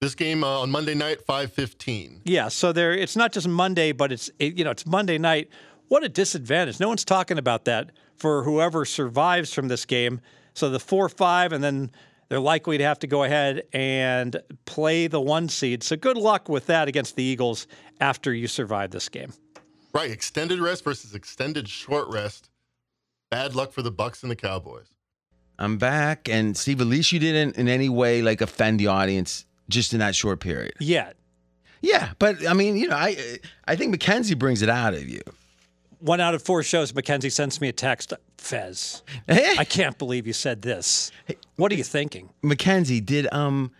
This 0.00 0.14
game 0.14 0.44
uh, 0.44 0.60
on 0.60 0.70
Monday 0.70 0.94
night, 0.94 1.26
5:15. 1.26 2.20
Yeah, 2.24 2.48
so 2.48 2.72
there 2.72 2.92
it's 2.92 3.16
not 3.16 3.32
just 3.32 3.48
Monday, 3.48 3.92
but 3.92 4.12
it's 4.12 4.30
it, 4.38 4.58
you 4.58 4.64
know, 4.64 4.70
it's 4.70 4.84
Monday 4.84 5.16
night. 5.16 5.48
What 5.88 6.04
a 6.04 6.08
disadvantage. 6.08 6.80
No 6.80 6.88
one's 6.88 7.04
talking 7.04 7.38
about 7.38 7.64
that 7.66 7.92
for 8.16 8.42
whoever 8.42 8.84
survives 8.84 9.52
from 9.52 9.68
this 9.68 9.84
game. 9.84 10.20
So 10.54 10.70
the 10.70 10.78
4-5 10.78 11.52
and 11.52 11.62
then 11.62 11.90
they're 12.28 12.40
likely 12.40 12.78
to 12.78 12.84
have 12.84 12.98
to 13.00 13.06
go 13.06 13.22
ahead 13.22 13.62
and 13.72 14.40
play 14.64 15.06
the 15.06 15.20
1 15.20 15.48
seed. 15.48 15.82
So 15.82 15.96
good 15.96 16.16
luck 16.16 16.48
with 16.48 16.66
that 16.66 16.88
against 16.88 17.14
the 17.14 17.22
Eagles 17.22 17.66
after 18.00 18.32
you 18.34 18.48
survive 18.48 18.90
this 18.90 19.08
game. 19.08 19.32
Right, 19.92 20.10
extended 20.10 20.58
rest 20.58 20.84
versus 20.84 21.14
extended 21.14 21.68
short 21.68 22.08
rest. 22.08 22.50
Bad 23.30 23.54
luck 23.54 23.72
for 23.72 23.82
the 23.82 23.90
Bucks 23.90 24.22
and 24.22 24.30
the 24.30 24.36
Cowboys. 24.36 24.88
I'm 25.58 25.78
back, 25.78 26.28
and 26.28 26.56
Steve, 26.56 26.80
at 26.80 26.86
least 26.86 27.12
you 27.12 27.18
didn't 27.18 27.56
in 27.56 27.68
any 27.68 27.88
way 27.88 28.20
like 28.20 28.40
offend 28.40 28.78
the 28.78 28.88
audience 28.88 29.46
just 29.68 29.92
in 29.92 30.00
that 30.00 30.14
short 30.14 30.40
period. 30.40 30.74
Yeah. 30.78 31.12
Yeah, 31.80 32.10
but 32.18 32.46
I 32.46 32.52
mean, 32.52 32.76
you 32.76 32.88
know, 32.88 32.96
I 32.96 33.38
I 33.66 33.76
think 33.76 33.90
Mackenzie 33.90 34.34
brings 34.34 34.62
it 34.62 34.68
out 34.68 34.94
of 34.94 35.08
you. 35.08 35.20
One 36.00 36.20
out 36.20 36.34
of 36.34 36.42
four 36.42 36.62
shows, 36.62 36.94
Mackenzie 36.94 37.30
sends 37.30 37.60
me 37.60 37.68
a 37.68 37.72
text. 37.72 38.12
Fez, 38.38 39.02
I 39.28 39.64
can't 39.64 39.98
believe 39.98 40.26
you 40.26 40.32
said 40.32 40.62
this. 40.62 41.10
What 41.56 41.72
are 41.72 41.74
you 41.74 41.84
thinking? 41.84 42.30
Mackenzie 42.42 43.00
did 43.00 43.26
um 43.32 43.72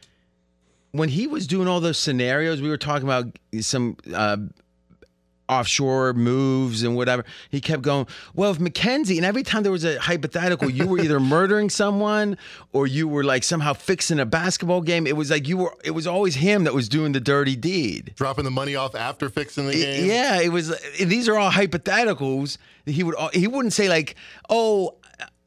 when 0.93 1.09
he 1.11 1.27
was 1.27 1.47
doing 1.47 1.69
all 1.69 1.81
those 1.81 1.99
scenarios 1.99 2.63
we 2.63 2.69
were 2.69 2.79
talking 2.79 3.07
about 3.07 3.39
some 3.61 3.97
uh 4.15 4.39
offshore 5.49 6.13
moves 6.13 6.83
and 6.83 6.97
whatever 6.97 7.25
he 7.51 7.61
kept 7.61 7.83
going 7.83 8.07
well 8.35 8.51
if 8.51 8.59
mackenzie 8.59 9.17
and 9.17 9.25
every 9.25 9.43
time 9.43 9.63
there 9.63 9.71
was 9.73 9.85
a 9.85 9.99
hypothetical 10.01 10.69
you 10.69 10.87
were 10.87 10.99
either 10.99 11.21
murdering 11.37 11.71
someone 11.71 12.37
or 12.73 12.87
you 12.87 13.07
were 13.07 13.23
like 13.23 13.45
somehow 13.45 13.73
fixing 13.73 14.19
a 14.19 14.27
basketball 14.27 14.81
game 14.81 15.07
it 15.07 15.17
was 15.17 15.31
like 15.31 15.47
you 15.47 15.57
were 15.57 15.75
it 15.85 15.93
was 15.93 16.07
always 16.07 16.35
him 16.37 16.65
that 16.65 16.75
was 16.75 16.89
doing 16.89 17.13
the 17.13 17.21
dirty 17.21 17.55
deed 17.55 18.13
Dropping 18.17 18.45
the 18.45 18.51
money 18.51 18.75
off 18.75 18.95
after 18.95 19.29
fixing 19.29 19.67
the 19.67 19.73
game. 19.75 20.07
yeah, 20.07 20.41
it 20.41 20.49
was. 20.49 20.75
These 20.99 21.29
are 21.29 21.37
all 21.37 21.51
hypotheticals. 21.51 22.59
He 22.85 23.03
would. 23.03 23.15
He 23.33 23.47
wouldn't 23.47 23.73
say 23.73 23.89
like, 23.89 24.15
"Oh, 24.49 24.97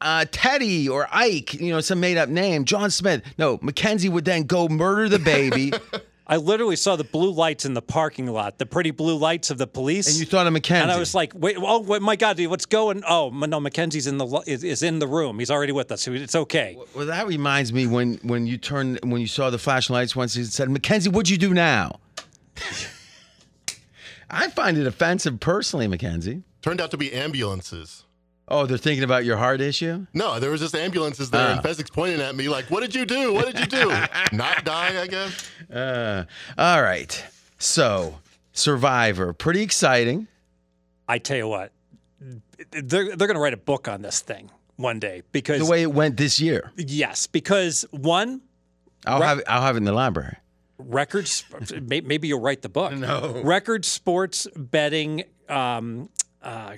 uh, 0.00 0.24
Teddy 0.30 0.88
or 0.88 1.08
Ike," 1.12 1.54
you 1.54 1.70
know, 1.72 1.80
some 1.80 2.00
made 2.00 2.16
up 2.16 2.28
name. 2.28 2.64
John 2.64 2.90
Smith. 2.90 3.22
No, 3.38 3.58
Mackenzie 3.62 4.08
would 4.08 4.24
then 4.24 4.44
go 4.44 4.68
murder 4.68 5.08
the 5.08 5.18
baby, 5.18 5.72
I 6.30 6.36
literally 6.36 6.76
saw 6.76 6.94
the 6.94 7.02
blue 7.02 7.32
lights 7.32 7.64
in 7.64 7.74
the 7.74 7.82
parking 7.82 8.28
lot, 8.28 8.56
the 8.58 8.64
pretty 8.64 8.92
blue 8.92 9.16
lights 9.16 9.50
of 9.50 9.58
the 9.58 9.66
police. 9.66 10.06
and 10.06 10.16
you 10.16 10.24
thought 10.24 10.46
of 10.46 10.52
Mackenzie. 10.52 10.82
And 10.84 10.92
I 10.92 10.96
was 10.96 11.12
like, 11.12 11.32
wait, 11.34 11.56
oh 11.58 11.80
wait, 11.80 12.02
my 12.02 12.14
God, 12.14 12.36
dude, 12.36 12.48
what's 12.48 12.66
going? 12.66 13.02
Oh, 13.04 13.30
no, 13.30 13.58
Mackenzie's 13.58 14.06
in 14.06 14.16
the 14.16 14.26
is, 14.46 14.62
is 14.62 14.84
in 14.84 15.00
the 15.00 15.08
room. 15.08 15.40
He's 15.40 15.50
already 15.50 15.72
with 15.72 15.90
us. 15.90 16.06
It's 16.06 16.36
okay. 16.36 16.78
well, 16.94 17.06
that 17.06 17.26
reminds 17.26 17.72
me 17.72 17.88
when 17.88 18.20
when 18.22 18.46
you 18.46 18.58
turned 18.58 19.00
when 19.02 19.20
you 19.20 19.26
saw 19.26 19.50
the 19.50 19.58
flashing 19.58 19.94
lights 19.94 20.14
once. 20.14 20.34
He 20.34 20.44
said, 20.44 20.70
"Mackenzie, 20.70 21.10
what'd 21.10 21.28
you 21.28 21.36
do 21.36 21.52
now?" 21.52 21.98
I 24.30 24.48
find 24.50 24.78
it 24.78 24.86
offensive 24.86 25.40
personally, 25.40 25.88
Mackenzie. 25.88 26.44
Turned 26.62 26.80
out 26.80 26.92
to 26.92 26.96
be 26.96 27.12
ambulances. 27.12 28.04
Oh, 28.52 28.66
they're 28.66 28.78
thinking 28.78 29.04
about 29.04 29.24
your 29.24 29.36
heart 29.36 29.60
issue. 29.60 30.06
No, 30.12 30.40
there 30.40 30.50
was 30.50 30.60
just 30.60 30.74
ambulances 30.74 31.30
there, 31.30 31.46
Ah. 31.48 31.52
and 31.52 31.60
Fezzik's 31.62 31.90
pointing 31.90 32.20
at 32.20 32.34
me 32.34 32.48
like, 32.48 32.70
"What 32.70 32.80
did 32.80 32.94
you 32.94 33.06
do? 33.06 33.32
What 33.32 33.46
did 33.46 33.60
you 33.60 33.66
do? 33.66 33.88
Not 34.32 34.64
die, 34.64 35.00
I 35.00 35.06
guess." 35.06 35.48
Uh, 35.72 36.24
all 36.58 36.82
right. 36.82 37.24
So, 37.58 38.18
Survivor, 38.52 39.32
pretty 39.32 39.62
exciting. 39.62 40.26
I 41.08 41.18
tell 41.18 41.36
you 41.36 41.46
what, 41.48 41.72
they're 42.72 43.16
they're 43.16 43.26
going 43.28 43.34
to 43.34 43.40
write 43.40 43.54
a 43.54 43.56
book 43.58 43.86
on 43.88 44.02
this 44.02 44.20
thing 44.20 44.50
one 44.76 44.98
day 44.98 45.22
because 45.32 45.60
The 45.60 45.66
way 45.70 45.82
it 45.82 45.92
went 45.92 46.16
this 46.16 46.40
year. 46.40 46.72
yes, 46.76 47.26
because 47.26 47.84
one 47.92 48.40
I'll 49.06 49.20
Right. 49.20 49.28
have 49.28 49.38
it, 49.38 49.44
I'll 49.48 49.62
have 49.62 49.76
it 49.76 49.78
in 49.78 49.84
the 49.84 49.92
library. 49.92 50.36
records 50.78 51.44
maybe 51.82 52.26
you'll 52.28 52.40
write 52.40 52.62
the 52.62 52.68
book. 52.68 52.92
No. 52.96 53.40
record 53.44 53.84
sports 53.84 54.46
betting 54.56 55.24
um, 55.48 56.08
uh, 56.42 56.72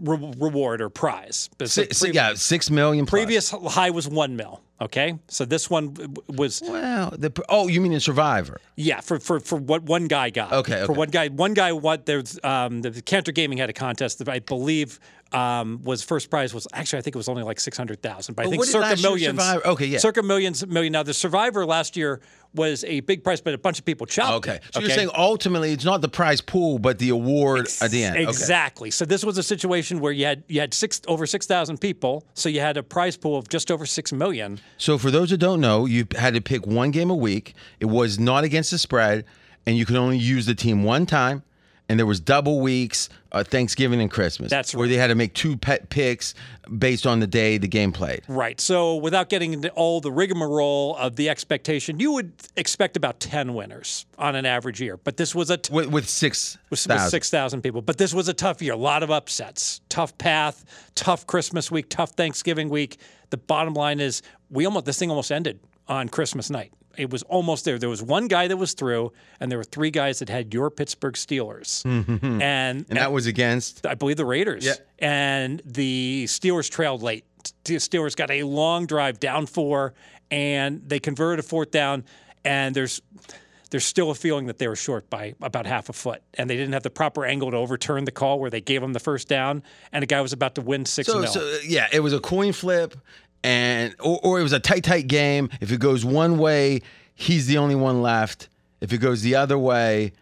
re- 0.00 0.32
reward 0.38 0.80
or 0.80 0.88
prize. 0.88 1.48
But 1.58 1.70
Si- 1.70 1.86
pre- 1.86 2.12
yeah, 2.12 2.34
six 2.34 2.70
million. 2.70 3.06
plus. 3.06 3.20
Previous 3.20 3.50
high 3.50 3.90
was 3.90 4.08
one 4.08 4.36
mil. 4.36 4.60
Okay, 4.80 5.18
so 5.26 5.44
this 5.44 5.68
one 5.68 5.96
was 6.28 6.62
Well, 6.64 7.10
the 7.18 7.32
oh, 7.48 7.66
you 7.66 7.80
mean 7.80 7.92
in 7.92 7.98
Survivor? 7.98 8.60
yeah 8.76 9.00
for 9.00 9.18
for 9.18 9.40
for 9.40 9.56
what 9.56 9.82
one 9.82 10.06
guy 10.06 10.30
got. 10.30 10.52
Okay, 10.52 10.84
For 10.86 10.92
okay. 10.92 10.98
one 10.98 11.08
guy, 11.10 11.28
one 11.28 11.52
guy. 11.54 11.72
What 11.72 12.06
there's 12.06 12.38
um, 12.44 12.82
the 12.82 13.02
Cantor 13.02 13.32
Gaming 13.32 13.58
had 13.58 13.68
a 13.68 13.72
contest 13.72 14.18
that 14.20 14.28
I 14.28 14.38
believe 14.38 15.00
um, 15.32 15.82
was 15.82 16.02
first 16.02 16.30
prize 16.30 16.54
was 16.54 16.66
actually 16.72 17.00
I 17.00 17.02
think 17.02 17.14
it 17.16 17.18
was 17.18 17.28
only 17.28 17.42
like 17.42 17.60
six 17.60 17.76
hundred 17.76 18.02
thousand. 18.02 18.34
But 18.34 18.44
I 18.44 18.48
Oh, 18.48 18.50
think 18.50 18.64
Circa 18.64 18.96
Millions. 19.02 19.40
Okay, 19.40 19.86
yeah. 19.86 19.98
Circa 19.98 20.22
Millions 20.22 20.66
million. 20.66 20.92
Now 20.92 21.02
the 21.02 21.12
Survivor 21.14 21.66
last 21.66 21.96
year 21.96 22.20
was 22.54 22.82
a 22.84 23.00
big 23.00 23.22
prize, 23.22 23.40
but 23.42 23.52
a 23.52 23.58
bunch 23.58 23.78
of 23.78 23.84
people 23.84 24.06
chopped. 24.06 24.32
Okay, 24.48 24.56
it, 24.56 24.62
so 24.72 24.80
you're 24.80 24.88
saying 24.90 25.10
ultimately 25.14 25.72
it's 25.72 25.84
not 25.84 26.00
the 26.00 26.08
prize 26.08 26.40
pool, 26.40 26.78
but 26.78 26.98
the 26.98 27.10
award 27.10 27.68
at 27.82 27.90
the 27.90 28.04
end. 28.04 28.16
Okay. 28.16 28.22
Exactly. 28.24 28.90
So 28.90 29.04
this 29.04 29.22
was 29.22 29.36
a 29.36 29.42
situation 29.42 30.00
where 30.00 30.12
you 30.12 30.24
had 30.24 30.44
you 30.48 30.60
had 30.60 30.72
six 30.72 31.00
over 31.06 31.26
six 31.26 31.46
thousand 31.46 31.78
people, 31.78 32.24
so 32.34 32.48
you 32.48 32.60
had 32.60 32.76
a 32.78 32.82
prize 32.82 33.16
pool 33.16 33.36
of 33.36 33.48
just 33.48 33.70
over 33.70 33.84
six 33.84 34.12
million. 34.12 34.58
So 34.78 34.96
for 34.96 35.10
those 35.10 35.28
that 35.30 35.38
don't 35.38 35.60
know, 35.60 35.84
you 35.84 36.06
had 36.16 36.34
to 36.34 36.40
pick 36.40 36.66
one 36.66 36.90
game 36.90 37.10
a 37.10 37.14
week. 37.14 37.54
It 37.80 37.86
was 37.86 38.18
not 38.18 38.44
against 38.44 38.70
the 38.70 38.78
spread, 38.78 39.26
and 39.66 39.76
you 39.76 39.84
could 39.84 39.96
only 39.96 40.16
use 40.18 40.46
the 40.46 40.54
team 40.54 40.84
one 40.84 41.04
time. 41.04 41.42
And 41.88 41.98
there 41.98 42.06
was 42.06 42.20
double 42.20 42.60
weeks, 42.60 43.08
uh, 43.32 43.42
Thanksgiving 43.42 44.00
and 44.00 44.10
Christmas. 44.10 44.50
That's 44.50 44.74
where 44.74 44.86
they 44.88 44.96
had 44.96 45.06
to 45.06 45.14
make 45.14 45.34
two 45.34 45.56
pet 45.56 45.88
picks 45.88 46.34
based 46.78 47.06
on 47.06 47.20
the 47.20 47.26
day 47.26 47.56
the 47.56 47.68
game 47.68 47.92
played. 47.92 48.22
Right. 48.28 48.60
So 48.60 48.96
without 48.96 49.30
getting 49.30 49.54
into 49.54 49.70
all 49.70 50.00
the 50.00 50.12
rigmarole 50.12 50.96
of 50.96 51.16
the 51.16 51.30
expectation, 51.30 51.98
you 51.98 52.12
would 52.12 52.32
expect 52.56 52.96
about 52.96 53.20
10 53.20 53.54
winners 53.54 54.04
on 54.18 54.36
an 54.36 54.44
average 54.44 54.80
year. 54.80 54.98
But 54.98 55.16
this 55.16 55.34
was 55.34 55.48
a 55.50 55.56
t- 55.56 55.72
With, 55.72 55.86
with 55.86 56.08
six 56.08 56.58
with, 56.68 56.86
with 56.86 57.00
6,000 57.00 57.62
people. 57.62 57.80
But 57.80 57.96
this 57.96 58.12
was 58.12 58.28
a 58.28 58.34
tough 58.34 58.60
year. 58.60 58.74
A 58.74 58.76
lot 58.76 59.02
of 59.02 59.10
upsets. 59.10 59.80
Tough 59.88 60.16
path, 60.18 60.64
tough 60.94 61.26
Christmas 61.26 61.70
week, 61.70 61.88
tough 61.88 62.10
Thanksgiving 62.10 62.68
week. 62.68 62.98
The 63.30 63.38
bottom 63.38 63.74
line 63.74 64.00
is 64.00 64.22
we 64.50 64.66
almost 64.66 64.84
this 64.84 64.98
thing 64.98 65.10
almost 65.10 65.32
ended 65.32 65.60
on 65.86 66.08
Christmas 66.08 66.50
night. 66.50 66.72
It 66.98 67.10
was 67.10 67.22
almost 67.24 67.64
there. 67.64 67.78
There 67.78 67.88
was 67.88 68.02
one 68.02 68.26
guy 68.28 68.48
that 68.48 68.56
was 68.56 68.74
through, 68.74 69.12
and 69.40 69.50
there 69.50 69.58
were 69.58 69.64
three 69.64 69.90
guys 69.90 70.18
that 70.18 70.28
had 70.28 70.52
your 70.52 70.68
Pittsburgh 70.70 71.14
Steelers. 71.14 71.84
and, 71.84 72.42
and 72.42 72.84
that 72.86 73.12
was 73.12 73.26
against. 73.26 73.86
I 73.86 73.94
believe 73.94 74.16
the 74.16 74.24
Raiders. 74.26 74.66
Yeah. 74.66 74.74
And 74.98 75.62
the 75.64 76.24
Steelers 76.26 76.68
trailed 76.68 77.02
late. 77.02 77.24
The 77.64 77.76
Steelers 77.76 78.16
got 78.16 78.30
a 78.30 78.42
long 78.42 78.86
drive 78.86 79.20
down 79.20 79.46
four, 79.46 79.94
and 80.30 80.82
they 80.86 80.98
converted 80.98 81.44
a 81.44 81.48
fourth 81.48 81.70
down. 81.70 82.04
And 82.44 82.74
there's 82.74 83.00
there's 83.70 83.84
still 83.84 84.10
a 84.10 84.14
feeling 84.14 84.46
that 84.46 84.58
they 84.58 84.66
were 84.66 84.76
short 84.76 85.10
by 85.10 85.34
about 85.42 85.66
half 85.66 85.88
a 85.88 85.92
foot, 85.92 86.22
and 86.34 86.48
they 86.48 86.56
didn't 86.56 86.72
have 86.72 86.82
the 86.82 86.90
proper 86.90 87.24
angle 87.24 87.50
to 87.50 87.56
overturn 87.56 88.04
the 88.04 88.10
call 88.10 88.40
where 88.40 88.50
they 88.50 88.60
gave 88.60 88.80
them 88.80 88.92
the 88.92 89.00
first 89.00 89.28
down, 89.28 89.62
and 89.92 90.02
a 90.02 90.06
guy 90.06 90.20
was 90.20 90.32
about 90.32 90.54
to 90.56 90.62
win 90.62 90.86
six 90.86 91.06
So, 91.06 91.24
so 91.24 91.40
uh, 91.40 91.58
yeah, 91.66 91.86
it 91.92 92.00
was 92.00 92.12
a 92.12 92.20
coin 92.20 92.52
flip, 92.52 92.94
and 93.44 93.94
or, 94.00 94.18
or 94.22 94.40
it 94.40 94.42
was 94.42 94.52
a 94.52 94.60
tight, 94.60 94.84
tight 94.84 95.06
game. 95.06 95.48
If 95.60 95.72
it 95.72 95.80
goes 95.80 96.04
one 96.04 96.38
way, 96.38 96.82
he's 97.14 97.46
the 97.46 97.58
only 97.58 97.74
one 97.74 98.02
left. 98.02 98.48
If 98.80 98.92
it 98.92 98.98
goes 98.98 99.22
the 99.22 99.34
other 99.34 99.58
way, 99.58 100.12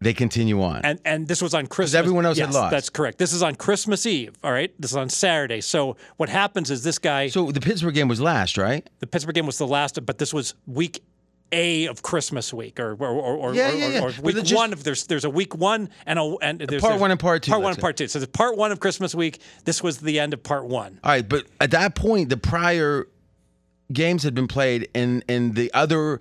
they 0.00 0.12
continue 0.12 0.62
on. 0.62 0.82
and 0.84 1.00
and 1.04 1.26
this 1.26 1.40
was 1.40 1.54
on 1.54 1.66
Christmas. 1.66 1.94
everyone 1.94 2.26
else 2.26 2.38
had 2.38 2.52
lost. 2.52 2.70
That's 2.70 2.90
correct. 2.90 3.18
This 3.18 3.32
is 3.32 3.42
on 3.42 3.54
Christmas 3.54 4.04
Eve. 4.06 4.34
All 4.44 4.52
right, 4.52 4.72
this 4.78 4.90
is 4.90 4.96
on 4.96 5.08
Saturday. 5.08 5.60
So 5.60 5.96
what 6.16 6.28
happens 6.28 6.70
is 6.70 6.84
this 6.84 6.98
guy, 6.98 7.28
so 7.28 7.50
the 7.50 7.60
Pittsburgh 7.60 7.94
game 7.94 8.08
was 8.08 8.20
last, 8.20 8.58
right? 8.58 8.88
the 9.00 9.06
Pittsburgh 9.06 9.34
game 9.34 9.46
was 9.46 9.58
the 9.58 9.66
last, 9.66 10.04
but 10.04 10.18
this 10.18 10.34
was 10.34 10.54
week 10.66 11.02
A 11.52 11.86
of 11.86 12.02
Christmas 12.02 12.52
week, 12.52 12.80
or 12.80 12.92
or 12.94 13.06
or, 13.08 13.36
or, 13.36 13.54
Yeah, 13.54 13.70
yeah, 13.72 13.88
yeah. 13.88 14.00
or 14.02 14.12
week 14.20 14.36
just- 14.36 14.54
one 14.54 14.72
of 14.72 14.82
there's 14.82 15.06
there's 15.06 15.24
a 15.24 15.30
week 15.30 15.54
one 15.54 15.88
and 16.04 16.18
a 16.18 16.22
and 16.42 16.58
there's 16.60 16.80
part 16.80 16.92
there's 16.94 17.00
one 17.00 17.10
and 17.12 17.20
part 17.20 17.42
two, 17.44 17.50
Part 17.52 17.62
one 17.62 17.72
and 17.72 17.80
part 17.80 17.96
two. 17.96 18.08
So 18.08 18.18
the 18.18 18.26
part 18.26 18.56
one 18.56 18.72
of 18.72 18.80
Christmas 18.80 19.14
week. 19.14 19.40
This 19.64 19.82
was 19.82 19.98
the 19.98 20.18
end 20.18 20.34
of 20.34 20.42
part 20.42 20.66
one. 20.66 20.98
All 21.04 21.10
right, 21.12 21.28
but 21.28 21.46
at 21.60 21.70
that 21.70 21.94
point, 21.94 22.30
the 22.30 22.36
prior 22.36 23.06
games 23.92 24.24
had 24.24 24.34
been 24.34 24.48
played, 24.48 24.88
and 24.94 25.24
and 25.28 25.54
the 25.54 25.72
other 25.72 26.20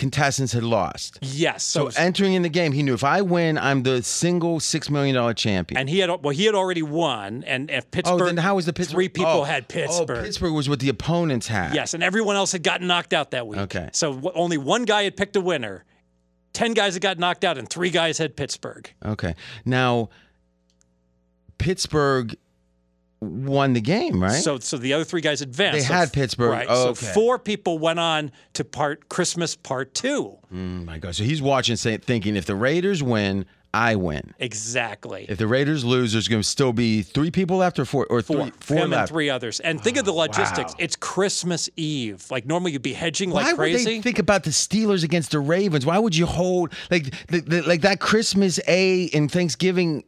contestants 0.00 0.54
had 0.54 0.64
lost. 0.64 1.18
Yes. 1.20 1.62
So, 1.62 1.90
So 1.90 2.00
entering 2.00 2.32
in 2.32 2.40
the 2.40 2.48
game, 2.48 2.72
he 2.72 2.82
knew 2.82 2.94
if 2.94 3.04
I 3.04 3.20
win, 3.20 3.58
I'm 3.58 3.82
the 3.82 4.02
single 4.02 4.58
six 4.58 4.88
million 4.88 5.14
dollar 5.14 5.34
champion. 5.34 5.78
and 5.78 5.90
he 5.90 5.98
had 5.98 6.08
well 6.08 6.30
he 6.30 6.46
had 6.46 6.54
already 6.54 6.82
won, 6.82 7.44
and 7.44 7.70
if 7.70 7.90
Pittsburgh 7.90 8.22
oh, 8.22 8.26
then 8.26 8.38
how 8.38 8.56
was 8.56 8.64
the 8.64 8.72
Pittsburgh? 8.72 8.94
three 8.96 9.08
people 9.10 9.30
oh, 9.30 9.44
had 9.44 9.64
Oh, 9.64 9.72
Pittsburgh. 9.72 10.24
Pittsburgh 10.24 10.54
was 10.54 10.68
what 10.70 10.80
the 10.80 10.88
opponents 10.88 11.46
had. 11.46 11.74
Yes, 11.74 11.92
and 11.92 12.02
everyone 12.02 12.34
else 12.34 12.50
had 12.50 12.62
gotten 12.62 12.86
knocked 12.86 13.12
out 13.12 13.30
that 13.32 13.46
week. 13.46 13.60
Okay. 13.60 13.90
So 13.92 14.14
w- 14.14 14.32
only 14.34 14.56
one 14.56 14.86
guy 14.86 15.04
had 15.04 15.16
picked 15.18 15.36
a 15.36 15.40
winner. 15.40 15.84
Ten 16.54 16.72
guys 16.72 16.94
had 16.94 17.02
got 17.02 17.18
knocked 17.18 17.44
out, 17.44 17.58
and 17.58 17.68
three 17.68 17.90
guys 17.90 18.16
had 18.16 18.36
Pittsburgh. 18.36 18.90
Okay. 19.04 19.34
Now, 19.66 20.08
Pittsburgh 21.58 22.36
won 23.20 23.74
the 23.74 23.80
game, 23.80 24.22
right? 24.22 24.42
So, 24.42 24.58
so 24.58 24.76
the 24.78 24.92
other 24.94 25.04
three 25.04 25.20
guys 25.20 25.42
advanced. 25.42 25.78
They 25.80 25.84
So 25.84 25.92
had 25.94 26.12
Pittsburgh. 26.12 26.50
Right. 26.52 26.66
Oh, 26.68 26.84
So 26.84 26.88
okay. 26.90 27.12
four 27.14 27.38
people 27.38 27.78
went 27.78 27.98
on 28.00 28.32
to 28.54 28.64
part 28.64 29.08
Christmas 29.08 29.54
part 29.56 29.94
two. 29.94 30.38
oh 30.52 30.54
my 30.54 30.98
God. 30.98 31.14
So 31.14 31.24
he's 31.24 31.42
watching, 31.42 31.76
say, 31.76 31.96
thinking, 31.98 32.36
if 32.36 32.46
the 32.46 32.54
Raiders 32.54 33.02
win, 33.02 33.44
I 33.72 33.94
win. 33.94 34.34
Exactly. 34.40 35.26
If 35.28 35.38
the 35.38 35.46
Raiders 35.46 35.84
lose, 35.84 36.12
there's 36.12 36.26
going 36.26 36.42
to 36.42 36.48
still 36.48 36.72
be 36.72 37.02
three 37.02 37.30
people 37.30 37.58
left, 37.58 37.78
or 37.78 37.84
four, 37.84 38.04
or 38.10 38.20
Four, 38.20 38.44
three, 38.46 38.52
four 38.60 38.76
him 38.78 38.92
and 38.92 39.08
three 39.08 39.30
others. 39.30 39.60
And 39.60 39.80
think 39.80 39.96
of 39.96 40.04
the 40.04 40.12
oh, 40.12 40.16
logistics. 40.16 40.72
wow. 40.72 40.76
It's 40.80 40.96
Christmas 40.96 41.68
Eve. 41.76 42.24
Like 42.30 42.46
normally 42.46 42.72
you'd 42.72 42.82
be 42.82 42.94
hedging 42.94 43.30
Why 43.30 43.42
like 43.52 43.58
would 43.58 43.74
they 43.74 44.00
think 44.00 44.18
about 44.18 44.42
the 44.42 44.50
Steelers 44.50 45.04
against 45.04 45.30
the 45.30 45.38
Ravens? 45.40 45.86
Why 45.86 45.98
would 45.98 46.16
you 46.16 46.26
hold 46.26 46.72
like 46.90 47.14
the, 47.28 47.40
the, 47.42 47.62
like 47.62 47.82
that 47.82 48.00
Christmas 48.00 48.58
A 48.66 49.08
and 49.10 49.30
Thanksgiving 49.30 50.02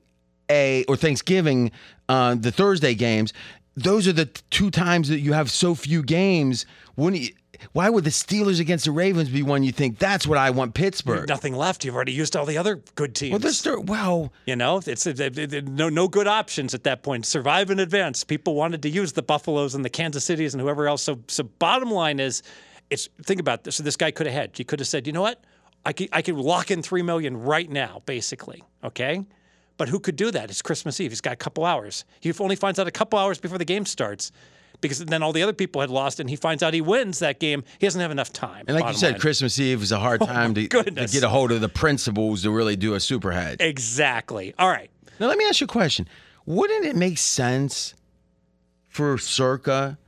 A 0.53 0.85
or 0.89 0.97
Thanksgiving, 0.97 1.71
uh, 2.09 2.35
the 2.35 2.53
Thursday 2.53 2.95
games? 2.95 3.33
Those 3.75 4.07
are 4.07 4.13
the 4.13 4.27
two 4.51 4.71
times 4.71 5.09
that 5.09 5.21
you 5.21 5.33
have 5.33 5.51
so 5.51 5.75
few 5.75 6.03
games. 6.03 6.67
Wouldn't 6.97 7.23
you, 7.23 7.31
why 7.73 7.89
would 7.89 8.05
the 8.05 8.11
Steelers 8.11 8.61
against 8.61 8.85
the 8.85 8.91
Ravens 8.91 9.31
be 9.31 9.43
one 9.43 9.63
you 9.63 9.73
think 9.73 9.99
that's 9.99 10.27
what 10.27 10.37
I 10.37 10.51
want 10.51 10.75
Pittsburgh? 10.75 11.27
Nothing 11.29 11.55
left. 11.55 11.85
You've 11.85 11.95
already 11.95 12.13
used 12.13 12.37
all 12.37 12.45
the 12.45 12.59
other 12.59 12.83
good 12.97 13.15
teams. 13.15 13.33
Well, 13.65 13.83
well, 13.87 14.33
You 14.47 14.57
know, 14.57 14.81
it's 14.85 15.07
it, 15.07 15.21
it- 15.21 15.39
it- 15.55 15.69
no 15.69 15.89
no 15.89 16.07
good 16.09 16.27
options 16.27 16.75
at 16.75 16.85
that 16.85 17.03
point. 17.03 17.25
Survive 17.25 17.71
in 17.71 17.79
advance. 17.79 18.25
People 18.25 18.55
wanted 18.57 18.83
to 18.83 18.91
use 18.91 19.13
the 19.13 19.23
Buffaloes 19.23 19.75
and 19.75 19.85
the 19.85 19.91
Kansas 19.91 20.25
Cities 20.25 20.53
and 20.55 20.61
whoever 20.61 20.87
else. 20.87 21.03
So 21.03 21.21
so 21.29 21.45
bottom 21.45 21.91
line 21.91 22.21
is, 22.21 22.43
it's 22.91 23.09
think 23.25 23.41
about 23.41 23.65
this. 23.65 23.77
So 23.77 23.83
this 23.85 23.97
guy 23.97 24.11
could 24.11 24.27
have 24.27 24.35
hedged. 24.35 24.59
He 24.59 24.65
could 24.65 24.81
have 24.81 24.89
said, 24.89 25.07
you 25.07 25.13
know 25.15 25.23
what, 25.23 25.43
I 25.87 25.93
could 25.95 26.09
I 26.13 26.21
could 26.21 26.35
lock 26.35 26.71
in 26.71 26.83
three 26.83 27.03
million 27.03 27.37
right 27.39 27.71
now, 27.71 28.03
basically. 28.05 28.63
Okay. 28.85 29.25
But 29.77 29.89
who 29.89 29.99
could 29.99 30.17
do 30.17 30.31
that? 30.31 30.51
It's 30.51 30.63
Christmas 30.63 31.01
Eve. 31.01 31.11
He's 31.11 31.21
got 31.21 31.33
a 31.33 31.37
couple 31.37 31.65
hours. 31.65 32.05
He 32.21 32.33
only 32.39 32.57
finds 32.57 32.79
out 32.79 32.87
a 32.87 32.91
couple 32.91 33.19
hours 33.19 33.39
before 33.39 33.59
the 33.59 33.65
game 33.65 33.87
starts, 33.87 34.31
because 34.81 35.05
then 35.05 35.23
all 35.23 35.33
the 35.33 35.43
other 35.43 35.53
people 35.53 35.81
had 35.81 35.91
lost, 35.91 36.21
and 36.21 36.29
he 36.29 36.37
finds 36.37 36.63
out 36.63 36.75
he 36.75 36.81
wins 36.81 37.21
that 37.21 37.41
game. 37.41 37.65
He 37.79 37.87
doesn't 37.87 38.01
have 38.01 38.11
enough 38.11 38.33
time. 38.33 38.65
and 38.69 38.79
like 38.79 38.93
you 38.93 38.99
said, 38.99 39.13
line. 39.13 39.21
Christmas 39.21 39.59
Eve 39.59 39.83
is 39.83 39.93
a 39.93 39.99
hard 39.99 40.23
oh, 40.23 40.27
time 40.27 40.55
to, 40.55 40.69
to 40.69 40.83
get 40.93 41.23
a 41.23 41.29
hold 41.29 41.53
of 41.53 41.61
the 41.61 41.69
principals 41.69 42.43
to 42.43 42.51
really 42.51 42.77
do 42.77 42.95
a 42.95 43.01
super 43.01 43.33
hedge. 43.33 43.61
exactly. 43.61 44.55
All 44.59 44.69
right. 44.69 44.91
Now, 45.19 45.29
let 45.29 45.39
me 45.39 45.47
ask 45.47 45.61
you 45.61 45.67
a 45.67 45.69
question. 45.69 46.09
Wouldn't 46.47 46.85
it 46.85 46.97
make 46.97 47.19
sense 47.19 47.95
for 48.89 49.17
Circa 49.17 49.99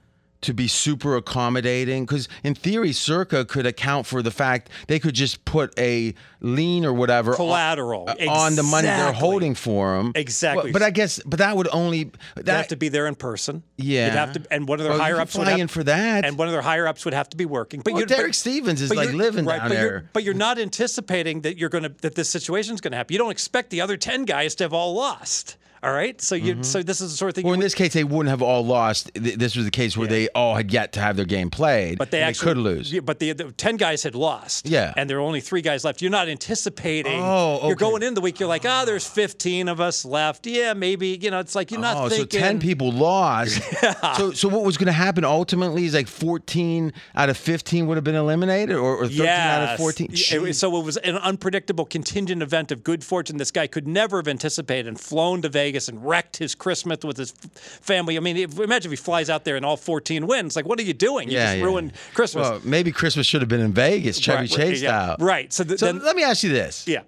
to 0.45 0.55
be 0.55 0.69
super 0.69 1.17
accommodating? 1.17 2.07
Because 2.07 2.29
in 2.43 2.55
theory, 2.55 2.93
Circa 2.93 3.45
could 3.45 3.67
account 3.67 4.07
for 4.07 4.23
the 4.23 4.31
fact 4.31 4.71
they 4.89 4.99
could 4.99 5.15
just 5.15 5.45
put 5.45 5.79
a 5.79 6.15
lien 6.41 6.85
or 6.85 6.93
whatever 6.93 7.33
on- 7.33 7.37
Collateral. 7.37 8.09
uh, 8.09 8.31
on 8.31 8.55
the 8.57 8.63
money 8.63 8.87
they're 8.87 9.13
holding 9.13 9.55
for 9.55 9.97
them. 9.97 10.13
Exactly. 10.15 10.73
But, 10.73 10.81
but 10.81 10.83
I 10.83 10.91
guess, 10.91 11.21
but 11.27 11.39
that 11.39 11.57
would 11.57 11.69
only 11.73 12.11
They'd 12.37 12.49
have 12.49 12.69
to 12.69 12.77
be 12.77 12.89
there 12.89 13.07
in 13.07 13.15
person. 13.15 13.63
Yeah. 13.77 14.07
You'd 14.07 14.15
have 14.15 14.33
to, 14.35 14.43
and 14.51 14.69
one 14.69 14.79
of 14.81 14.85
their 14.85 14.93
Well, 14.93 15.01
higher 15.01 15.21
ups 15.21 15.37
would 15.37 15.49
have, 15.49 15.71
for 15.71 15.85
that. 15.85 16.25
and 16.25 16.39
one 16.39 16.49
of 16.49 16.53
their 16.53 16.63
higher 16.63 16.87
ups 16.87 17.05
would 17.05 17.15
have 17.15 17.29
to 17.31 17.37
be 17.37 17.47
working. 17.47 17.81
But 17.81 17.95
Well, 17.95 18.05
Derek 18.07 18.29
but, 18.29 18.35
Stevens 18.35 18.81
is 18.83 18.95
like 18.95 19.13
living 19.13 19.45
right, 19.45 19.59
down 19.59 19.69
but 19.69 19.75
there. 19.75 19.85
You're, 19.91 20.11
but 20.13 20.23
you're 20.25 20.35
not 20.35 20.59
anticipating 20.59 21.41
that 21.43 21.57
you're 21.59 21.69
going 21.71 21.85
to 21.85 21.95
that 22.03 22.15
this 22.15 22.29
situation's 22.29 22.81
going 22.81 22.93
to 22.93 22.97
happen. 22.97 23.13
You 23.15 23.19
don't 23.19 23.31
expect 23.31 23.71
the 23.71 23.81
other 23.81 23.97
ten 23.97 24.25
guys 24.25 24.55
to 24.57 24.65
have 24.65 24.73
all 24.73 24.95
lost. 24.95 25.57
All 25.85 25.93
right, 25.93 26.19
so 26.21 26.35
you 26.35 26.63
so 26.63 26.83
this 26.83 27.01
is 27.03 27.11
the 27.13 27.17
sort 27.17 27.29
of 27.29 27.35
thing. 27.35 27.43
Mm-hmm. 27.43 27.47
well, 27.49 27.55
in 27.55 27.59
would- 27.59 27.65
this 27.67 27.75
case, 27.75 27.93
they 27.93 28.05
wouldn't 28.05 28.31
have 28.31 28.41
all 28.43 28.65
lost. 28.65 29.11
This 29.15 29.55
was 29.55 29.65
the 29.67 29.71
case 29.71 29.97
where 29.97 30.09
they 30.09 30.29
all 30.31 30.55
had 30.55 30.73
yet 30.73 30.93
to 30.95 31.01
have 31.01 31.17
their 31.17 31.27
game 31.27 31.51
played, 31.51 31.99
but 31.99 32.11
they 32.11 32.21
and 32.23 32.31
actually 32.31 32.49
could 32.55 32.57
lose. 32.59 32.93
Yeah, 32.93 33.01
but 33.01 33.19
the, 33.19 33.33
the 33.33 33.53
ten 33.53 33.77
guys 33.77 34.03
had 34.03 34.15
lost. 34.15 34.67
Yeah. 34.67 34.95
and 34.97 35.11
there 35.11 35.19
are 35.19 35.21
only 35.21 35.41
three 35.43 35.61
guys 35.61 35.85
left. 35.85 36.01
You're 36.01 36.11
not 36.11 36.29
anticipating. 36.29 37.21
Oh, 37.21 37.57
okay. 37.57 37.67
You're 37.67 37.77
going 37.77 38.03
in 38.03 38.15
the 38.15 38.21
week. 38.23 38.41
You're 38.41 38.49
like, 38.49 38.65
oh, 38.65 38.85
there's 38.87 39.07
15 39.07 39.69
of 39.69 39.81
us 39.81 40.05
left. 40.07 40.47
Yeah, 40.47 40.73
maybe. 40.73 41.19
You 41.21 41.31
know, 41.31 41.41
it's 41.41 41.55
like 41.55 41.71
you're 41.71 41.81
not 41.81 41.97
Oh, 41.97 42.09
thinking. 42.09 42.41
so 42.41 42.47
ten 42.47 42.59
people 42.61 42.91
lost. 42.93 43.61
So, 44.17 44.31
so 44.33 44.49
what 44.49 44.65
was 44.65 44.77
going 44.77 44.87
to 44.87 44.93
happen 44.93 45.25
ultimately 45.25 45.85
is 45.87 45.95
like 45.95 46.07
fourteen 46.09 46.93
out 47.15 47.29
of 47.29 47.37
fifteen 47.37 47.87
would 47.87 47.97
have 47.97 48.05
been 48.05 48.15
eliminated, 48.15 48.77
or, 48.77 48.97
or 48.97 49.07
thirteen 49.09 49.27
out 49.27 49.73
of 49.73 49.77
fourteen. 49.79 50.09
Yeah, 50.13 50.53
So 50.53 50.79
it 50.79 50.85
was 50.85 50.97
an 50.99 51.17
unpredictable 51.17 51.85
contingent 51.85 52.43
event 52.43 52.71
of 52.71 52.85
good 52.85 53.03
fortune. 53.03 53.37
This 53.39 53.51
guy 53.51 53.67
could 53.67 53.89
never 53.89 54.19
have 54.19 54.29
anticipated 54.29 54.87
and 54.87 54.99
flown 55.01 55.43
to 55.43 55.49
Vegas 55.49 55.74
and 55.89 56.05
wrecked 56.05 56.37
his 56.37 56.55
Christmas 56.55 56.99
with 57.05 57.17
his 57.17 57.33
family. 57.33 58.17
I 58.17 58.21
mean, 58.21 58.37
if, 58.37 58.59
imagine 58.59 58.93
if 58.93 58.99
he 58.99 59.03
flies 59.03 59.29
out 59.29 59.45
there 59.45 59.57
and 59.57 59.65
all 59.65 59.77
14 59.77 60.27
wins. 60.27 60.57
Like, 60.57 60.67
what 60.67 60.79
are 60.79 60.83
you 60.83 60.95
doing? 60.95 61.29
You 61.29 61.37
yeah, 61.37 61.47
just 61.47 61.59
yeah. 61.59 61.65
ruined 61.65 61.93
Christmas. 62.15 62.49
Well, 62.49 62.61
maybe 62.65 62.93
Christmas 62.93 63.27
should 63.27 63.43
have 63.43 63.49
been 63.49 63.61
in 63.61 63.73
Vegas, 63.73 64.19
Chevy 64.19 64.41
Right, 64.41 64.51
Chase 64.51 64.83
yeah, 64.83 64.89
style. 64.89 65.17
Right. 65.19 65.53
So, 65.53 65.65
th- 65.65 65.79
So 65.79 65.87
then, 65.87 66.01
let 66.03 66.17
me 66.17 66.23
ask 66.23 66.43
you 66.43 66.51
this: 66.51 66.87
yeah. 66.87 67.03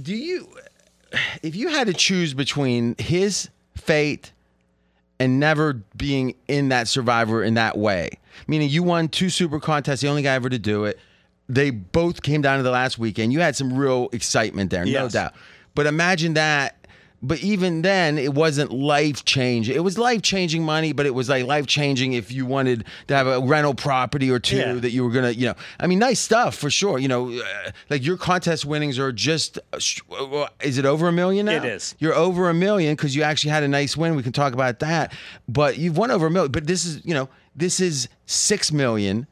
Do 0.00 0.14
you, 0.14 0.48
if 1.42 1.56
you 1.56 1.68
had 1.68 1.86
to 1.88 1.92
choose 1.94 2.34
between 2.34 2.94
his 2.98 3.48
fate 3.76 4.32
and 5.18 5.40
never 5.40 5.74
being 5.96 6.34
in 6.46 6.68
that 6.68 6.86
Survivor 6.86 7.42
in 7.42 7.54
that 7.54 7.76
way, 7.76 8.10
meaning 8.46 8.68
you 8.70 8.82
won 8.82 9.08
two 9.08 9.30
Super 9.30 9.58
contests, 9.58 10.00
the 10.00 10.08
only 10.08 10.22
guy 10.22 10.34
ever 10.34 10.48
to 10.48 10.58
do 10.58 10.84
it. 10.84 10.98
They 11.48 11.70
both 11.70 12.22
came 12.22 12.42
down 12.42 12.58
to 12.58 12.62
the 12.62 12.70
last 12.70 12.98
weekend. 12.98 13.32
You 13.32 13.40
had 13.40 13.56
some 13.56 13.72
real 13.72 14.10
excitement 14.12 14.70
there, 14.70 14.84
no 14.84 15.08
doubt. 15.08 15.32
But 15.74 15.86
imagine 15.86 16.34
that. 16.34 16.76
But 17.20 17.40
even 17.40 17.82
then, 17.82 18.16
it 18.16 18.32
wasn't 18.32 18.72
life 18.72 19.24
changing. 19.24 19.74
It 19.74 19.80
was 19.82 19.98
life 19.98 20.22
changing 20.22 20.62
money, 20.62 20.92
but 20.92 21.04
it 21.04 21.14
was 21.14 21.28
like 21.28 21.44
life 21.46 21.66
changing 21.66 22.12
if 22.12 22.30
you 22.30 22.46
wanted 22.46 22.84
to 23.08 23.16
have 23.16 23.26
a 23.26 23.40
rental 23.40 23.74
property 23.74 24.30
or 24.30 24.38
two 24.38 24.56
Yeah. 24.58 24.72
that 24.74 24.90
you 24.92 25.02
were 25.02 25.10
gonna, 25.10 25.30
you 25.32 25.46
know. 25.46 25.54
I 25.80 25.88
mean, 25.88 25.98
nice 25.98 26.20
stuff 26.20 26.54
for 26.54 26.70
sure. 26.70 26.98
You 27.00 27.08
know, 27.08 27.30
uh, 27.32 27.70
like 27.90 28.04
your 28.04 28.16
contest 28.16 28.64
winnings 28.64 29.00
are 29.00 29.10
just. 29.10 29.58
uh, 29.72 29.78
uh, 30.14 30.48
Is 30.62 30.78
it 30.78 30.84
over 30.84 31.08
a 31.08 31.12
million 31.12 31.46
now? 31.46 31.56
It 31.56 31.64
is. 31.64 31.96
You're 31.98 32.14
over 32.14 32.48
a 32.48 32.54
million 32.54 32.94
because 32.94 33.16
you 33.16 33.24
actually 33.24 33.50
had 33.50 33.64
a 33.64 33.68
nice 33.68 33.96
win. 33.96 34.14
We 34.14 34.22
can 34.22 34.32
talk 34.32 34.52
about 34.52 34.78
that. 34.78 35.12
But 35.48 35.76
you've 35.76 35.96
won 35.98 36.12
over 36.12 36.26
a 36.26 36.30
million. 36.30 36.52
But 36.52 36.68
this 36.68 36.86
is, 36.86 37.04
you 37.04 37.14
know, 37.14 37.28
this 37.56 37.80
is 37.80 38.08
six 38.26 38.70
million 38.70 39.26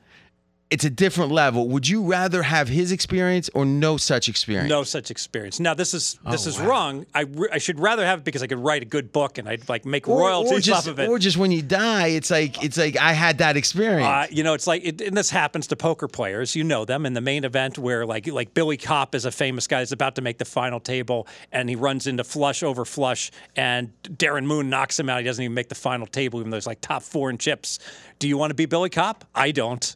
it's 0.68 0.84
a 0.84 0.90
different 0.90 1.30
level. 1.30 1.68
Would 1.68 1.88
you 1.88 2.02
rather 2.02 2.42
have 2.42 2.66
his 2.68 2.90
experience 2.90 3.48
or 3.54 3.64
no 3.64 3.96
such 3.96 4.28
experience? 4.28 4.68
No 4.68 4.82
such 4.82 5.12
experience. 5.12 5.60
Now 5.60 5.74
this 5.74 5.94
is 5.94 6.18
this 6.28 6.44
Oh, 6.46 6.50
is 6.50 6.58
wow. 6.58 6.66
wrong. 6.66 7.06
I, 7.14 7.20
re- 7.20 7.48
I 7.52 7.58
should 7.58 7.78
rather 7.78 8.04
have 8.04 8.18
it 8.18 8.24
because 8.24 8.42
I 8.42 8.48
could 8.48 8.58
write 8.58 8.82
a 8.82 8.84
good 8.84 9.12
book 9.12 9.38
and 9.38 9.48
I'd 9.48 9.68
like 9.68 9.84
make 9.84 10.08
Or, 10.08 10.18
royalties 10.18 10.52
or 10.52 10.60
just, 10.60 10.88
off 10.88 10.92
of 10.92 10.98
it. 10.98 11.08
or 11.08 11.20
just 11.20 11.36
when 11.36 11.52
you 11.52 11.62
die, 11.62 12.08
it's 12.08 12.32
like 12.32 12.64
it's 12.64 12.76
like 12.76 12.96
I 12.96 13.12
had 13.12 13.38
that 13.38 13.56
experience. 13.56 14.06
Uh, 14.08 14.26
you 14.28 14.42
know, 14.42 14.54
it's 14.54 14.66
like, 14.66 14.84
it, 14.84 15.00
and 15.00 15.16
this 15.16 15.30
happens 15.30 15.68
to 15.68 15.76
poker 15.76 16.08
players. 16.08 16.56
You 16.56 16.64
know 16.64 16.84
them 16.84 17.06
in 17.06 17.12
the 17.14 17.20
main 17.20 17.44
event 17.44 17.78
where, 17.78 18.04
like, 18.04 18.26
like 18.26 18.52
Billy 18.52 18.76
Kopp 18.76 19.14
is 19.14 19.24
a 19.24 19.30
famous 19.30 19.68
guy 19.68 19.78
that's 19.82 19.92
about 19.92 20.16
to 20.16 20.22
make 20.22 20.38
the 20.38 20.44
final 20.44 20.80
table, 20.80 21.28
and 21.52 21.68
he 21.68 21.76
runs 21.76 22.08
into 22.08 22.24
flush 22.24 22.64
over 22.64 22.84
flush, 22.84 23.30
and 23.54 23.92
Darvin 24.02 24.46
Moon 24.46 24.68
knocks 24.68 24.98
him 24.98 25.08
out. 25.08 25.18
He 25.20 25.24
doesn't 25.24 25.44
even 25.44 25.54
make 25.54 25.68
the 25.68 25.74
final 25.76 26.08
table, 26.08 26.40
even 26.40 26.50
though 26.50 26.56
he's 26.56 26.66
like 26.66 26.80
top 26.80 27.04
four 27.04 27.30
in 27.30 27.38
chips. 27.38 27.78
Do 28.18 28.26
you 28.26 28.36
want 28.36 28.50
to 28.50 28.54
be 28.54 28.66
Billy 28.66 28.90
Kopp? 28.90 29.24
I 29.32 29.52
don't. 29.52 29.94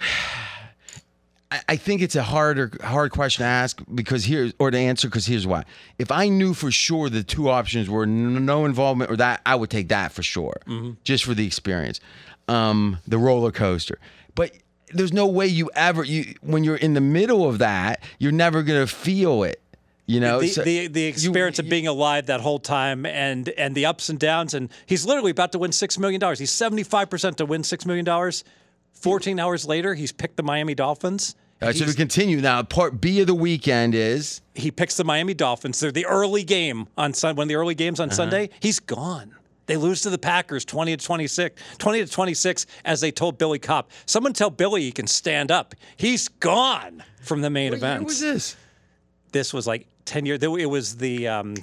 I, 1.66 1.76
think 1.76 2.02
it's 2.02 2.14
a 2.14 2.22
harder 2.22 2.70
hard 2.82 3.10
question 3.10 3.42
to 3.42 3.46
ask 3.48 3.80
because 3.94 4.24
here 4.24 4.52
or 4.58 4.70
to 4.70 4.76
answer 4.78 5.08
because 5.08 5.24
here's 5.26 5.46
why. 5.46 5.64
If 5.98 6.10
I 6.12 6.28
knew 6.28 6.52
for 6.52 6.70
sure 6.70 7.08
the 7.08 7.22
two 7.22 7.48
options 7.48 7.88
were 7.88 8.04
no 8.06 8.66
involvement 8.66 9.10
or 9.10 9.16
that, 9.16 9.40
I 9.46 9.54
would 9.54 9.70
take 9.70 9.88
that 9.88 10.12
for 10.12 10.22
sure, 10.22 10.60
just 11.04 11.24
for 11.24 11.32
the 11.32 11.46
experience, 11.46 12.00
um, 12.48 12.98
the 13.08 13.16
roller 13.16 13.50
coaster. 13.50 13.98
But 14.34 14.52
there's 14.92 15.12
no 15.12 15.26
way 15.26 15.46
you 15.46 15.70
ever 15.74 16.04
you 16.04 16.34
when 16.42 16.64
you're 16.64 16.76
in 16.76 16.92
the 16.92 17.00
middle 17.00 17.48
of 17.48 17.58
that, 17.58 18.02
you're 18.18 18.30
never 18.32 18.62
gonna 18.62 18.86
feel 18.86 19.42
it. 19.42 19.60
You 20.04 20.20
know, 20.20 20.40
The, 20.40 20.48
So 20.48 20.62
the, 20.62 20.86
the 20.88 21.00
you- 21.02 21.08
experience 21.08 21.58
of 21.58 21.68
being 21.70 21.86
alive 21.86 22.26
that 22.26 22.40
whole 22.40 22.58
time 22.58 23.06
and 23.06 23.48
and 23.50 23.74
the 23.74 23.86
ups 23.86 24.10
and 24.10 24.18
downs, 24.18 24.52
and 24.52 24.68
he's 24.84 25.06
literally 25.06 25.30
about 25.30 25.52
to 25.52 25.58
win 25.58 25.72
six 25.72 25.98
million 25.98 26.20
dollars. 26.20 26.38
He's 26.38 26.50
seventy 26.52 26.82
five 26.82 27.08
percent 27.08 27.38
to 27.38 27.46
win 27.46 27.64
six 27.64 27.86
million 27.86 28.04
dollars. 28.04 28.44
Fourteen 28.92 29.38
hours 29.38 29.64
later, 29.66 29.94
he's 29.94 30.12
picked 30.12 30.36
the 30.36 30.42
Miami 30.42 30.74
Dolphins. 30.74 31.34
All 31.60 31.68
right, 31.68 31.76
so 31.76 31.86
to 31.86 31.94
continue 31.94 32.40
now, 32.40 32.62
part 32.62 33.00
B 33.00 33.20
of 33.20 33.26
the 33.26 33.34
weekend 33.34 33.94
is 33.94 34.40
he 34.54 34.70
picks 34.70 34.96
the 34.96 35.04
Miami 35.04 35.34
Dolphins. 35.34 35.80
They're 35.80 35.90
the 35.92 36.06
early 36.06 36.44
game 36.44 36.86
on 36.96 37.12
Sun. 37.12 37.34
When 37.36 37.48
the 37.48 37.56
early 37.56 37.74
games 37.74 37.98
Uh-huh. 38.00 38.10
on 38.10 38.14
Sunday, 38.14 38.50
he's 38.60 38.78
gone. 38.78 39.34
They 39.66 39.76
lose 39.76 40.00
to 40.02 40.10
the 40.10 40.18
Packers 40.18 40.64
20 40.64 40.96
to 40.96 41.04
26, 41.04 41.60
20 41.78 42.04
to 42.04 42.10
26 42.10 42.66
as 42.84 43.00
they 43.00 43.10
told 43.10 43.38
Billy 43.38 43.58
Kopp. 43.58 43.90
Someone 44.06 44.32
tell 44.32 44.50
Billy 44.50 44.82
he 44.82 44.92
can 44.92 45.06
stand 45.06 45.50
up. 45.50 45.74
He's 45.96 46.28
gone 46.28 47.02
from 47.20 47.40
the 47.42 47.50
main 47.50 47.70
what 47.72 47.78
event. 47.78 48.04
was 48.04 48.20
this? 48.20 48.56
This 49.32 49.52
was 49.52 49.66
like 49.66 49.86
10 50.06 50.24
years. 50.26 50.42
It 50.42 50.70
was 50.70 50.96
the 50.96 51.28
um, 51.28 51.54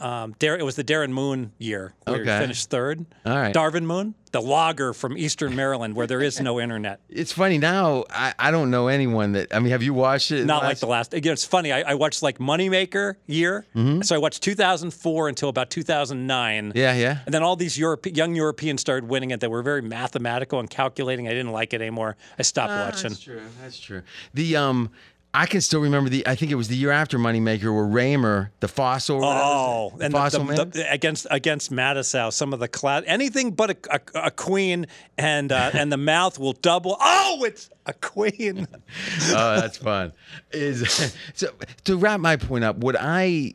um, 0.00 0.34
Dar- 0.38 0.58
it 0.58 0.64
was 0.64 0.76
the 0.76 0.84
Darvin 0.84 1.10
Moon 1.10 1.52
year 1.58 1.92
where 2.04 2.20
Okay. 2.20 2.32
he 2.32 2.38
finished 2.40 2.70
third. 2.70 3.04
All 3.24 3.36
right. 3.36 3.54
Darvin 3.54 3.84
Moon, 3.84 4.14
the 4.32 4.40
logger 4.42 4.92
from 4.92 5.16
Eastern 5.16 5.54
Maryland 5.54 5.94
where 5.94 6.06
there 6.06 6.20
is 6.22 6.40
no 6.40 6.60
internet. 6.64 7.00
It's 7.08 7.32
funny 7.32 7.58
now. 7.58 8.04
I, 8.10 8.34
I 8.38 8.50
don't 8.50 8.70
know 8.70 8.88
anyone 8.88 9.32
that. 9.32 9.54
I 9.54 9.58
mean, 9.60 9.70
have 9.70 9.82
you 9.82 9.94
watched 9.94 10.30
it? 10.32 10.44
Not 10.44 10.62
like 10.62 10.78
the 10.78 10.86
last. 10.86 11.14
Again, 11.14 11.32
it's 11.32 11.44
funny. 11.44 11.72
I, 11.72 11.82
I 11.92 11.94
watched 11.94 12.22
like 12.22 12.38
Moneymaker 12.38 13.14
year. 13.26 13.64
So 14.02 14.14
I 14.14 14.18
watched 14.18 14.42
2004 14.42 15.28
until 15.28 15.48
about 15.48 15.70
2009. 15.70 16.68
Mm-hmm. 16.70 16.78
Yeah, 16.78 16.94
yeah. 16.94 17.18
And 17.26 17.34
then 17.34 17.42
all 17.42 17.56
these 17.56 17.78
Europe, 17.78 18.06
young 18.16 18.34
Europeans 18.34 18.80
started 18.80 19.08
winning 19.08 19.30
it 19.30 19.40
that 19.40 19.50
were 19.50 19.62
very 19.62 19.82
mathematical 19.82 20.58
and 20.60 20.68
calculating. 20.68 21.28
I 21.28 21.30
didn't 21.32 21.52
like 21.52 21.72
it 21.72 21.80
anymore. 21.80 22.16
I 22.38 22.42
stopped 22.42 22.70
watching. 22.72 23.10
That's 23.10 23.20
true. 23.20 23.42
That's 23.62 23.78
true. 23.78 24.02
The 24.34 24.56
um, 24.56 24.90
I 25.36 25.46
can 25.46 25.60
still 25.60 25.80
remember 25.80 26.08
the. 26.08 26.24
I 26.28 26.36
think 26.36 26.52
it 26.52 26.54
was 26.54 26.68
the 26.68 26.76
year 26.76 26.92
after 26.92 27.18
Moneymaker, 27.18 27.74
where 27.74 27.84
Raymer, 27.84 28.52
the 28.60 28.68
fossil. 28.68 29.20
Oh, 29.24 29.92
the 29.96 30.04
and 30.04 30.14
fossil 30.14 30.44
the, 30.44 30.54
man. 30.54 30.70
the- 30.70 30.92
against 30.92 31.26
against 31.28 31.72
Mattisau, 31.72 32.32
some 32.32 32.52
of 32.52 32.60
the 32.60 32.68
class, 32.68 33.02
anything 33.06 33.50
but 33.50 33.70
a, 33.70 33.76
a, 33.90 34.26
a 34.26 34.30
queen 34.30 34.86
and 35.18 35.50
uh, 35.50 35.72
and 35.74 35.90
the 35.90 35.96
mouth 35.96 36.38
will 36.38 36.52
double. 36.52 36.96
Oh, 37.00 37.42
it's 37.44 37.68
a 37.86 37.92
queen. 37.94 38.68
oh, 39.30 39.60
that's 39.60 39.76
fun. 39.76 40.12
Is 40.52 41.12
so 41.34 41.48
to 41.82 41.96
wrap 41.96 42.20
my 42.20 42.36
point 42.36 42.62
up. 42.62 42.76
Would 42.78 42.96
I? 42.96 43.54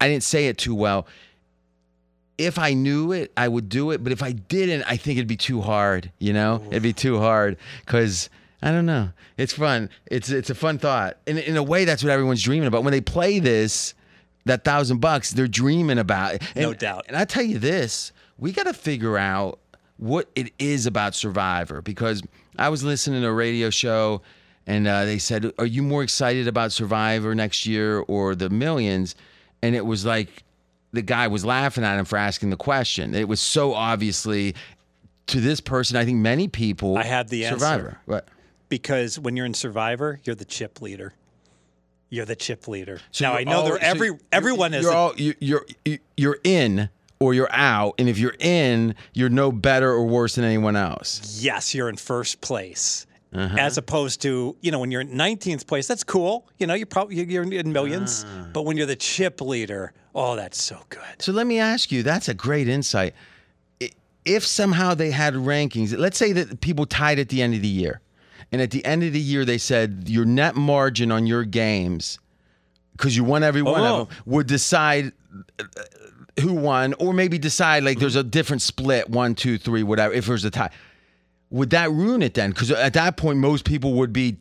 I 0.00 0.08
didn't 0.08 0.22
say 0.22 0.46
it 0.46 0.56
too 0.56 0.76
well. 0.76 1.08
If 2.38 2.60
I 2.60 2.74
knew 2.74 3.10
it, 3.10 3.32
I 3.36 3.48
would 3.48 3.68
do 3.68 3.90
it. 3.90 4.04
But 4.04 4.12
if 4.12 4.22
I 4.22 4.32
didn't, 4.32 4.84
I 4.84 4.96
think 4.96 5.18
it'd 5.18 5.26
be 5.26 5.36
too 5.36 5.60
hard. 5.60 6.12
You 6.20 6.32
know, 6.32 6.62
it'd 6.70 6.82
be 6.84 6.92
too 6.92 7.18
hard 7.18 7.56
because 7.84 8.30
I 8.62 8.70
don't 8.70 8.86
know. 8.86 9.10
It's 9.36 9.52
fun. 9.52 9.90
It's 10.06 10.30
it's 10.30 10.50
a 10.50 10.54
fun 10.54 10.78
thought. 10.78 11.18
In 11.26 11.38
in 11.38 11.56
a 11.56 11.62
way, 11.62 11.84
that's 11.84 12.02
what 12.02 12.10
everyone's 12.10 12.42
dreaming 12.42 12.68
about 12.68 12.84
when 12.84 12.92
they 12.92 13.00
play 13.00 13.38
this. 13.38 13.94
That 14.44 14.64
thousand 14.64 15.00
bucks, 15.00 15.30
they're 15.30 15.46
dreaming 15.46 15.98
about. 15.98 16.34
it. 16.34 16.42
No 16.56 16.74
doubt. 16.74 17.04
And 17.06 17.16
I 17.16 17.24
tell 17.24 17.44
you 17.44 17.60
this, 17.60 18.10
we 18.38 18.50
got 18.50 18.64
to 18.64 18.72
figure 18.74 19.16
out 19.16 19.60
what 19.98 20.28
it 20.34 20.52
is 20.58 20.86
about 20.86 21.14
Survivor 21.14 21.80
because 21.80 22.22
I 22.58 22.68
was 22.68 22.82
listening 22.82 23.22
to 23.22 23.28
a 23.28 23.32
radio 23.32 23.70
show 23.70 24.22
and 24.66 24.88
uh, 24.88 25.04
they 25.04 25.18
said, 25.18 25.52
Are 25.58 25.66
you 25.66 25.82
more 25.82 26.02
excited 26.02 26.48
about 26.48 26.72
Survivor 26.72 27.34
next 27.36 27.66
year 27.66 28.00
or 28.00 28.34
the 28.34 28.50
millions? 28.50 29.14
And 29.62 29.76
it 29.76 29.86
was 29.86 30.04
like 30.04 30.42
the 30.92 31.02
guy 31.02 31.28
was 31.28 31.44
laughing 31.44 31.84
at 31.84 31.98
him 31.98 32.04
for 32.04 32.16
asking 32.16 32.50
the 32.50 32.56
question. 32.56 33.14
It 33.14 33.28
was 33.28 33.40
so 33.40 33.74
obviously 33.74 34.56
to 35.28 35.40
this 35.40 35.60
person, 35.60 35.96
I 35.96 36.04
think 36.04 36.18
many 36.18 36.48
people. 36.48 36.98
I 36.98 37.04
have 37.04 37.28
the 37.28 37.46
answer. 37.46 37.58
Survivor. 37.60 37.98
What? 38.06 38.28
Because 38.72 39.18
when 39.18 39.36
you're 39.36 39.44
in 39.44 39.52
Survivor, 39.52 40.18
you're 40.24 40.34
the 40.34 40.46
chip 40.46 40.80
leader. 40.80 41.12
You're 42.08 42.24
the 42.24 42.34
chip 42.36 42.66
leader. 42.68 43.00
So 43.10 43.26
now 43.26 43.34
I 43.34 43.44
know 43.44 43.58
all- 43.58 43.64
there 43.64 43.74
so 43.80 43.86
every 43.86 44.06
you're- 44.08 44.18
everyone 44.32 44.72
is. 44.72 44.82
You're 44.82 44.92
all 44.94 45.12
you- 45.16 45.34
you're 45.40 45.66
you- 45.84 45.98
you're 46.16 46.38
in 46.42 46.88
or 47.20 47.34
you're 47.34 47.52
out, 47.52 47.94
and 47.98 48.08
if 48.08 48.18
you're 48.18 48.34
in, 48.40 48.94
you're 49.12 49.28
no 49.28 49.52
better 49.52 49.90
or 49.90 50.06
worse 50.06 50.36
than 50.36 50.44
anyone 50.46 50.74
else. 50.76 51.38
yes, 51.42 51.74
you're 51.74 51.88
in 51.90 51.96
first 51.96 52.40
place. 52.40 53.06
Uh-huh. 53.34 53.56
As 53.58 53.76
opposed 53.78 54.20
to, 54.22 54.56
you 54.60 54.70
know, 54.70 54.78
when 54.78 54.90
you're 54.90 55.00
in 55.02 55.14
19th 55.16 55.66
place, 55.66 55.86
that's 55.86 56.04
cool. 56.04 56.46
You 56.58 56.66
know, 56.66 56.74
you're 56.74 56.84
probably 56.86 57.16
you're 57.24 57.42
in 57.44 57.72
millions. 57.72 58.24
Ah. 58.26 58.48
But 58.54 58.62
when 58.62 58.76
you're 58.78 58.86
the 58.86 58.96
chip 58.96 59.40
leader, 59.40 59.92
oh, 60.14 60.34
that's 60.36 60.62
so 60.62 60.78
good. 60.88 61.00
So 61.18 61.32
let 61.32 61.46
me 61.46 61.58
ask 61.58 61.90
you. 61.92 62.02
That's 62.02 62.28
a 62.28 62.34
great 62.34 62.68
insight. 62.68 63.14
If 64.24 64.46
somehow 64.46 64.94
they 64.94 65.10
had 65.10 65.34
rankings, 65.34 65.96
let's 65.98 66.16
say 66.18 66.32
that 66.32 66.60
people 66.60 66.86
tied 66.86 67.18
at 67.18 67.28
the 67.30 67.42
end 67.42 67.54
of 67.54 67.62
the 67.62 67.68
year, 67.68 68.00
and 68.52 68.60
at 68.62 68.70
the 68.70 68.84
end 68.84 69.02
of 69.02 69.12
the 69.12 69.20
year 69.20 69.44
they 69.44 69.58
said 69.58 70.04
your 70.06 70.24
net 70.24 70.54
margin 70.54 71.10
on 71.10 71.26
your 71.26 71.44
games, 71.44 72.18
because 72.96 73.16
you 73.16 73.24
won 73.24 73.42
every 73.42 73.62
one 73.62 73.80
Oh. 73.80 74.02
of 74.02 74.08
them, 74.08 74.16
would 74.26 74.46
decide 74.46 75.12
uh, 75.58 75.64
who 76.40 76.52
won, 76.52 76.94
or 76.94 77.12
maybe 77.12 77.38
decide 77.38 77.82
like 77.84 77.98
there's 77.98 78.16
a 78.16 78.22
different 78.24 78.62
split, 78.62 79.08
one, 79.10 79.34
two, 79.34 79.58
three, 79.58 79.82
whatever. 79.82 80.14
If 80.14 80.26
there's 80.26 80.44
a 80.44 80.50
tie, 80.50 80.70
would 81.50 81.70
that 81.70 81.90
ruin 81.90 82.22
it 82.22 82.34
then? 82.34 82.50
Because 82.50 82.70
at 82.70 82.92
that 82.94 83.16
point, 83.16 83.38
most 83.38 83.64
people 83.64 83.94
would 83.94 84.12
be 84.12 84.36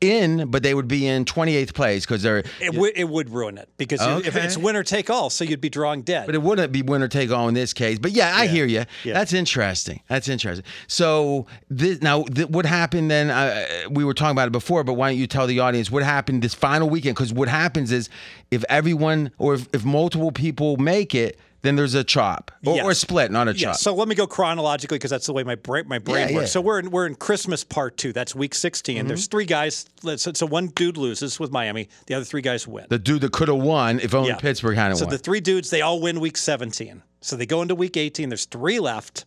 in, 0.00 0.50
but 0.50 0.62
they 0.62 0.74
would 0.74 0.88
be 0.88 1.06
in 1.06 1.24
28th 1.24 1.74
place 1.74 2.04
because 2.04 2.22
they're. 2.22 2.42
It, 2.60 2.74
would 2.74 2.92
it 2.96 3.08
would 3.08 3.30
ruin 3.30 3.58
it 3.58 3.68
because 3.76 4.00
if 4.00 4.28
Okay. 4.36 4.44
it's 4.44 4.56
winner 4.56 4.82
take 4.82 5.08
all, 5.10 5.30
so 5.30 5.44
you'd 5.44 5.60
be 5.60 5.68
drawing 5.70 6.02
dead. 6.02 6.26
But 6.26 6.34
it 6.34 6.42
wouldn't 6.42 6.72
be 6.72 6.82
winner 6.82 7.08
take 7.08 7.30
all 7.30 7.48
in 7.48 7.54
this 7.54 7.72
case. 7.72 7.98
But 7.98 8.12
yeah, 8.12 8.32
I 8.34 8.46
hear 8.46 8.66
you. 8.66 8.84
Yeah. 9.04 9.14
That's 9.14 9.32
interesting. 9.32 10.00
That's 10.08 10.28
interesting. 10.28 10.64
So 10.86 11.46
this, 11.70 12.02
now, 12.02 12.24
th- 12.24 12.48
what 12.48 12.66
happened 12.66 13.10
then? 13.10 13.30
Uh, 13.30 13.66
we 13.90 14.04
were 14.04 14.14
talking 14.14 14.32
about 14.32 14.48
it 14.48 14.52
before, 14.52 14.84
but 14.84 14.94
why 14.94 15.10
don't 15.10 15.18
you 15.18 15.26
tell 15.26 15.46
the 15.46 15.60
audience 15.60 15.90
what 15.90 16.02
happened 16.02 16.42
this 16.42 16.54
final 16.54 16.88
weekend? 16.90 17.16
Because 17.16 17.32
what 17.32 17.48
happens 17.48 17.92
is 17.92 18.08
if 18.50 18.64
everyone 18.68 19.30
or 19.38 19.54
if, 19.54 19.68
if 19.72 19.84
multiple 19.84 20.32
people 20.32 20.76
make 20.76 21.14
it, 21.14 21.38
then 21.66 21.76
there's 21.76 21.94
a 21.94 22.04
chop 22.04 22.50
or, 22.64 22.76
Yes. 22.76 22.84
or 22.86 22.90
a 22.92 22.94
split, 22.94 23.30
not 23.32 23.48
a 23.48 23.52
Yeah, 23.52 23.68
chop. 23.72 23.76
so 23.76 23.94
let 23.94 24.08
me 24.08 24.14
go 24.14 24.26
chronologically 24.26 24.96
because 24.96 25.10
that's 25.10 25.26
the 25.26 25.32
way 25.32 25.42
my 25.42 25.56
brain 25.56 25.84
my 25.88 25.98
brain 25.98 26.28
Yeah, 26.28 26.34
works. 26.36 26.48
yeah. 26.48 26.52
So 26.52 26.60
we're 26.60 26.78
in 26.78 26.90
we're 26.90 27.06
in 27.06 27.14
Christmas 27.16 27.64
part 27.64 27.96
two. 27.96 28.12
That's 28.12 28.34
week 28.34 28.54
16 28.54 29.06
There's 29.06 29.24
mm-hmm. 29.24 29.30
three 29.30 29.44
guys. 29.46 29.86
So, 30.16 30.32
so 30.32 30.46
one 30.46 30.68
dude 30.68 30.96
loses 30.96 31.40
with 31.40 31.50
Miami. 31.50 31.88
The 32.06 32.14
other 32.14 32.24
three 32.24 32.42
guys 32.42 32.66
win. 32.68 32.86
the 32.88 32.98
dude 32.98 33.20
that 33.22 33.32
could 33.32 33.48
have 33.48 33.58
won 33.58 34.00
if 34.00 34.14
only 34.14 34.28
Yeah. 34.30 34.36
Pittsburgh 34.36 34.76
hadn't 34.76 34.96
So 34.98 35.04
won. 35.06 35.10
the 35.12 35.18
three 35.18 35.40
dudes 35.40 35.70
they 35.70 35.82
all 35.82 36.00
win 36.00 36.20
week 36.20 36.36
17. 36.36 37.02
So 37.20 37.34
they 37.36 37.46
go 37.46 37.60
into 37.62 37.74
week 37.74 37.96
18. 37.96 38.28
There's 38.28 38.44
three 38.44 38.78
left. 38.78 39.24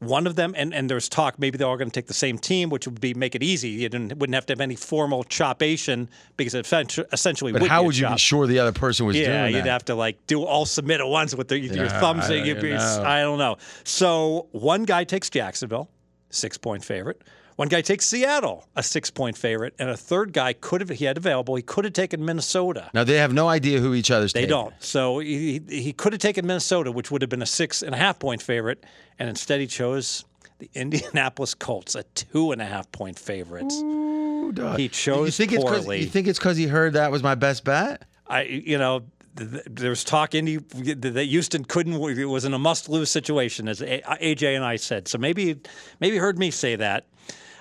One 0.00 0.26
of 0.26 0.34
them, 0.34 0.54
and, 0.56 0.72
and 0.72 0.88
there's 0.88 1.10
talk 1.10 1.38
maybe 1.38 1.58
they're 1.58 1.68
all 1.68 1.76
going 1.76 1.90
to 1.90 1.94
take 1.94 2.06
the 2.06 2.14
same 2.14 2.38
team, 2.38 2.70
which 2.70 2.86
would 2.86 3.00
be 3.00 3.12
make 3.12 3.34
it 3.34 3.42
easy. 3.42 3.68
You 3.68 3.88
didn't, 3.90 4.16
wouldn't 4.18 4.34
have 4.34 4.46
to 4.46 4.52
have 4.54 4.60
any 4.60 4.74
formal 4.74 5.24
chopation 5.24 6.08
because 6.38 6.54
it 6.54 6.66
essentially 7.12 7.52
but 7.52 7.60
would 7.60 7.70
how 7.70 7.80
be 7.80 7.84
a 7.84 7.86
would 7.86 7.98
you 7.98 8.08
be 8.08 8.16
sure 8.16 8.46
the 8.46 8.58
other 8.58 8.72
person 8.72 9.04
was 9.04 9.14
Yeah, 9.16 9.42
doing 9.42 9.56
you'd 9.56 9.64
that? 9.66 9.70
have 9.70 9.84
to 9.84 9.94
like 9.94 10.26
do 10.26 10.42
all 10.42 10.64
submit 10.64 11.00
at 11.00 11.06
once 11.06 11.34
with 11.34 11.48
the, 11.48 11.58
your 11.58 11.88
thumbs. 11.88 12.30
I 12.30 12.38
don't 12.42 12.60
be-. 12.62 12.74
I 12.74 13.20
don't 13.20 13.38
know. 13.38 13.58
So 13.84 14.48
one 14.52 14.84
guy 14.84 15.04
takes 15.04 15.28
Jacksonville, 15.28 15.90
six 16.30 16.56
point 16.56 16.82
favorite. 16.82 17.20
One 17.60 17.68
guy 17.68 17.82
takes 17.82 18.06
Seattle, 18.06 18.66
a 18.74 18.82
six 18.82 19.10
point 19.10 19.36
favorite, 19.36 19.74
and 19.78 19.90
a 19.90 19.96
third 19.98 20.32
guy 20.32 20.54
could 20.54 20.80
have 20.80 20.88
he 20.88 21.04
had 21.04 21.18
available. 21.18 21.56
He 21.56 21.62
could 21.62 21.84
have 21.84 21.92
taken 21.92 22.24
Minnesota. 22.24 22.88
now 22.94 23.04
they 23.04 23.18
have 23.18 23.34
no 23.34 23.48
idea 23.48 23.80
who 23.80 23.92
each 23.92 24.10
other's 24.10 24.32
taking. 24.32 24.48
They 24.48 24.54
taking. 24.54 24.70
don't. 24.70 24.82
So 24.82 25.18
he, 25.18 25.60
he 25.68 25.92
could 25.92 26.14
have 26.14 26.20
taken 26.22 26.46
Minnesota, 26.46 26.90
which 26.90 27.10
would 27.10 27.20
have 27.20 27.28
been 27.28 27.42
a 27.42 27.46
six 27.46 27.82
and 27.82 27.94
a 27.94 27.98
half 27.98 28.18
point 28.18 28.40
favorite, 28.40 28.86
and 29.18 29.28
instead 29.28 29.60
he 29.60 29.66
chose 29.66 30.24
the 30.58 30.70
Indianapolis 30.74 31.52
Colts, 31.52 31.96
a 31.96 32.02
two 32.14 32.52
and 32.52 32.62
a 32.62 32.64
half 32.64 32.90
point 32.92 33.18
favorite. 33.18 33.70
Ooh, 33.74 34.52
dog. 34.52 34.78
He 34.78 34.84
you 34.84 34.88
chose 34.88 35.36
think 35.36 35.52
it's 35.52 35.62
'cause- 35.62 35.80
poorly. 35.80 36.00
You 36.00 36.06
think 36.06 36.28
it's 36.28 36.38
because 36.38 36.56
he 36.56 36.66
heard 36.66 36.94
that 36.94 37.12
was 37.12 37.22
my 37.22 37.34
best 37.34 37.64
bet? 37.64 38.04
I, 38.26 38.44
you 38.44 38.78
know, 38.78 39.02
there 39.34 39.90
was 39.90 40.02
talk 40.02 40.34
Indy 40.34 40.56
that 40.56 41.24
Houston 41.26 41.66
couldn't. 41.66 41.92
It 42.18 42.24
was 42.24 42.46
in 42.46 42.54
a 42.54 42.58
must-lose 42.58 43.10
situation, 43.10 43.68
as 43.68 43.82
AJ 43.82 44.56
and 44.56 44.64
I 44.64 44.76
said. 44.76 45.08
So 45.08 45.18
maybe 45.18 45.60
maybe 46.00 46.16
heard 46.16 46.38
me 46.38 46.50
say 46.50 46.76
that. 46.76 47.04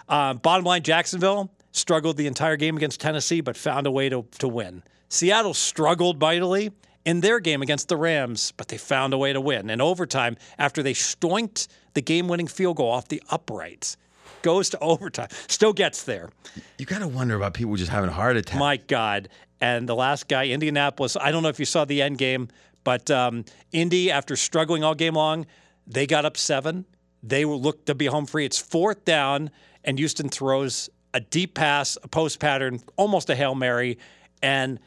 Uh, 0.10 0.34
bottom 0.34 0.66
line, 0.66 0.84
Jacksonville 0.84 1.51
struggled 1.72 2.18
the 2.18 2.28
entire 2.28 2.57
game 2.57 2.76
against 2.76 2.99
Tennessee, 2.99 3.41
but 3.41 3.55
found 3.55 3.88
a 3.88 3.91
way 3.91 4.10
to 4.10 4.26
to 4.39 4.47
win. 4.47 4.84
Seattle 5.07 5.53
struggled 5.53 6.20
mightily 6.20 6.72
in 7.05 7.22
their 7.22 7.39
game 7.39 7.62
against 7.62 7.88
the 7.88 7.97
Rams, 7.97 8.51
but 8.57 8.68
they 8.68 8.78
found 8.78 9.14
a 9.14 9.18
way 9.18 9.34
to 9.34 9.41
win. 9.41 9.70
In 9.70 9.82
overtime, 9.82 10.38
after 10.57 10.84
they 10.84 10.93
stoinked 10.93 11.68
the 11.93 12.01
game-winning 12.01 12.47
field 12.47 12.78
goal 12.78 12.91
off 12.91 13.07
the 13.07 13.22
uprights, 13.30 13.97
goes 14.41 14.70
to 14.70 14.80
overtime, 14.82 15.30
still 15.47 15.74
gets 15.74 16.03
there. 16.03 16.30
You 16.78 16.86
got 16.86 16.99
to 16.99 17.07
wonder 17.07 17.36
about 17.36 17.53
people 17.53 17.76
just 17.76 17.89
having 17.89 18.10
a 18.10 18.14
heart 18.14 18.38
attack. 18.38 18.60
My 18.60 18.78
God. 18.78 19.30
And 19.62 19.89
the 19.89 19.95
last 19.95 20.28
guy, 20.28 20.47
Indianapolis, 20.47 21.18
I 21.20 21.32
don't 21.32 21.43
know 21.43 21.49
if 21.49 21.60
you 21.60 21.66
saw 21.66 21.86
the 21.86 22.01
end 22.01 22.18
game, 22.18 22.47
but 22.84 23.10
um, 23.12 23.45
Indy, 23.72 24.12
after 24.12 24.36
struggling 24.36 24.84
all 24.84 24.95
game 24.95 25.16
long, 25.16 25.45
they 25.88 26.05
got 26.05 26.26
up 26.26 26.38
seven. 26.38 26.86
They 27.24 27.43
will 27.43 27.60
look 27.60 27.86
to 27.86 27.95
be 27.95 28.05
home 28.05 28.26
free. 28.26 28.45
It's 28.45 28.60
fourth 28.60 29.03
down, 29.03 29.51
and 29.84 29.97
Houston 29.97 30.30
throws 30.30 30.89
a 31.13 31.19
deep 31.19 31.53
pass, 31.53 31.97
a 32.03 32.07
post 32.07 32.39
pattern, 32.39 32.82
almost 32.95 33.30
a 33.30 33.36
Hail 33.36 33.55
Mary. 33.55 33.97
And 34.41 34.80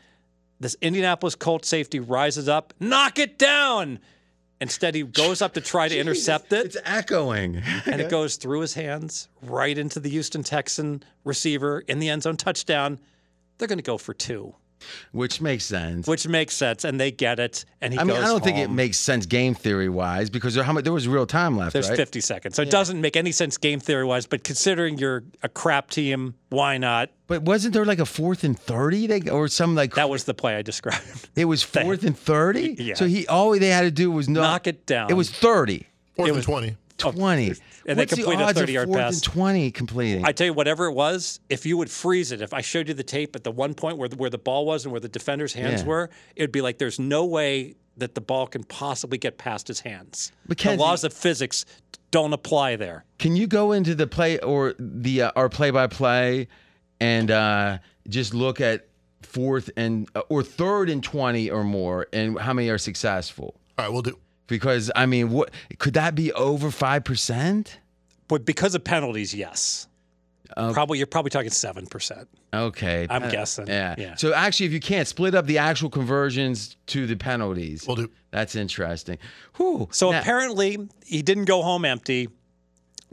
this 0.61 0.77
Indianapolis 0.81 1.35
Colt 1.35 1.65
safety 1.65 2.01
rises 2.01 2.49
up, 2.49 2.73
knock 2.79 3.19
it 3.19 3.39
down. 3.39 3.99
Instead, 4.61 4.95
he 4.95 5.03
goes 5.03 5.43
up 5.43 5.55
to 5.55 5.61
try 5.61 5.89
to 5.89 5.99
intercept 5.99 6.53
it 6.53 6.67
It's 6.67 6.77
echoing. 6.85 7.57
and 7.87 8.01
it 8.01 8.09
goes 8.09 8.37
through 8.37 8.61
his 8.61 8.75
hands 8.75 9.29
right 9.43 9.77
into 9.77 9.99
the 9.99 10.09
Houston 10.09 10.45
Texan 10.45 11.03
receiver 11.25 11.81
in 11.81 11.99
the 11.99 12.09
end 12.09 12.23
zone 12.23 12.37
touchdown. 12.37 13.01
They're 13.59 13.67
going 13.67 13.79
to 13.79 13.83
go 13.83 13.99
for 13.99 14.15
two, 14.15 14.55
Which 15.13 15.41
makes 15.41 15.65
sense. 15.65 16.07
which 16.07 16.27
makes 16.27 16.55
sense, 16.55 16.85
and 16.85 17.01
they 17.01 17.11
get 17.11 17.39
it. 17.39 17.65
And 17.81 17.93
he 17.93 17.99
I 17.99 18.05
mean, 18.05 18.17
goes 18.17 18.25
I 18.25 18.29
don't 18.29 18.43
think 18.43 18.59
it 18.59 18.71
makes 18.71 18.99
sense 18.99 19.27
game 19.27 19.55
theory 19.55 19.89
wise 19.89 20.31
because 20.31 20.55
there, 20.55 20.65
how 20.65 20.73
much, 20.73 20.85
there 20.85 20.93
was 20.93 21.07
real 21.09 21.27
time 21.27 21.57
left, 21.57 21.73
There's 21.73 21.89
right? 21.89 21.97
50 21.97 22.21
seconds, 22.21 22.57
so 22.57 22.63
it 22.63 22.71
doesn't 22.71 23.01
make 23.01 23.17
any 23.17 23.33
sense 23.33 23.59
game 23.59 23.81
theory 23.81 24.05
wise. 24.05 24.27
But 24.27 24.45
considering 24.45 24.99
you're 24.99 25.23
a 25.43 25.49
crap 25.49 25.91
team, 25.91 26.35
why 26.51 26.79
not? 26.79 27.11
But 27.27 27.43
wasn't 27.43 27.75
there 27.75 27.85
like 27.85 27.99
a 27.99 28.05
fourth 28.07 28.45
and 28.45 28.59
30 28.59 29.07
they, 29.07 29.31
or 29.31 29.49
some 29.49 29.75
like 29.75 29.95
That 29.95 30.11
was 30.11 30.25
the 30.25 30.35
play 30.35 30.57
I 30.57 30.63
described. 30.63 31.29
it 31.37 31.47
was 31.47 31.63
fourth 31.77 32.05
and 32.05 32.17
30? 32.19 32.77
Yeah. 32.79 32.95
So 32.95 33.07
he 33.07 33.27
all 33.27 33.51
they 33.59 33.69
had 33.69 33.83
to 33.83 33.91
do 33.91 34.11
was 34.11 34.29
knock, 34.29 34.43
Knock 34.43 34.67
it 34.67 34.87
down. 34.87 35.11
It 35.11 35.15
was 35.15 35.31
30, 35.31 35.87
Fourth 36.17 36.27
It 36.27 36.31
and 36.31 36.37
was- 36.37 36.45
20. 36.45 36.77
20. 36.99 37.55
And 37.87 37.99
they 37.99 38.03
What's 38.03 38.11
the 38.13 38.17
completed 38.23 38.43
a 38.43 38.47
odds 38.47 38.61
of 38.61 38.69
30-yard 38.69 38.89
fourth 38.89 38.99
pass. 38.99 39.15
and 39.15 39.23
20 39.25 39.71
completing? 39.73 40.25
I 40.25 40.33
tell 40.33 40.47
you, 40.47 40.53
whatever 40.53 40.87
it 40.87 40.93
was, 40.93 41.41
if 41.49 41.67
you 41.67 41.77
would 41.79 41.91
freeze 41.91 42.33
it, 42.33 42.41
if 42.41 42.55
I 42.55 42.61
showed 42.61 42.89
you 42.89 42.95
the 42.95 43.03
tape 43.03 43.35
at 43.37 43.45
the 43.45 43.51
one 43.51 43.75
point 43.75 43.99
where 43.99 44.09
the, 44.09 44.17
where 44.17 44.31
the 44.31 44.39
ball 44.39 44.65
was 44.67 44.85
and 44.85 44.93
where 44.93 45.01
the 45.01 45.09
defender's 45.09 45.53
hands 45.53 45.83
Yeah. 45.83 45.89
were, 45.89 46.11
it 46.37 46.43
would 46.43 46.53
be 46.53 46.61
like 46.61 46.79
there's 46.79 46.99
no 46.99 47.25
way 47.25 47.75
that 47.97 48.15
the 48.15 48.21
ball 48.21 48.47
can 48.47 48.65
possibly 48.65 49.19
get 49.19 49.37
past 49.39 49.69
his 49.69 49.81
hands. 49.81 50.33
Mackenzie- 50.49 50.77
the 50.77 50.83
laws 50.83 51.05
of 51.05 51.13
physics 51.13 51.65
don't 52.11 52.33
apply 52.33 52.77
there. 52.77 53.05
Can 53.19 53.37
you 53.37 53.47
go 53.47 53.73
into 53.73 53.95
the 53.95 54.07
play 54.07 54.39
or 54.39 54.75
the 54.79 55.23
uh, 55.23 55.33
our 55.37 55.49
play 55.49 55.71
by 55.71 55.87
play 55.87 56.49
and 57.01 57.31
uh, 57.31 57.79
just 58.09 58.33
look 58.35 58.61
at 58.61 58.87
fourth 59.23 59.71
and 59.77 60.09
uh, 60.15 60.21
or 60.29 60.43
third 60.43 60.89
and 60.91 61.03
20 61.03 61.51
or 61.51 61.65
more 61.65 62.07
and 62.13 62.39
how 62.39 62.53
many 62.53 62.69
are 62.69 62.79
successful? 62.79 63.55
All 63.79 63.85
right, 63.87 63.93
we'll 63.93 64.03
do. 64.03 64.19
Because 64.53 64.91
I 64.95 65.07
mean, 65.07 65.31
what 65.31 65.51
could 65.79 65.95
that 65.95 66.15
be 66.15 66.31
over 66.35 66.69
5%? 66.69 67.69
But 68.29 68.45
because 68.45 68.75
of 68.75 68.85
penalties, 68.85 69.35
yes. 69.35 69.89
Uh, 70.55 70.75
probably 70.75 70.99
you're 70.99 71.07
probably 71.07 71.31
talking 71.31 71.49
seven 71.49 71.87
percent. 71.87 72.29
Okay. 72.53 73.07
I'm 73.09 73.23
pen- 73.23 73.31
guessing, 73.31 73.67
Yeah. 73.67 73.95
yeah. 73.97 74.15
So 74.17 74.35
actually, 74.35 74.67
if 74.67 74.73
you 74.75 74.81
can't 74.81 75.09
split 75.09 75.35
up 75.35 75.47
the 75.47 75.57
actual 75.57 75.89
conversions 75.89 76.77
to 76.89 77.07
the 77.07 77.17
penalties, 77.17 77.87
We'll 77.87 77.97
do. 77.97 78.11
that's 78.31 78.55
interesting. 78.55 79.17
Whew. 79.57 79.89
So 79.91 80.11
Now- 80.11 80.21
apparently 80.21 80.77
he 81.07 81.23
didn't 81.23 81.47
go 81.47 81.63
home 81.63 81.87
empty. 81.87 82.29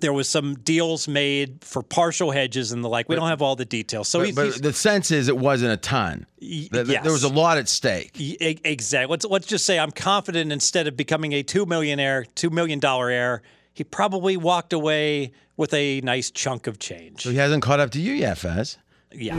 There 0.02 0.14
was 0.14 0.28
some 0.30 0.56
deals 0.56 1.08
made 1.08 1.64
for 1.64 1.82
partial 1.84 2.32
hedges 2.32 2.72
and 2.72 2.84
the 2.84 2.89
like. 2.89 3.10
We 3.10 3.16
don't 3.16 3.28
have 3.30 3.41
all 3.41 3.56
the 3.56 3.66
details. 3.66 4.08
So 4.10 4.20
but, 4.20 4.26
he's, 4.28 4.36
but 4.36 4.45
he's 4.45 4.62
the 4.62 4.74
sense 4.74 5.12
is 5.12 5.28
it 5.28 5.38
wasn't 5.38 5.72
a 5.74 5.78
ton. 5.78 6.26
Y- 6.41 6.68
Th- 6.72 6.88
th- 6.88 7.02
There 7.04 7.12
was 7.12 7.24
a 7.24 7.30
lot 7.30 7.58
at 7.58 7.68
stake. 7.70 8.20
E- 8.20 8.60
Exactly. 8.64 9.12
Let's 9.12 9.26
let's 9.26 9.47
just 9.47 9.66
say 9.66 9.78
I'm 9.80 9.91
confident 9.91 10.52
instead 10.52 10.88
of 10.88 10.95
becoming 10.97 11.34
a 11.34 11.43
two 11.43 11.66
millionaire, 11.66 12.26
two 12.36 12.50
million 12.50 12.80
dollar 12.80 13.10
heir, 13.10 13.41
he 13.74 13.84
probably 13.84 14.38
walked 14.38 14.74
away 14.74 15.32
with 15.58 15.74
a 15.74 16.02
nice 16.02 16.32
chunk 16.32 16.68
of 16.68 16.80
change. 16.80 17.24
So 17.24 17.30
he 17.32 17.38
hasn't 17.38 17.62
caught 17.64 17.80
up 17.80 17.91
to 17.91 18.00
you 18.02 18.14
yet, 18.14 18.38
Fez. 18.38 18.78
Yeah. 19.12 19.36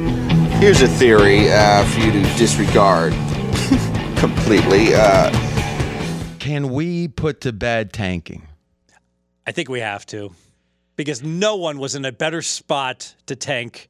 Here's 0.58 0.82
a 0.82 0.88
theory 0.88 1.50
uh, 1.50 1.84
for 1.84 2.00
you 2.00 2.12
to 2.12 2.22
disregard 2.36 3.12
completely. 4.16 4.94
Uh, 4.94 5.30
Can 6.38 6.70
we 6.70 7.08
put 7.08 7.40
to 7.42 7.52
bed 7.52 7.92
tanking? 7.92 8.46
I 9.46 9.52
think 9.52 9.68
we 9.68 9.80
have 9.80 10.04
to. 10.06 10.32
Because 11.00 11.22
no 11.22 11.56
one 11.56 11.78
was 11.78 11.94
in 11.94 12.04
a 12.04 12.12
better 12.12 12.42
spot 12.42 13.14
to 13.26 13.34
tank 13.36 13.88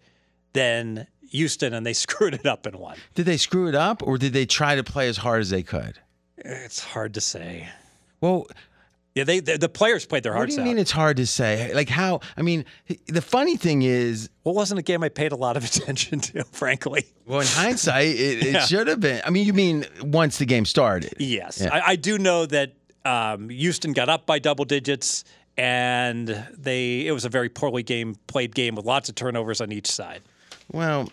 than 0.52 1.06
Houston 1.30 1.74
and 1.74 1.84
they 1.86 1.92
screwed 2.04 2.34
it 2.34 2.46
up 2.46 2.66
and 2.66 2.76
won. 2.76 2.96
Did 3.14 3.26
they 3.26 3.36
screw 3.36 3.68
it 3.68 3.74
up 3.74 4.02
or 4.02 4.18
did 4.18 4.32
they 4.32 4.46
try 4.46 4.76
to 4.76 4.84
play 4.84 5.08
as 5.08 5.16
hard 5.16 5.40
as 5.40 5.50
they 5.50 5.62
could? 5.62 5.98
It's 6.38 6.82
hard 6.82 7.14
to 7.14 7.20
say. 7.20 7.68
Well, 8.20 8.46
Yeah, 9.14 9.24
they 9.24 9.40
the, 9.40 9.58
the 9.58 9.68
players 9.68 10.06
played 10.06 10.22
their 10.22 10.32
hearts 10.34 10.54
out. 10.54 10.58
what 10.60 10.64
do 10.64 10.68
you 10.68 10.70
out. 10.70 10.74
mean 10.74 10.78
it's 10.80 10.90
hard 10.92 11.16
to 11.18 11.26
say? 11.26 11.72
Like 11.74 11.88
how? 11.88 12.20
I 12.36 12.42
mean, 12.42 12.64
the 13.06 13.22
funny 13.22 13.56
thing 13.56 13.82
is, 13.82 14.30
Well, 14.44 14.54
wasn't 14.54 14.78
a 14.78 14.82
game 14.82 15.02
I 15.02 15.08
paid 15.08 15.32
a 15.32 15.36
lot 15.36 15.56
of 15.56 15.64
attention 15.70 16.20
to, 16.20 16.44
frankly. 16.52 17.04
well, 17.26 17.40
in 17.40 17.46
hindsight, 17.48 18.06
it, 18.06 18.46
it 18.46 18.52
Yeah. 18.54 18.60
should 18.66 18.86
have 18.88 19.00
been. 19.00 19.20
I 19.26 19.30
mean, 19.30 19.46
you 19.46 19.52
mean 19.52 19.84
once 20.02 20.38
the 20.38 20.46
game 20.46 20.64
started? 20.64 21.12
Yes, 21.18 21.60
Yeah. 21.60 21.74
I, 21.74 21.90
I 21.92 21.96
do 21.96 22.18
know 22.18 22.46
that 22.46 22.72
um, 23.04 23.48
Houston 23.48 23.92
got 23.94 24.08
up 24.08 24.26
by 24.26 24.38
double 24.38 24.64
digits, 24.64 25.24
and 25.60 26.46
they 26.56 27.06
it 27.06 27.12
was 27.12 27.26
a 27.26 27.28
very 27.28 27.50
poorly 27.50 27.82
game 27.82 28.16
played 28.28 28.54
game 28.54 28.74
with 28.74 28.86
lots 28.86 29.10
of 29.10 29.14
turnovers 29.14 29.60
on 29.60 29.70
each 29.70 29.90
side. 29.90 30.22
Well, 30.72 31.12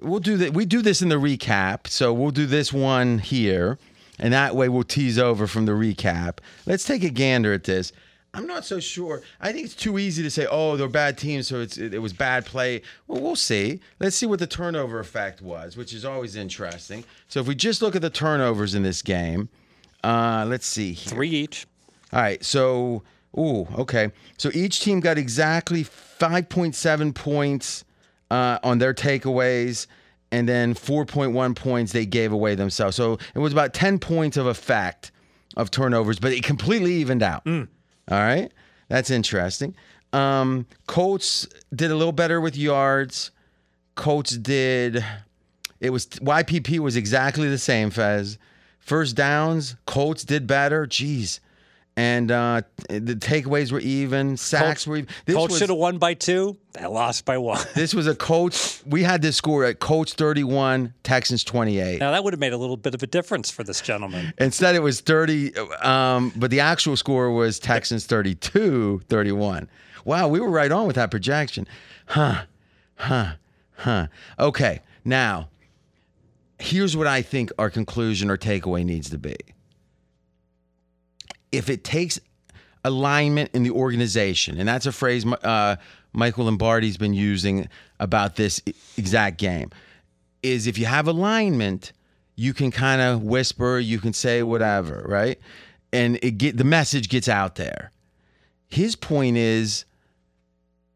we'll 0.00 0.20
do 0.20 0.38
that. 0.38 0.54
We 0.54 0.64
do 0.64 0.80
this 0.80 1.02
in 1.02 1.10
the 1.10 1.16
recap, 1.16 1.86
so 1.88 2.10
we'll 2.10 2.30
do 2.30 2.46
this 2.46 2.72
one 2.72 3.18
here, 3.18 3.78
and 4.18 4.32
that 4.32 4.56
way 4.56 4.70
we'll 4.70 4.84
tease 4.84 5.18
over 5.18 5.46
from 5.46 5.66
the 5.66 5.72
recap. 5.72 6.38
Let's 6.64 6.84
take 6.84 7.04
a 7.04 7.10
gander 7.10 7.52
at 7.52 7.64
this. 7.64 7.92
I'm 8.32 8.46
not 8.46 8.64
so 8.64 8.80
sure. 8.80 9.20
I 9.42 9.52
think 9.52 9.66
it's 9.66 9.74
too 9.74 9.98
easy 9.98 10.22
to 10.22 10.30
say, 10.30 10.46
"Oh, 10.50 10.78
they're 10.78 10.88
bad 10.88 11.18
teams, 11.18 11.48
so 11.48 11.60
it's 11.60 11.76
it, 11.76 11.92
it 11.92 11.98
was 11.98 12.14
bad 12.14 12.46
play." 12.46 12.80
Well, 13.08 13.20
we'll 13.20 13.36
see. 13.36 13.80
Let's 14.00 14.16
see 14.16 14.24
what 14.24 14.38
the 14.38 14.46
turnover 14.46 15.00
effect 15.00 15.42
was, 15.42 15.76
which 15.76 15.92
is 15.92 16.06
always 16.06 16.34
interesting. 16.34 17.04
So 17.28 17.40
if 17.40 17.46
we 17.46 17.54
just 17.54 17.82
look 17.82 17.94
at 17.94 18.00
the 18.00 18.08
turnovers 18.08 18.74
in 18.74 18.84
this 18.84 19.02
game, 19.02 19.50
uh, 20.02 20.46
let's 20.48 20.66
see. 20.66 20.92
Here. 20.92 21.14
Three 21.14 21.28
each. 21.28 21.66
All 22.10 22.22
right. 22.22 22.42
So, 22.42 23.02
ooh, 23.38 23.66
okay. 23.78 24.10
So 24.38 24.50
each 24.54 24.80
team 24.80 25.00
got 25.00 25.18
exactly 25.18 25.84
5.7 25.84 27.14
points 27.14 27.84
uh, 28.30 28.58
on 28.62 28.78
their 28.78 28.94
takeaways, 28.94 29.86
and 30.30 30.48
then 30.48 30.74
4.1 30.74 31.54
points 31.54 31.92
they 31.92 32.06
gave 32.06 32.32
away 32.32 32.54
themselves. 32.54 32.96
So 32.96 33.18
it 33.34 33.38
was 33.38 33.52
about 33.52 33.74
10 33.74 33.98
points 33.98 34.36
of 34.36 34.46
effect 34.46 35.12
of 35.56 35.70
turnovers, 35.70 36.18
but 36.18 36.32
it 36.32 36.42
completely 36.42 36.92
evened 36.94 37.22
out. 37.22 37.42
All 38.10 38.18
right. 38.18 38.50
That's 38.88 39.10
interesting. 39.10 39.74
Um, 40.12 40.66
Colts 40.86 41.46
did 41.74 41.90
a 41.90 41.96
little 41.96 42.12
better 42.12 42.40
with 42.40 42.56
yards. 42.56 43.30
Colts 43.94 44.36
did. 44.36 45.04
It 45.80 45.90
was 45.90 46.06
YPP 46.06 46.78
was 46.78 46.96
exactly 46.96 47.48
the 47.48 47.58
same. 47.58 47.90
Fez 47.90 48.38
first 48.78 49.16
downs. 49.16 49.76
Colts 49.86 50.24
did 50.24 50.46
better. 50.46 50.86
Jeez, 50.86 51.40
and 51.96 52.30
uh, 52.30 52.62
the 52.88 53.14
takeaways 53.14 53.70
were 53.70 53.80
even. 53.80 54.36
Sacks 54.36 54.62
Colts- 54.62 54.86
were 54.86 54.96
even. 54.96 55.08
This 55.26 55.36
Colts 55.36 55.58
should 55.58 55.68
have 55.68 55.78
won 55.78 55.98
by 55.98 56.14
two. 56.14 56.56
They 56.72 56.86
lost 56.86 57.24
by 57.24 57.36
one. 57.38 57.60
This 57.74 57.94
was 57.94 58.06
a 58.06 58.14
Colts. 58.14 58.82
We 58.86 59.02
had 59.02 59.20
this 59.20 59.36
score 59.36 59.64
at 59.64 59.78
Colts 59.78 60.14
31, 60.14 60.94
Texans 61.02 61.44
28. 61.44 62.00
Now 62.00 62.12
that 62.12 62.24
would 62.24 62.32
have 62.32 62.40
made 62.40 62.52
a 62.52 62.56
little 62.56 62.76
bit 62.76 62.94
of 62.94 63.02
a 63.02 63.06
difference 63.06 63.50
for 63.50 63.62
this 63.62 63.80
gentleman. 63.80 64.32
Instead, 64.38 64.74
it 64.74 64.82
was 64.82 65.00
30, 65.00 65.56
um, 65.82 66.32
but 66.36 66.50
the 66.50 66.60
actual 66.60 66.96
score 66.96 67.30
was 67.30 67.58
Texans 67.58 68.06
32, 68.06 69.02
31. 69.08 69.68
Wow, 70.04 70.28
we 70.28 70.40
were 70.40 70.50
right 70.50 70.72
on 70.72 70.86
with 70.86 70.96
that 70.96 71.10
projection. 71.10 71.66
Huh, 72.06 72.44
huh, 72.96 73.34
huh. 73.76 74.06
Okay, 74.38 74.80
now, 75.04 75.48
here's 76.58 76.96
what 76.96 77.06
I 77.06 77.22
think 77.22 77.50
our 77.58 77.70
conclusion 77.70 78.30
or 78.30 78.36
takeaway 78.38 78.84
needs 78.84 79.10
to 79.10 79.18
be. 79.18 79.36
If 81.52 81.70
it 81.70 81.84
takes 81.84 82.18
alignment 82.84 83.50
in 83.52 83.62
the 83.62 83.70
organization, 83.70 84.58
and 84.58 84.68
that's 84.68 84.86
a 84.86 84.92
phrase 84.92 85.24
uh, 85.24 85.76
Michael 86.12 86.46
Lombardi's 86.46 86.96
been 86.96 87.14
using 87.14 87.68
about 88.00 88.36
this 88.36 88.60
exact 88.96 89.38
game, 89.38 89.70
is 90.42 90.66
if 90.66 90.78
you 90.78 90.86
have 90.86 91.06
alignment, 91.06 91.92
you 92.34 92.52
can 92.52 92.70
kind 92.70 93.00
of 93.00 93.22
whisper, 93.22 93.78
you 93.78 93.98
can 93.98 94.12
say 94.12 94.42
whatever, 94.42 95.04
right? 95.08 95.38
And 95.92 96.18
it 96.22 96.32
get 96.38 96.56
the 96.56 96.64
message 96.64 97.08
gets 97.08 97.28
out 97.28 97.56
there. 97.56 97.92
His 98.68 98.96
point 98.96 99.36
is 99.36 99.84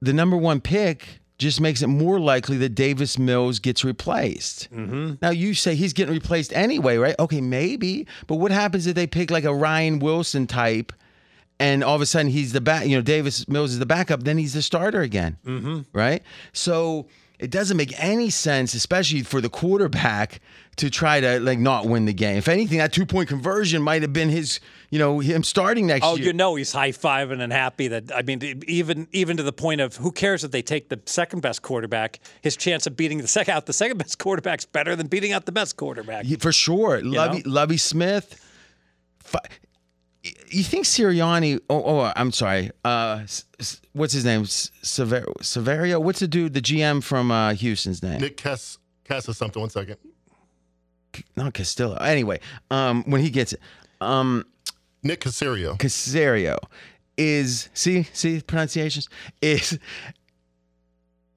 the 0.01 0.13
number 0.13 0.37
one 0.37 0.61
pick 0.61 1.21
just 1.39 1.61
makes 1.61 1.83
it 1.83 1.89
more 1.89 2.19
likely 2.19 2.57
that 2.59 2.71
Davis 2.71 3.19
Mills 3.19 3.59
gets 3.59 3.85
replaced. 3.85 4.73
Mm-hmm. 4.73 5.15
Now 5.21 5.31
you 5.31 5.55
say 5.55 5.75
he's 5.75 5.93
getting 5.93 6.15
replaced 6.15 6.53
anyway, 6.55 6.97
right? 6.97 7.15
Okay, 7.19 7.41
maybe, 7.41 8.07
but 8.27 8.37
what 8.37 8.51
happens 8.51 8.87
if 8.87 8.95
they 8.95 9.07
pick 9.07 9.31
like 9.31 9.45
a 9.45 9.55
Ryan 9.55 9.99
Wilson 9.99 10.47
type? 10.47 10.93
And 11.59 11.83
all 11.83 11.95
of 11.95 12.03
a 12.03 12.07
sudden 12.07 12.31
he's 12.31 12.53
the 12.53 12.61
back, 12.61 12.87
you 12.87 12.97
know, 12.97 13.03
Davis 13.03 13.49
Mills 13.49 13.73
is 13.73 13.79
the 13.79 13.87
backup, 13.87 14.25
then 14.25 14.37
he's 14.37 14.53
the 14.53 14.63
starter 14.63 15.01
again. 15.01 15.39
Mm-hmm. 15.47 15.81
Right? 15.93 16.23
So 16.53 17.07
it 17.39 17.51
doesn't 17.51 17.77
make 17.77 17.93
any 18.03 18.31
sense, 18.31 18.73
especially 18.75 19.23
for 19.23 19.41
the 19.41 19.49
quarterback, 19.49 20.41
to 20.77 20.91
try 20.91 21.21
to 21.21 21.39
like 21.41 21.59
not 21.59 21.87
win 21.87 22.05
the 22.05 22.13
game. 22.13 22.37
If 22.37 22.49
anything, 22.49 22.79
that 22.79 22.93
two 22.93 23.07
point 23.07 23.29
conversion 23.29 23.83
might 23.83 24.03
have 24.03 24.13
been 24.13 24.29
his, 24.29 24.61
you 24.91 24.99
know, 24.99 25.21
him 25.21 25.43
starting 25.43 25.87
next 25.87 26.05
Oh, 26.05 26.17
year. 26.17 26.27
you 26.29 26.33
know 26.33 26.55
he's 26.55 26.73
high 26.73 26.93
fiving 26.93 27.41
and 27.41 27.53
happy 27.53 27.89
that 27.89 28.11
I 28.15 28.23
mean 28.23 28.63
even 28.67 29.09
even 29.13 29.37
to 29.39 29.43
the 29.43 29.53
point 29.53 29.81
of 29.81 29.97
who 29.97 30.13
cares 30.13 30.45
if 30.45 30.51
they 30.51 30.63
take 30.63 30.89
the 30.89 31.01
second 31.07 31.41
best 31.41 31.63
quarterback? 31.63 32.21
His 32.43 32.57
chance 32.57 32.87
of 32.87 32.97
beating 32.97 33.19
the 33.19 33.29
second 33.29 33.55
out 33.55 33.67
the 33.67 33.73
second 33.73 33.99
best 33.99 34.19
quarterback's 34.21 34.65
better 34.65 34.95
than 34.97 35.07
beating 35.07 35.33
out 35.33 35.47
the 35.47 35.53
best 35.53 35.77
quarterback. 35.77 36.25
Yeah, 36.27 36.37
for 36.41 36.53
sure. 36.53 37.01
Lovie. 37.03 37.43
Lovie 37.43 37.77
Smith. 37.79 38.43
You 40.49 40.63
think 40.63 40.87
Sirianni? 40.87 41.61
Oh, 41.69 41.83
oh 41.83 42.13
I'm 42.17 42.33
sorry. 42.33 42.71
Uh, 42.85 43.27
what's 43.93 44.13
his 44.13 44.25
name? 44.25 44.45
Sever- 44.47 45.27
Severio. 45.41 46.03
What's 46.03 46.21
the 46.21 46.29
dude? 46.29 46.55
The 46.55 46.61
GM 46.61 47.03
from 47.03 47.31
uh, 47.31 47.55
Houston's 47.55 48.03
name? 48.03 48.21
Nick 48.21 48.37
Cass 48.37 48.79
Cass 49.05 49.29
is 49.29 49.37
something. 49.37 49.61
One 49.61 49.71
second. 49.71 49.97
Not 51.35 51.55
Castillo. 51.55 51.97
Anyway, 51.97 52.41
um, 52.71 53.03
when 53.05 53.23
he 53.23 53.31
gets 53.31 53.53
it, 53.55 53.61
um, 54.01 54.45
Nick 55.03 55.21
Caserio. 55.21 55.79
Caserio 55.79 56.59
is 57.17 57.69
see 57.75 58.05
see 58.13 58.41
pronunciations 58.41 59.09
is. 59.41 59.79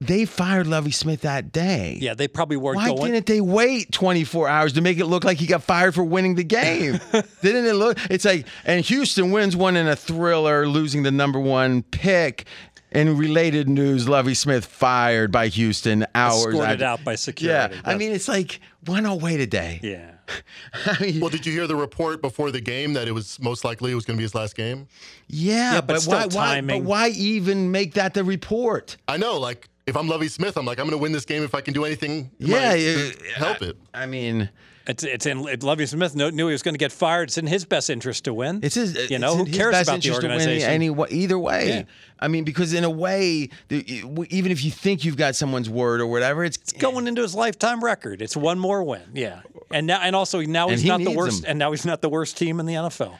They 0.02 0.24
fired 0.24 0.66
Lovie 0.66 0.92
Smith 0.92 1.20
that 1.22 1.52
day. 1.52 1.98
Yeah, 2.00 2.14
they 2.14 2.26
probably 2.26 2.56
weren't 2.56 2.76
Why 2.76 2.88
going. 2.88 3.12
didn't 3.12 3.26
they 3.26 3.42
wait 3.42 3.92
24 3.92 4.48
hours 4.48 4.72
to 4.74 4.80
make 4.80 4.98
it 4.98 5.04
look 5.04 5.24
like 5.24 5.36
he 5.38 5.46
got 5.46 5.62
fired 5.62 5.94
for 5.94 6.02
winning 6.02 6.36
the 6.36 6.44
game? 6.44 6.98
didn't 7.42 7.66
it 7.66 7.74
look? 7.74 7.98
It's 8.10 8.24
like, 8.24 8.46
and 8.64 8.82
Houston 8.86 9.30
wins 9.30 9.54
one 9.56 9.76
in 9.76 9.86
a 9.86 9.94
thriller, 9.96 10.66
losing 10.66 11.02
the 11.02 11.10
number 11.10 11.38
one 11.38 11.82
pick. 11.82 12.46
In 12.92 13.16
related 13.16 13.68
news, 13.68 14.08
Lovie 14.08 14.34
Smith 14.34 14.64
fired 14.66 15.30
by 15.30 15.46
Houston 15.46 16.06
hours 16.12 16.46
escorted 16.46 16.70
after- 16.82 16.84
out 16.86 17.04
by 17.04 17.14
security. 17.14 17.52
Yeah, 17.54 17.66
security. 17.68 17.88
I 17.88 17.94
mean, 17.96 18.10
it's 18.12 18.26
like, 18.26 18.58
why 18.86 18.98
not 18.98 19.20
wait 19.22 19.38
a 19.38 19.46
day? 19.46 19.78
yeah. 19.82 20.12
I 20.86 20.96
mean, 21.00 21.20
Well, 21.20 21.30
did 21.30 21.44
you 21.46 21.52
hear 21.52 21.66
the 21.68 21.76
report 21.76 22.20
before 22.22 22.50
the 22.50 22.60
game 22.60 22.92
that 22.94 23.06
it 23.06 23.12
was 23.12 23.38
most 23.40 23.64
likely 23.64 23.92
it 23.92 23.96
was 23.96 24.04
going 24.06 24.16
to 24.16 24.18
be 24.18 24.24
his 24.24 24.34
last 24.34 24.56
game? 24.56 24.88
yeah, 25.28 25.74
Yeah, 25.74 25.80
but 25.82 26.04
but, 26.04 26.04
why, 26.04 26.26
why, 26.26 26.60
but 26.62 26.82
why 26.82 27.08
even 27.10 27.70
make 27.70 27.94
that 27.94 28.14
the 28.14 28.24
report? 28.24 28.96
I 29.06 29.16
know. 29.18 29.38
Like, 29.38 29.68
if 29.90 29.96
I'm 29.96 30.08
Lovie 30.08 30.28
Smith, 30.28 30.56
I'm 30.56 30.64
like, 30.64 30.78
I'm 30.78 30.86
going 30.86 30.98
to 30.98 31.02
win 31.02 31.12
this 31.12 31.24
game 31.26 31.42
if 31.42 31.54
I 31.54 31.60
can 31.60 31.74
do 31.74 31.84
anything. 31.84 32.30
Yeah, 32.38 32.70
my- 32.70 32.74
yeah, 32.76 32.94
to 32.94 33.24
help 33.34 33.60
it. 33.62 33.76
I 33.92 34.06
mean, 34.06 34.48
It's 34.86 35.04
it's 35.04 35.26
in 35.26 35.42
Lovie 35.60 35.86
Smith 35.86 36.16
knew, 36.16 36.30
knew 36.30 36.46
he 36.46 36.52
was 36.52 36.62
going 36.62 36.74
to 36.74 36.78
get 36.78 36.90
fired. 36.90 37.28
It's 37.28 37.38
in 37.38 37.46
his 37.46 37.64
best 37.64 37.90
interest 37.90 38.24
to 38.24 38.32
win. 38.34 38.60
It's 38.62 38.74
his, 38.76 39.10
you 39.10 39.18
know 39.18 39.36
who 39.36 39.44
cares 39.44 39.74
about 39.74 39.86
the 39.86 39.94
interest 39.94 40.20
to 40.22 40.26
win 40.26 40.32
organization. 40.32 40.70
Any, 40.70 40.88
wa- 40.90 41.06
either 41.10 41.38
way, 41.38 41.68
Yeah. 41.68 41.82
I 42.18 42.28
mean, 42.28 42.44
because 42.44 42.72
in 42.72 42.84
a 42.84 42.90
way, 42.90 43.50
even 43.70 44.50
if 44.52 44.64
you 44.64 44.70
think 44.70 45.04
you've 45.04 45.16
got 45.16 45.36
someone's 45.36 45.68
word 45.70 46.00
or 46.00 46.06
whatever, 46.06 46.44
it's, 46.44 46.72
going 46.72 47.06
into 47.06 47.22
his 47.22 47.34
lifetime 47.34 47.82
record. 47.84 48.22
It's 48.22 48.36
one 48.36 48.58
more 48.58 48.82
win. 48.82 49.02
Yeah, 49.14 49.42
and 49.70 49.86
now 49.86 50.00
and 50.02 50.16
also 50.16 50.40
now 50.40 50.64
And 50.68 50.72
he's 50.72 50.82
he 50.82 50.88
not 50.88 51.00
the 51.02 51.10
worst. 51.16 51.42
them. 51.42 51.50
And 51.50 51.58
now 51.58 51.70
he's 51.72 51.84
not 51.84 52.00
the 52.02 52.08
worst 52.08 52.36
team 52.36 52.58
in 52.60 52.66
the 52.66 52.74
NFL. 52.74 53.18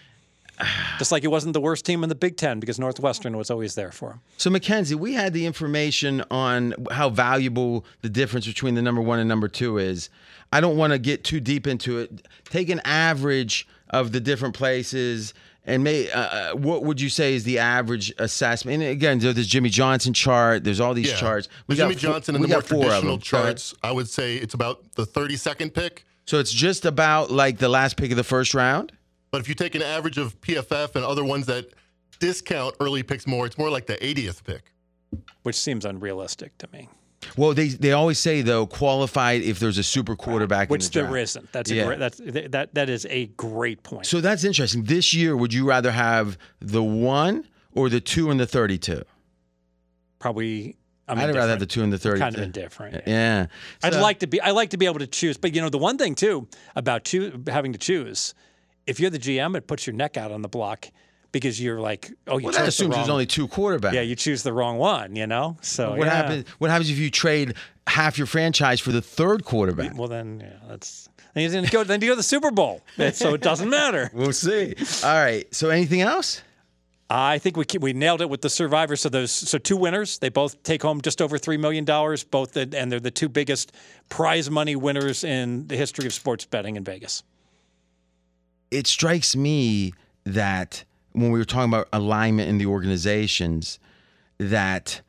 Just 0.98 1.12
like 1.12 1.22
he 1.22 1.28
wasn't 1.28 1.54
the 1.54 1.60
worst 1.60 1.84
team 1.84 2.02
in 2.02 2.08
the 2.08 2.14
Big 2.14 2.36
Ten 2.36 2.60
because 2.60 2.78
Northwestern 2.78 3.36
was 3.36 3.50
always 3.50 3.74
there 3.74 3.90
for 3.92 4.10
him. 4.12 4.20
So 4.36 4.50
Mackenzie, 4.50 4.94
we 4.94 5.14
had 5.14 5.32
the 5.32 5.46
information 5.46 6.22
on 6.30 6.74
how 6.90 7.08
valuable 7.10 7.84
the 8.02 8.08
difference 8.08 8.46
between 8.46 8.74
the 8.74 8.82
number 8.82 9.00
one 9.00 9.18
and 9.18 9.28
number 9.28 9.48
two 9.48 9.78
is. 9.78 10.10
I 10.52 10.60
don't 10.60 10.76
want 10.76 10.92
to 10.92 10.98
get 10.98 11.24
too 11.24 11.40
deep 11.40 11.66
into 11.66 11.98
it. 11.98 12.26
Take 12.44 12.68
an 12.70 12.80
average 12.84 13.66
of 13.90 14.12
the 14.12 14.20
different 14.20 14.54
places. 14.54 15.32
And 15.66 15.84
may, 15.84 16.10
uh, 16.10 16.20
uh, 16.20 16.52
what 16.56 16.84
would 16.84 17.00
you 17.00 17.08
say 17.10 17.34
is 17.34 17.44
the 17.44 17.58
average 17.58 18.12
assessment? 18.18 18.82
And 18.82 18.90
again, 18.90 19.18
there's 19.18 19.46
Jimmy 19.46 19.68
Johnson 19.68 20.12
chart. 20.12 20.64
There's 20.64 20.80
all 20.80 20.94
these 20.94 21.10
Yeah. 21.10 21.16
charts. 21.16 21.48
The 21.68 21.76
got 21.76 21.82
Jimmy 21.84 21.94
four- 21.94 22.12
Johnson 22.14 22.34
and 22.34 22.44
the 22.44 22.48
more 22.48 22.62
four 22.62 22.78
of 22.78 22.84
traditional 22.84 23.16
them. 23.18 23.24
Go 23.30 23.38
ahead. 23.38 23.46
charts, 23.56 23.74
I 23.82 23.92
would 23.92 24.08
say 24.08 24.36
it's 24.36 24.54
about 24.54 24.82
the 24.94 25.04
32nd 25.06 25.70
pick. 25.74 26.04
So 26.26 26.38
it's 26.38 26.52
just 26.52 26.84
about 26.86 27.30
like 27.30 27.58
the 27.58 27.68
last 27.68 27.96
pick 27.96 28.10
of 28.10 28.16
the 28.16 28.24
first 28.24 28.54
round. 28.54 28.92
But 29.30 29.40
if 29.40 29.48
you 29.48 29.54
take 29.54 29.74
an 29.74 29.82
average 29.82 30.18
of 30.18 30.40
PFF 30.40 30.96
and 30.96 31.04
other 31.04 31.24
ones 31.24 31.46
that 31.46 31.72
discount 32.18 32.74
early 32.80 33.02
picks 33.02 33.26
more, 33.26 33.46
it's 33.46 33.56
more 33.58 33.70
like 33.70 33.86
the 33.86 33.96
80th 33.96 34.44
pick. 34.44 34.72
which 35.42 35.56
seems 35.56 35.84
unrealistic 35.84 36.56
to 36.58 36.68
me. 36.72 36.88
Well, 37.36 37.52
they 37.52 37.68
they 37.68 37.92
always 37.92 38.18
say 38.18 38.40
though 38.42 38.64
qualified 38.66 39.42
if 39.42 39.58
there's 39.58 39.76
a 39.76 39.82
super 39.82 40.14
quarterback, 40.16 40.68
in 40.68 40.72
Which 40.72 40.86
the 40.90 41.00
there 41.00 41.08
draft. 41.10 41.22
isn't. 41.22 41.52
That's 41.52 41.70
a 41.70 41.74
Yeah. 41.74 41.84
great, 41.86 41.98
that's 41.98 42.18
that 42.50 42.74
that 42.74 42.88
is 42.88 43.06
a 43.10 43.26
great 43.36 43.82
point. 43.82 44.06
So 44.06 44.20
that's 44.20 44.42
interesting. 44.44 44.84
This 44.84 45.12
year, 45.12 45.36
would 45.36 45.52
you 45.52 45.66
rather 45.68 45.90
have 45.90 46.38
the 46.60 46.82
one 46.82 47.44
or 47.72 47.88
the 47.90 48.00
two 48.00 48.30
and 48.30 48.38
the 48.40 48.46
thirty-two? 48.46 49.02
Probably. 50.18 50.76
I'm 51.08 51.18
I'd 51.18 51.34
rather 51.34 51.50
have 51.50 51.58
the 51.58 51.66
two 51.66 51.82
and 51.82 51.92
the 51.92 51.98
thirty-two. 51.98 52.20
kind 52.22 52.36
of 52.36 52.42
indifferent. 52.42 53.02
Yeah. 53.06 53.46
I'd 53.82 53.94
like 53.96 54.20
to 54.20 54.26
be. 54.28 54.40
I 54.40 54.52
like 54.52 54.70
to 54.70 54.76
be 54.76 54.86
able 54.86 55.00
to 55.00 55.06
choose. 55.08 55.36
But 55.36 55.54
you 55.54 55.60
know, 55.60 55.68
the 55.68 55.78
one 55.78 55.98
thing 55.98 56.14
too 56.14 56.46
about 56.76 57.04
choo- 57.04 57.42
having 57.48 57.72
to 57.72 57.78
choose, 57.78 58.32
if 58.90 59.00
you're 59.00 59.10
the 59.10 59.18
GM, 59.18 59.56
it 59.56 59.66
puts 59.66 59.86
your 59.86 59.94
neck 59.94 60.16
out 60.16 60.30
on 60.32 60.42
the 60.42 60.48
block 60.48 60.88
because 61.32 61.60
you're 61.60 61.80
like, 61.80 62.10
oh, 62.26 62.38
you 62.38 62.44
Well, 62.46 62.52
that 62.54 62.62
the 62.62 62.68
assumes 62.68 62.90
wrong. 62.90 62.98
there's 62.98 63.08
only 63.08 63.26
two 63.26 63.46
quarterbacks. 63.48 63.92
yeah, 63.92 64.00
you 64.00 64.16
choose 64.16 64.42
the 64.42 64.52
wrong 64.52 64.78
one. 64.78 65.16
You 65.16 65.26
know. 65.26 65.56
So 65.62 65.90
What 65.96 66.06
yeah. 66.06 66.14
happens? 66.14 66.48
What 66.58 66.70
happens 66.70 66.90
if 66.90 66.98
you 66.98 67.10
trade 67.10 67.54
half 67.86 68.18
your 68.18 68.26
franchise 68.26 68.80
for 68.80 68.92
the 68.92 69.02
third 69.02 69.44
quarterback? 69.44 69.96
Well, 69.96 70.08
then 70.08 70.40
yeah, 70.40 70.68
that's. 70.68 71.08
Then 71.34 71.64
you 71.64 71.70
go. 71.70 71.84
Then 71.84 72.00
you 72.00 72.08
go 72.08 72.12
to 72.14 72.16
the 72.16 72.22
Super 72.24 72.50
Bowl. 72.50 72.82
so 73.12 73.34
it 73.34 73.40
doesn't 73.40 73.70
matter. 73.70 74.10
We'll 74.14 74.32
see. 74.32 74.74
All 75.04 75.14
right. 75.14 75.46
So 75.54 75.70
anything 75.70 76.00
else? 76.00 76.42
I 77.08 77.38
think 77.38 77.56
we 77.56 77.64
we 77.80 77.92
nailed 77.92 78.20
it 78.20 78.30
with 78.30 78.40
the 78.40 78.50
survivors. 78.50 79.00
So 79.00 79.08
those 79.08 79.30
so 79.32 79.58
two 79.58 79.76
winners. 79.76 80.18
They 80.18 80.28
both 80.28 80.62
take 80.62 80.82
home 80.82 81.00
just 81.00 81.20
over 81.22 81.38
three 81.38 81.56
million 81.56 81.84
dollars. 81.84 82.24
Both 82.24 82.56
and 82.56 82.90
they're 82.90 83.00
the 83.00 83.10
two 83.10 83.28
biggest 83.28 83.72
prize 84.08 84.50
money 84.50 84.76
winners 84.76 85.24
in 85.24 85.66
the 85.68 85.76
history 85.76 86.06
of 86.06 86.12
sports 86.12 86.44
betting 86.44 86.76
in 86.76 86.84
Vegas. 86.84 87.22
It 88.70 88.86
strikes 88.86 89.34
me 89.34 89.92
that 90.24 90.84
when 91.12 91.30
we 91.32 91.38
were 91.38 91.44
talking 91.44 91.72
about 91.72 91.88
alignment 91.92 92.48
in 92.48 92.58
the 92.58 92.66
organizations, 92.66 93.78
that 94.38 95.00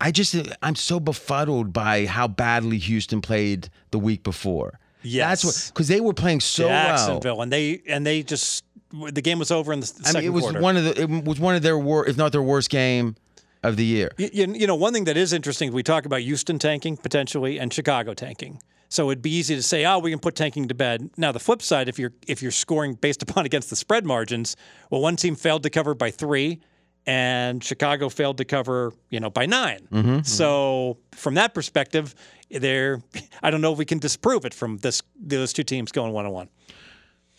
I 0.00 0.10
just 0.10 0.34
I'm 0.62 0.76
so 0.76 1.00
befuddled 1.00 1.72
by 1.72 2.06
how 2.06 2.28
badly 2.28 2.78
Houston 2.78 3.20
played 3.20 3.68
the 3.90 3.98
week 3.98 4.22
before. 4.22 4.78
Yes. 5.02 5.42
That's 5.42 5.44
what 5.44 5.72
because 5.74 5.88
they 5.88 6.00
were 6.00 6.14
playing 6.14 6.40
so 6.40 6.68
well. 6.68 6.86
Jacksonville, 6.96 7.42
and 7.42 7.52
they 7.52 7.82
and 7.88 8.06
they 8.06 8.22
just 8.22 8.64
the 8.92 9.22
game 9.22 9.38
was 9.38 9.50
over 9.50 9.72
in 9.72 9.80
the 9.80 9.86
I 10.04 10.10
second 10.10 10.20
mean, 10.20 10.24
it 10.26 10.32
was 10.34 10.44
quarter. 10.44 10.60
one 10.60 10.76
of 10.76 10.84
the 10.84 11.00
it 11.02 11.24
was 11.24 11.40
one 11.40 11.54
of 11.54 11.62
their 11.62 11.78
worst, 11.78 12.10
if 12.10 12.16
not 12.16 12.32
their 12.32 12.42
worst 12.42 12.70
game 12.70 13.16
of 13.62 13.76
the 13.76 13.84
year. 13.84 14.10
You- 14.16 14.54
you 14.54 14.66
know, 14.66 14.74
one 14.74 14.92
thing 14.92 15.04
that 15.04 15.16
is 15.16 15.32
interesting, 15.32 15.72
we 15.72 15.82
talk 15.82 16.06
about 16.06 16.20
Houston 16.20 16.58
tanking 16.58 16.96
potentially 16.96 17.58
and 17.58 17.72
Chicago 17.72 18.14
tanking. 18.14 18.60
So 18.90 19.08
it'd 19.08 19.22
be 19.22 19.30
easy 19.30 19.54
to 19.54 19.62
say, 19.62 19.86
oh, 19.86 20.00
we 20.00 20.10
can 20.10 20.18
put 20.18 20.34
tanking 20.34 20.66
to 20.66 20.74
bed. 20.74 21.10
Now 21.16 21.30
the 21.30 21.38
flip 21.38 21.62
side, 21.62 21.88
if 21.88 21.98
you're 21.98 22.12
if 22.26 22.42
you're 22.42 22.50
scoring 22.50 22.94
based 22.94 23.22
upon 23.28 23.46
against 23.46 23.70
the 23.70 23.76
spread 23.76 24.04
margins, 24.04 24.56
well, 24.90 25.00
one 25.00 25.16
team 25.16 25.36
failed 25.36 25.62
to 25.62 25.70
cover 25.70 25.94
by 25.94 26.10
three, 26.10 26.60
and 27.06 27.62
Chicago 27.62 28.08
failed 28.08 28.38
to 28.38 28.44
cover, 28.44 28.92
you 29.08 29.20
know, 29.20 29.30
by 29.30 29.46
9 29.46 29.78
mm-hmm, 29.78 29.96
mm-hmm. 29.96 30.22
So 30.22 30.98
from 31.12 31.34
that 31.34 31.54
perspective, 31.54 32.14
there, 32.50 33.00
I 33.42 33.50
don't 33.50 33.60
know 33.60 33.72
if 33.72 33.78
we 33.78 33.84
can 33.84 33.98
disprove 33.98 34.44
it 34.44 34.52
from 34.52 34.78
this 34.78 35.02
those 35.16 35.52
two 35.52 35.64
teams 35.64 35.92
going 35.92 36.12
one 36.12 36.26
on 36.26 36.32
one. 36.32 36.48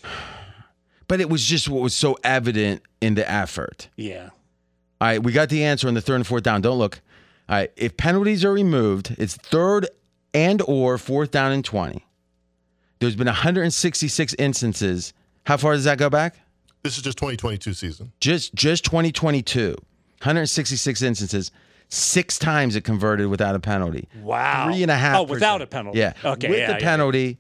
But 1.08 1.20
it 1.20 1.30
was 1.30 1.46
just 1.46 1.68
what 1.68 1.82
was 1.82 1.94
so 1.94 2.18
evident 2.24 2.84
in 3.02 3.16
the 3.16 3.30
effort. 3.30 3.90
Yeah. 3.98 4.30
All 5.02 5.10
right, 5.10 5.22
we 5.22 5.34
got 5.34 5.50
the 5.50 5.66
answer 5.66 5.90
on 5.90 5.94
the 5.94 6.00
third 6.00 6.16
and 6.16 6.26
fourth 6.26 6.44
down. 6.44 6.62
Don't 6.62 6.78
look. 6.78 7.02
All 7.50 7.58
right, 7.58 7.70
if 7.76 7.98
penalties 7.98 8.46
are 8.46 8.54
removed, 8.54 9.14
it's 9.18 9.36
third 9.36 9.90
and 10.34 10.62
or 10.68 10.98
fourth 10.98 11.32
down 11.32 11.52
and 11.52 11.64
20. 11.64 12.06
There's 13.00 13.16
been 13.16 13.28
166 13.28 14.36
instances. 14.36 15.14
How 15.46 15.58
far 15.58 15.74
does 15.74 15.86
that 15.86 15.98
go 15.98 16.10
back? 16.10 16.36
This 16.84 16.98
is 16.98 17.04
just 17.04 17.18
2022 17.18 17.74
season. 17.74 18.12
Just 18.20 18.54
just 18.54 18.86
2022. 18.86 19.70
166 19.70 21.02
instances. 21.02 21.52
Six 21.90 22.40
times 22.40 22.76
it 22.76 22.84
converted 22.84 23.28
without 23.28 23.56
a 23.56 23.60
penalty. 23.60 24.08
Wow. 24.22 24.68
Three 24.68 24.82
and 24.82 24.92
a 24.92 24.96
half. 24.96 25.18
Oh, 25.18 25.24
without 25.24 25.58
percent. 25.58 25.64
a 25.64 25.68
penalty. 25.68 26.00
Yeah. 26.00 26.14
Okay. 26.24 26.50
With 26.50 26.60
yeah, 26.60 26.68
the 26.68 26.74
yeah. 26.74 26.80
penalty, 26.80 27.38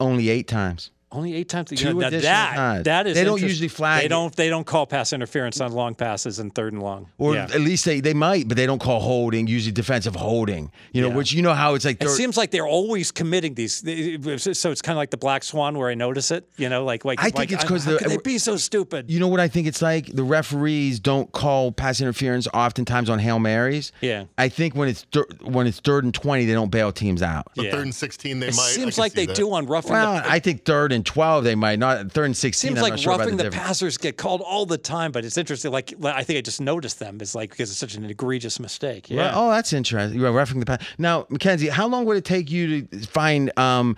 only 0.00 0.28
eight 0.28 0.48
times. 0.48 0.90
Only 1.12 1.34
eight 1.34 1.48
times. 1.48 1.70
You 1.70 1.76
Two 1.76 1.92
know, 1.94 2.00
now 2.00 2.06
additional 2.08 2.22
that 2.32 2.54
times. 2.56 2.84
that 2.84 3.06
is 3.06 3.14
They 3.16 3.24
don't 3.24 3.40
usually 3.40 3.68
flag 3.68 4.02
They 4.02 4.08
don't. 4.08 4.34
They 4.34 4.48
don't 4.48 4.64
call 4.66 4.86
pass 4.86 5.12
interference 5.12 5.60
on 5.60 5.72
long 5.72 5.94
passes 5.94 6.38
and 6.38 6.54
third 6.54 6.72
and 6.72 6.82
long. 6.82 7.06
Or 7.18 7.34
yeah. 7.34 7.44
at 7.44 7.60
least 7.60 7.84
they, 7.84 8.00
they 8.00 8.14
might, 8.14 8.48
but 8.48 8.56
they 8.56 8.64
don't 8.66 8.80
call 8.80 9.00
holding, 9.00 9.46
usually 9.46 9.72
defensive 9.72 10.16
holding. 10.16 10.70
You 10.92 11.02
know, 11.02 11.08
Yeah. 11.08 11.14
which 11.14 11.32
you 11.32 11.42
know 11.42 11.52
how 11.54 11.74
it's 11.74 11.84
like 11.84 12.02
It 12.02 12.08
seems 12.08 12.36
like 12.36 12.50
they're 12.50 12.66
always 12.66 13.10
committing 13.12 13.54
these. 13.54 13.74
So 13.78 14.70
it's 14.70 14.82
kind 14.82 14.96
of 14.96 14.98
like 14.98 15.10
the 15.10 15.16
black 15.16 15.44
swan 15.44 15.76
where 15.78 15.90
I 15.90 15.94
notice 15.94 16.30
it. 16.30 16.48
You 16.56 16.68
know, 16.68 16.84
like 16.84 17.04
like 17.04 17.20
I 17.20 17.24
think 17.24 17.36
like, 17.36 17.52
it's 17.52 17.64
'cause 17.64 17.84
how 17.84 17.98
the- 17.98 18.08
they 18.08 18.16
be 18.16 18.38
so 18.38 18.56
stupid. 18.56 19.10
You 19.10 19.20
know 19.20 19.28
what 19.28 19.40
I 19.40 19.48
think 19.48 19.66
it's 19.66 19.82
like? 19.82 20.06
The 20.06 20.24
referees 20.24 20.98
don't 21.00 21.30
call 21.32 21.72
pass 21.72 22.00
interference 22.00 22.48
oftentimes 22.54 23.10
on 23.10 23.18
Hail 23.18 23.38
Marys. 23.38 23.92
Yeah. 24.00 24.24
I 24.38 24.48
think 24.48 24.74
when 24.74 24.88
it's 24.88 25.04
thir- 25.12 25.26
when 25.42 25.66
it's 25.66 25.80
third 25.80 26.04
and 26.04 26.14
20, 26.14 26.46
they 26.46 26.52
don't 26.54 26.70
bail 26.70 26.90
teams 26.92 27.22
out. 27.22 27.48
The 27.54 27.64
Yeah. 27.64 27.70
third 27.72 27.82
and 27.82 27.94
16, 27.94 28.40
they 28.40 28.48
it 28.48 28.56
might. 28.56 28.62
I 28.62 28.66
seems 28.70 28.98
like 28.98 29.12
they 29.12 29.26
that. 29.26 29.36
do 29.36 29.52
on 29.52 29.66
roughing 29.66 29.92
Well, 29.92 30.14
the. 30.14 30.30
I 30.30 30.38
think 30.38 30.64
third 30.64 30.92
and 30.92 31.01
12 31.04 31.44
they 31.44 31.54
might 31.54 31.78
not. 31.78 32.10
Third 32.12 32.26
and 32.26 32.36
16 32.36 32.68
Seems 32.68 32.78
I'm 32.78 32.90
like 32.90 32.98
sure 32.98 33.16
roughing 33.16 33.36
the 33.36 33.44
the, 33.44 33.50
passers 33.50 33.98
get 33.98 34.16
called 34.16 34.40
all 34.40 34.66
the 34.66 34.78
time, 34.78 35.12
but 35.12 35.24
it's 35.24 35.36
interesting. 35.36 35.70
Like 35.70 35.94
I 36.04 36.22
think 36.24 36.38
I 36.38 36.40
just 36.40 36.60
noticed 36.60 36.98
them. 36.98 37.18
It's 37.20 37.34
like 37.34 37.50
because 37.50 37.70
it's 37.70 37.78
such 37.78 37.94
an 37.94 38.04
egregious 38.04 38.58
mistake. 38.60 39.10
Yeah. 39.10 39.34
Well, 39.34 39.48
oh, 39.48 39.50
that's 39.50 39.72
interesting. 39.72 40.18
You're 40.18 40.32
roughing 40.32 40.60
the 40.60 40.66
pass. 40.66 40.84
Now, 40.98 41.26
Mackenzie, 41.28 41.68
how 41.68 41.86
long 41.86 42.04
would 42.06 42.16
it 42.16 42.24
take 42.24 42.50
you 42.50 42.82
to 42.82 42.98
find 43.06 43.56
um, 43.58 43.96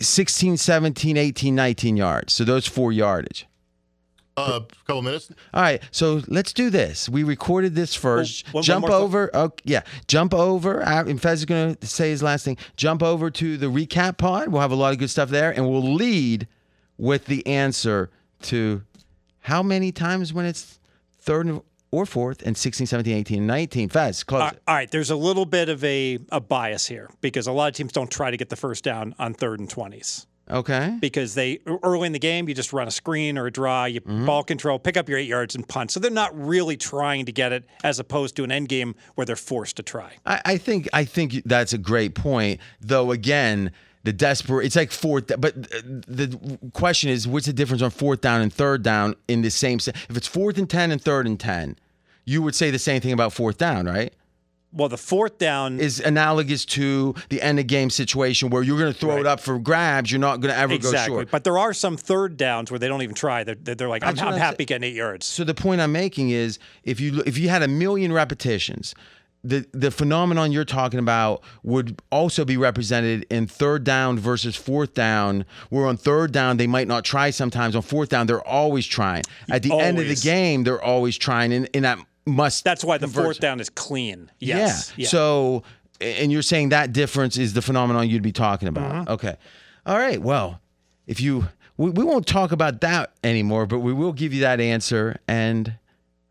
16, 0.00 0.56
17, 0.56 1.16
18, 1.16 1.54
19 1.54 1.96
yards? 1.96 2.32
So 2.32 2.44
those 2.44 2.66
four 2.66 2.92
yardage. 2.92 3.46
Uh, 4.36 4.60
a 4.62 4.74
couple 4.86 5.02
minutes. 5.02 5.30
All 5.52 5.62
right, 5.62 5.80
so 5.92 6.20
let's 6.26 6.52
do 6.52 6.68
this. 6.68 7.08
We 7.08 7.22
recorded 7.22 7.74
this 7.76 7.94
first. 7.94 8.44
one- 8.46 8.52
one 8.54 8.62
jump 8.64 8.80
more 8.82 8.90
thought. 8.90 9.02
over. 9.02 9.30
Oh, 9.32 9.52
yeah, 9.64 9.82
jump 10.08 10.34
over. 10.34 10.82
uh, 10.86 11.04
And 11.04 11.22
Fez 11.22 11.38
is 11.40 11.44
going 11.44 11.76
to 11.76 11.86
say 11.86 12.10
his 12.10 12.22
last 12.22 12.44
thing. 12.44 12.56
Jump 12.76 13.02
over 13.02 13.30
to 13.30 13.56
the 13.56 13.66
recap 13.66 14.16
pod. 14.18 14.48
We'll 14.48 14.60
have 14.62 14.72
a 14.72 14.76
lot 14.76 14.92
of 14.92 14.98
good 14.98 15.10
stuff 15.10 15.28
there, 15.28 15.52
and 15.52 15.68
we'll 15.70 15.94
lead 15.94 16.48
with 16.98 17.26
the 17.26 17.46
answer 17.46 18.10
to 18.42 18.82
how 19.40 19.62
many 19.62 19.92
times 19.92 20.32
when 20.32 20.46
it's 20.46 20.80
third 21.20 21.60
or 21.92 22.04
fourth 22.04 22.42
and 22.44 22.56
16, 22.56 22.88
17, 22.88 23.16
18, 23.16 23.38
and 23.38 23.46
19. 23.46 23.88
Fez, 23.88 24.24
close 24.24 24.42
All 24.42 24.48
it. 24.48 24.62
all 24.66 24.74
right, 24.74 24.90
there's 24.90 25.10
a 25.10 25.16
little 25.16 25.46
bit 25.46 25.68
of 25.68 25.84
a, 25.84 26.18
a 26.32 26.40
bias 26.40 26.86
here 26.86 27.08
because 27.20 27.46
a 27.46 27.52
lot 27.52 27.68
of 27.68 27.74
teams 27.76 27.92
don't 27.92 28.10
try 28.10 28.32
to 28.32 28.36
get 28.36 28.48
the 28.48 28.56
first 28.56 28.82
down 28.82 29.14
on 29.20 29.32
third 29.32 29.60
and 29.60 29.68
20s 29.68 30.26
Okay. 30.50 30.96
because 31.00 31.34
they 31.34 31.60
early 31.82 32.06
in 32.06 32.12
the 32.12 32.18
game 32.18 32.48
you 32.48 32.54
just 32.54 32.72
run 32.72 32.86
a 32.86 32.90
screen 32.90 33.38
or 33.38 33.46
a 33.46 33.50
draw, 33.50 33.84
you 33.86 34.00
Mm-hmm. 34.02 34.26
ball 34.26 34.44
control, 34.44 34.78
pick 34.78 34.96
up 34.96 35.08
your 35.08 35.18
eight 35.18 35.28
yards 35.28 35.54
and 35.54 35.66
punt. 35.66 35.90
So 35.90 35.98
they're 36.00 36.10
not 36.10 36.38
really 36.38 36.76
trying 36.76 37.24
to 37.26 37.32
get 37.32 37.52
it 37.52 37.64
as 37.82 37.98
opposed 37.98 38.36
to 38.36 38.44
an 38.44 38.52
end 38.52 38.68
game 38.68 38.94
where 39.14 39.24
they're 39.24 39.36
forced 39.36 39.76
to 39.76 39.82
try. 39.82 40.12
I, 40.26 40.40
I 40.44 40.56
think 40.58 40.88
I 40.92 41.04
think 41.04 41.42
that's 41.46 41.72
a 41.72 41.78
great 41.78 42.14
point. 42.14 42.60
Though 42.80 43.10
again, 43.12 43.70
the 44.02 44.12
desperate 44.12 44.66
it's 44.66 44.76
like 44.76 44.92
fourth. 44.92 45.28
But 45.40 45.56
uh, 45.56 45.80
the 46.06 46.58
question 46.74 47.08
is, 47.08 47.26
what's 47.26 47.46
the 47.46 47.52
difference 47.54 47.80
on 47.80 47.90
fourth 47.90 48.20
down 48.20 48.42
and 48.42 48.52
third 48.52 48.82
down 48.82 49.16
in 49.28 49.40
the 49.40 49.50
same? 49.50 49.78
If 49.78 50.14
it's 50.16 50.26
fourth 50.26 50.58
and 50.58 50.68
ten 50.68 50.90
and 50.90 51.00
third 51.00 51.26
and 51.26 51.40
ten, 51.40 51.76
you 52.26 52.42
would 52.42 52.54
say 52.54 52.70
the 52.70 52.78
same 52.78 53.00
thing 53.00 53.12
about 53.12 53.32
fourth 53.32 53.56
down, 53.56 53.86
right? 53.86 54.12
Well, 54.74 54.88
the 54.88 54.98
fourth 54.98 55.38
down 55.38 55.78
Is 55.78 56.00
analogous 56.00 56.64
to 56.66 57.14
the 57.28 57.40
end 57.40 57.60
of 57.60 57.66
game 57.68 57.90
situation 57.90 58.50
where 58.50 58.62
you're 58.62 58.78
going 58.78 58.92
to 58.92 58.98
throw 58.98 59.18
it 59.18 59.26
up 59.26 59.38
for 59.38 59.58
grabs. 59.58 60.10
You're 60.10 60.20
not 60.20 60.40
going 60.40 60.52
to 60.52 60.58
ever 60.58 60.70
go 60.70 60.88
exactly, 60.88 61.18
short. 61.18 61.30
but 61.30 61.44
there 61.44 61.58
are 61.58 61.72
some 61.72 61.96
third 61.96 62.36
downs 62.36 62.70
where 62.70 62.78
they 62.80 62.88
don't 62.88 63.02
even 63.02 63.14
try. 63.14 63.44
They're, 63.44 63.54
they're, 63.54 63.88
like, 63.88 64.04
I'm, 64.04 64.18
I'm 64.18 64.36
happy 64.36 64.64
getting 64.64 64.88
eight 64.88 64.94
yards. 64.94 65.26
So 65.26 65.44
the 65.44 65.54
point 65.54 65.80
I'm 65.80 65.92
making 65.92 66.30
is, 66.30 66.58
if 66.82 67.00
you 67.00 67.22
if 67.24 67.38
you 67.38 67.48
had 67.48 67.62
a 67.62 67.68
million 67.68 68.12
repetitions, 68.12 68.94
the 69.44 69.66
the 69.72 69.90
phenomenon 69.90 70.50
you're 70.50 70.64
talking 70.64 70.98
about 70.98 71.42
would 71.62 72.00
also 72.10 72.44
be 72.44 72.56
represented 72.56 73.26
in 73.30 73.46
third 73.46 73.84
down 73.84 74.18
versus 74.18 74.56
fourth 74.56 74.94
down. 74.94 75.44
Where 75.68 75.86
on 75.86 75.96
third 75.96 76.32
down 76.32 76.56
they 76.56 76.66
might 76.66 76.88
not 76.88 77.04
try 77.04 77.30
sometimes. 77.30 77.76
On 77.76 77.82
fourth 77.82 78.08
down 78.08 78.26
they're 78.26 78.46
always 78.46 78.86
trying. 78.86 79.22
At 79.48 79.62
the 79.62 79.72
end 79.78 79.98
of 79.98 80.08
the 80.08 80.16
game 80.16 80.64
they're 80.64 80.82
always 80.82 81.16
trying. 81.16 81.52
In, 81.52 81.66
in 81.66 81.82
that 81.82 81.98
must. 82.26 82.64
That's 82.64 82.84
why 82.84 82.98
the 82.98 83.06
convert- 83.06 83.24
fourth 83.24 83.40
down 83.40 83.60
is 83.60 83.70
clean. 83.70 84.30
Yes. 84.38 84.92
Yeah. 84.96 85.08
So, 85.08 85.62
and 86.00 86.32
you're 86.32 86.42
saying 86.42 86.70
that 86.70 86.92
difference 86.92 87.36
is 87.38 87.54
the 87.54 87.62
phenomenon 87.62 88.08
you'd 88.08 88.22
be 88.22 88.32
talking 88.32 88.68
about. 88.68 88.92
Mm-hmm. 88.92 89.12
Okay. 89.12 89.36
All 89.86 89.96
right. 89.96 90.20
Well, 90.20 90.60
if 91.06 91.20
you, 91.20 91.48
we, 91.76 91.90
we 91.90 92.04
won't 92.04 92.26
talk 92.26 92.52
about 92.52 92.80
that 92.80 93.12
anymore, 93.22 93.66
but 93.66 93.80
we 93.80 93.92
will 93.92 94.12
give 94.12 94.32
you 94.32 94.40
that 94.42 94.60
answer. 94.60 95.20
And 95.28 95.74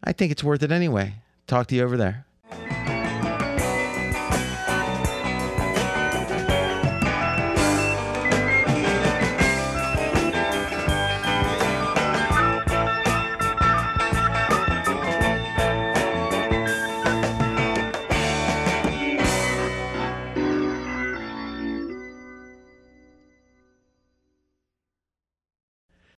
I 0.04 0.12
think 0.14 0.32
it's 0.32 0.44
worth 0.44 0.64
it 0.64 0.72
anyway. 0.72 1.16
Talk 1.48 1.68
to 1.68 1.76
you 1.76 1.84
over 1.84 1.98
there. 1.98 2.26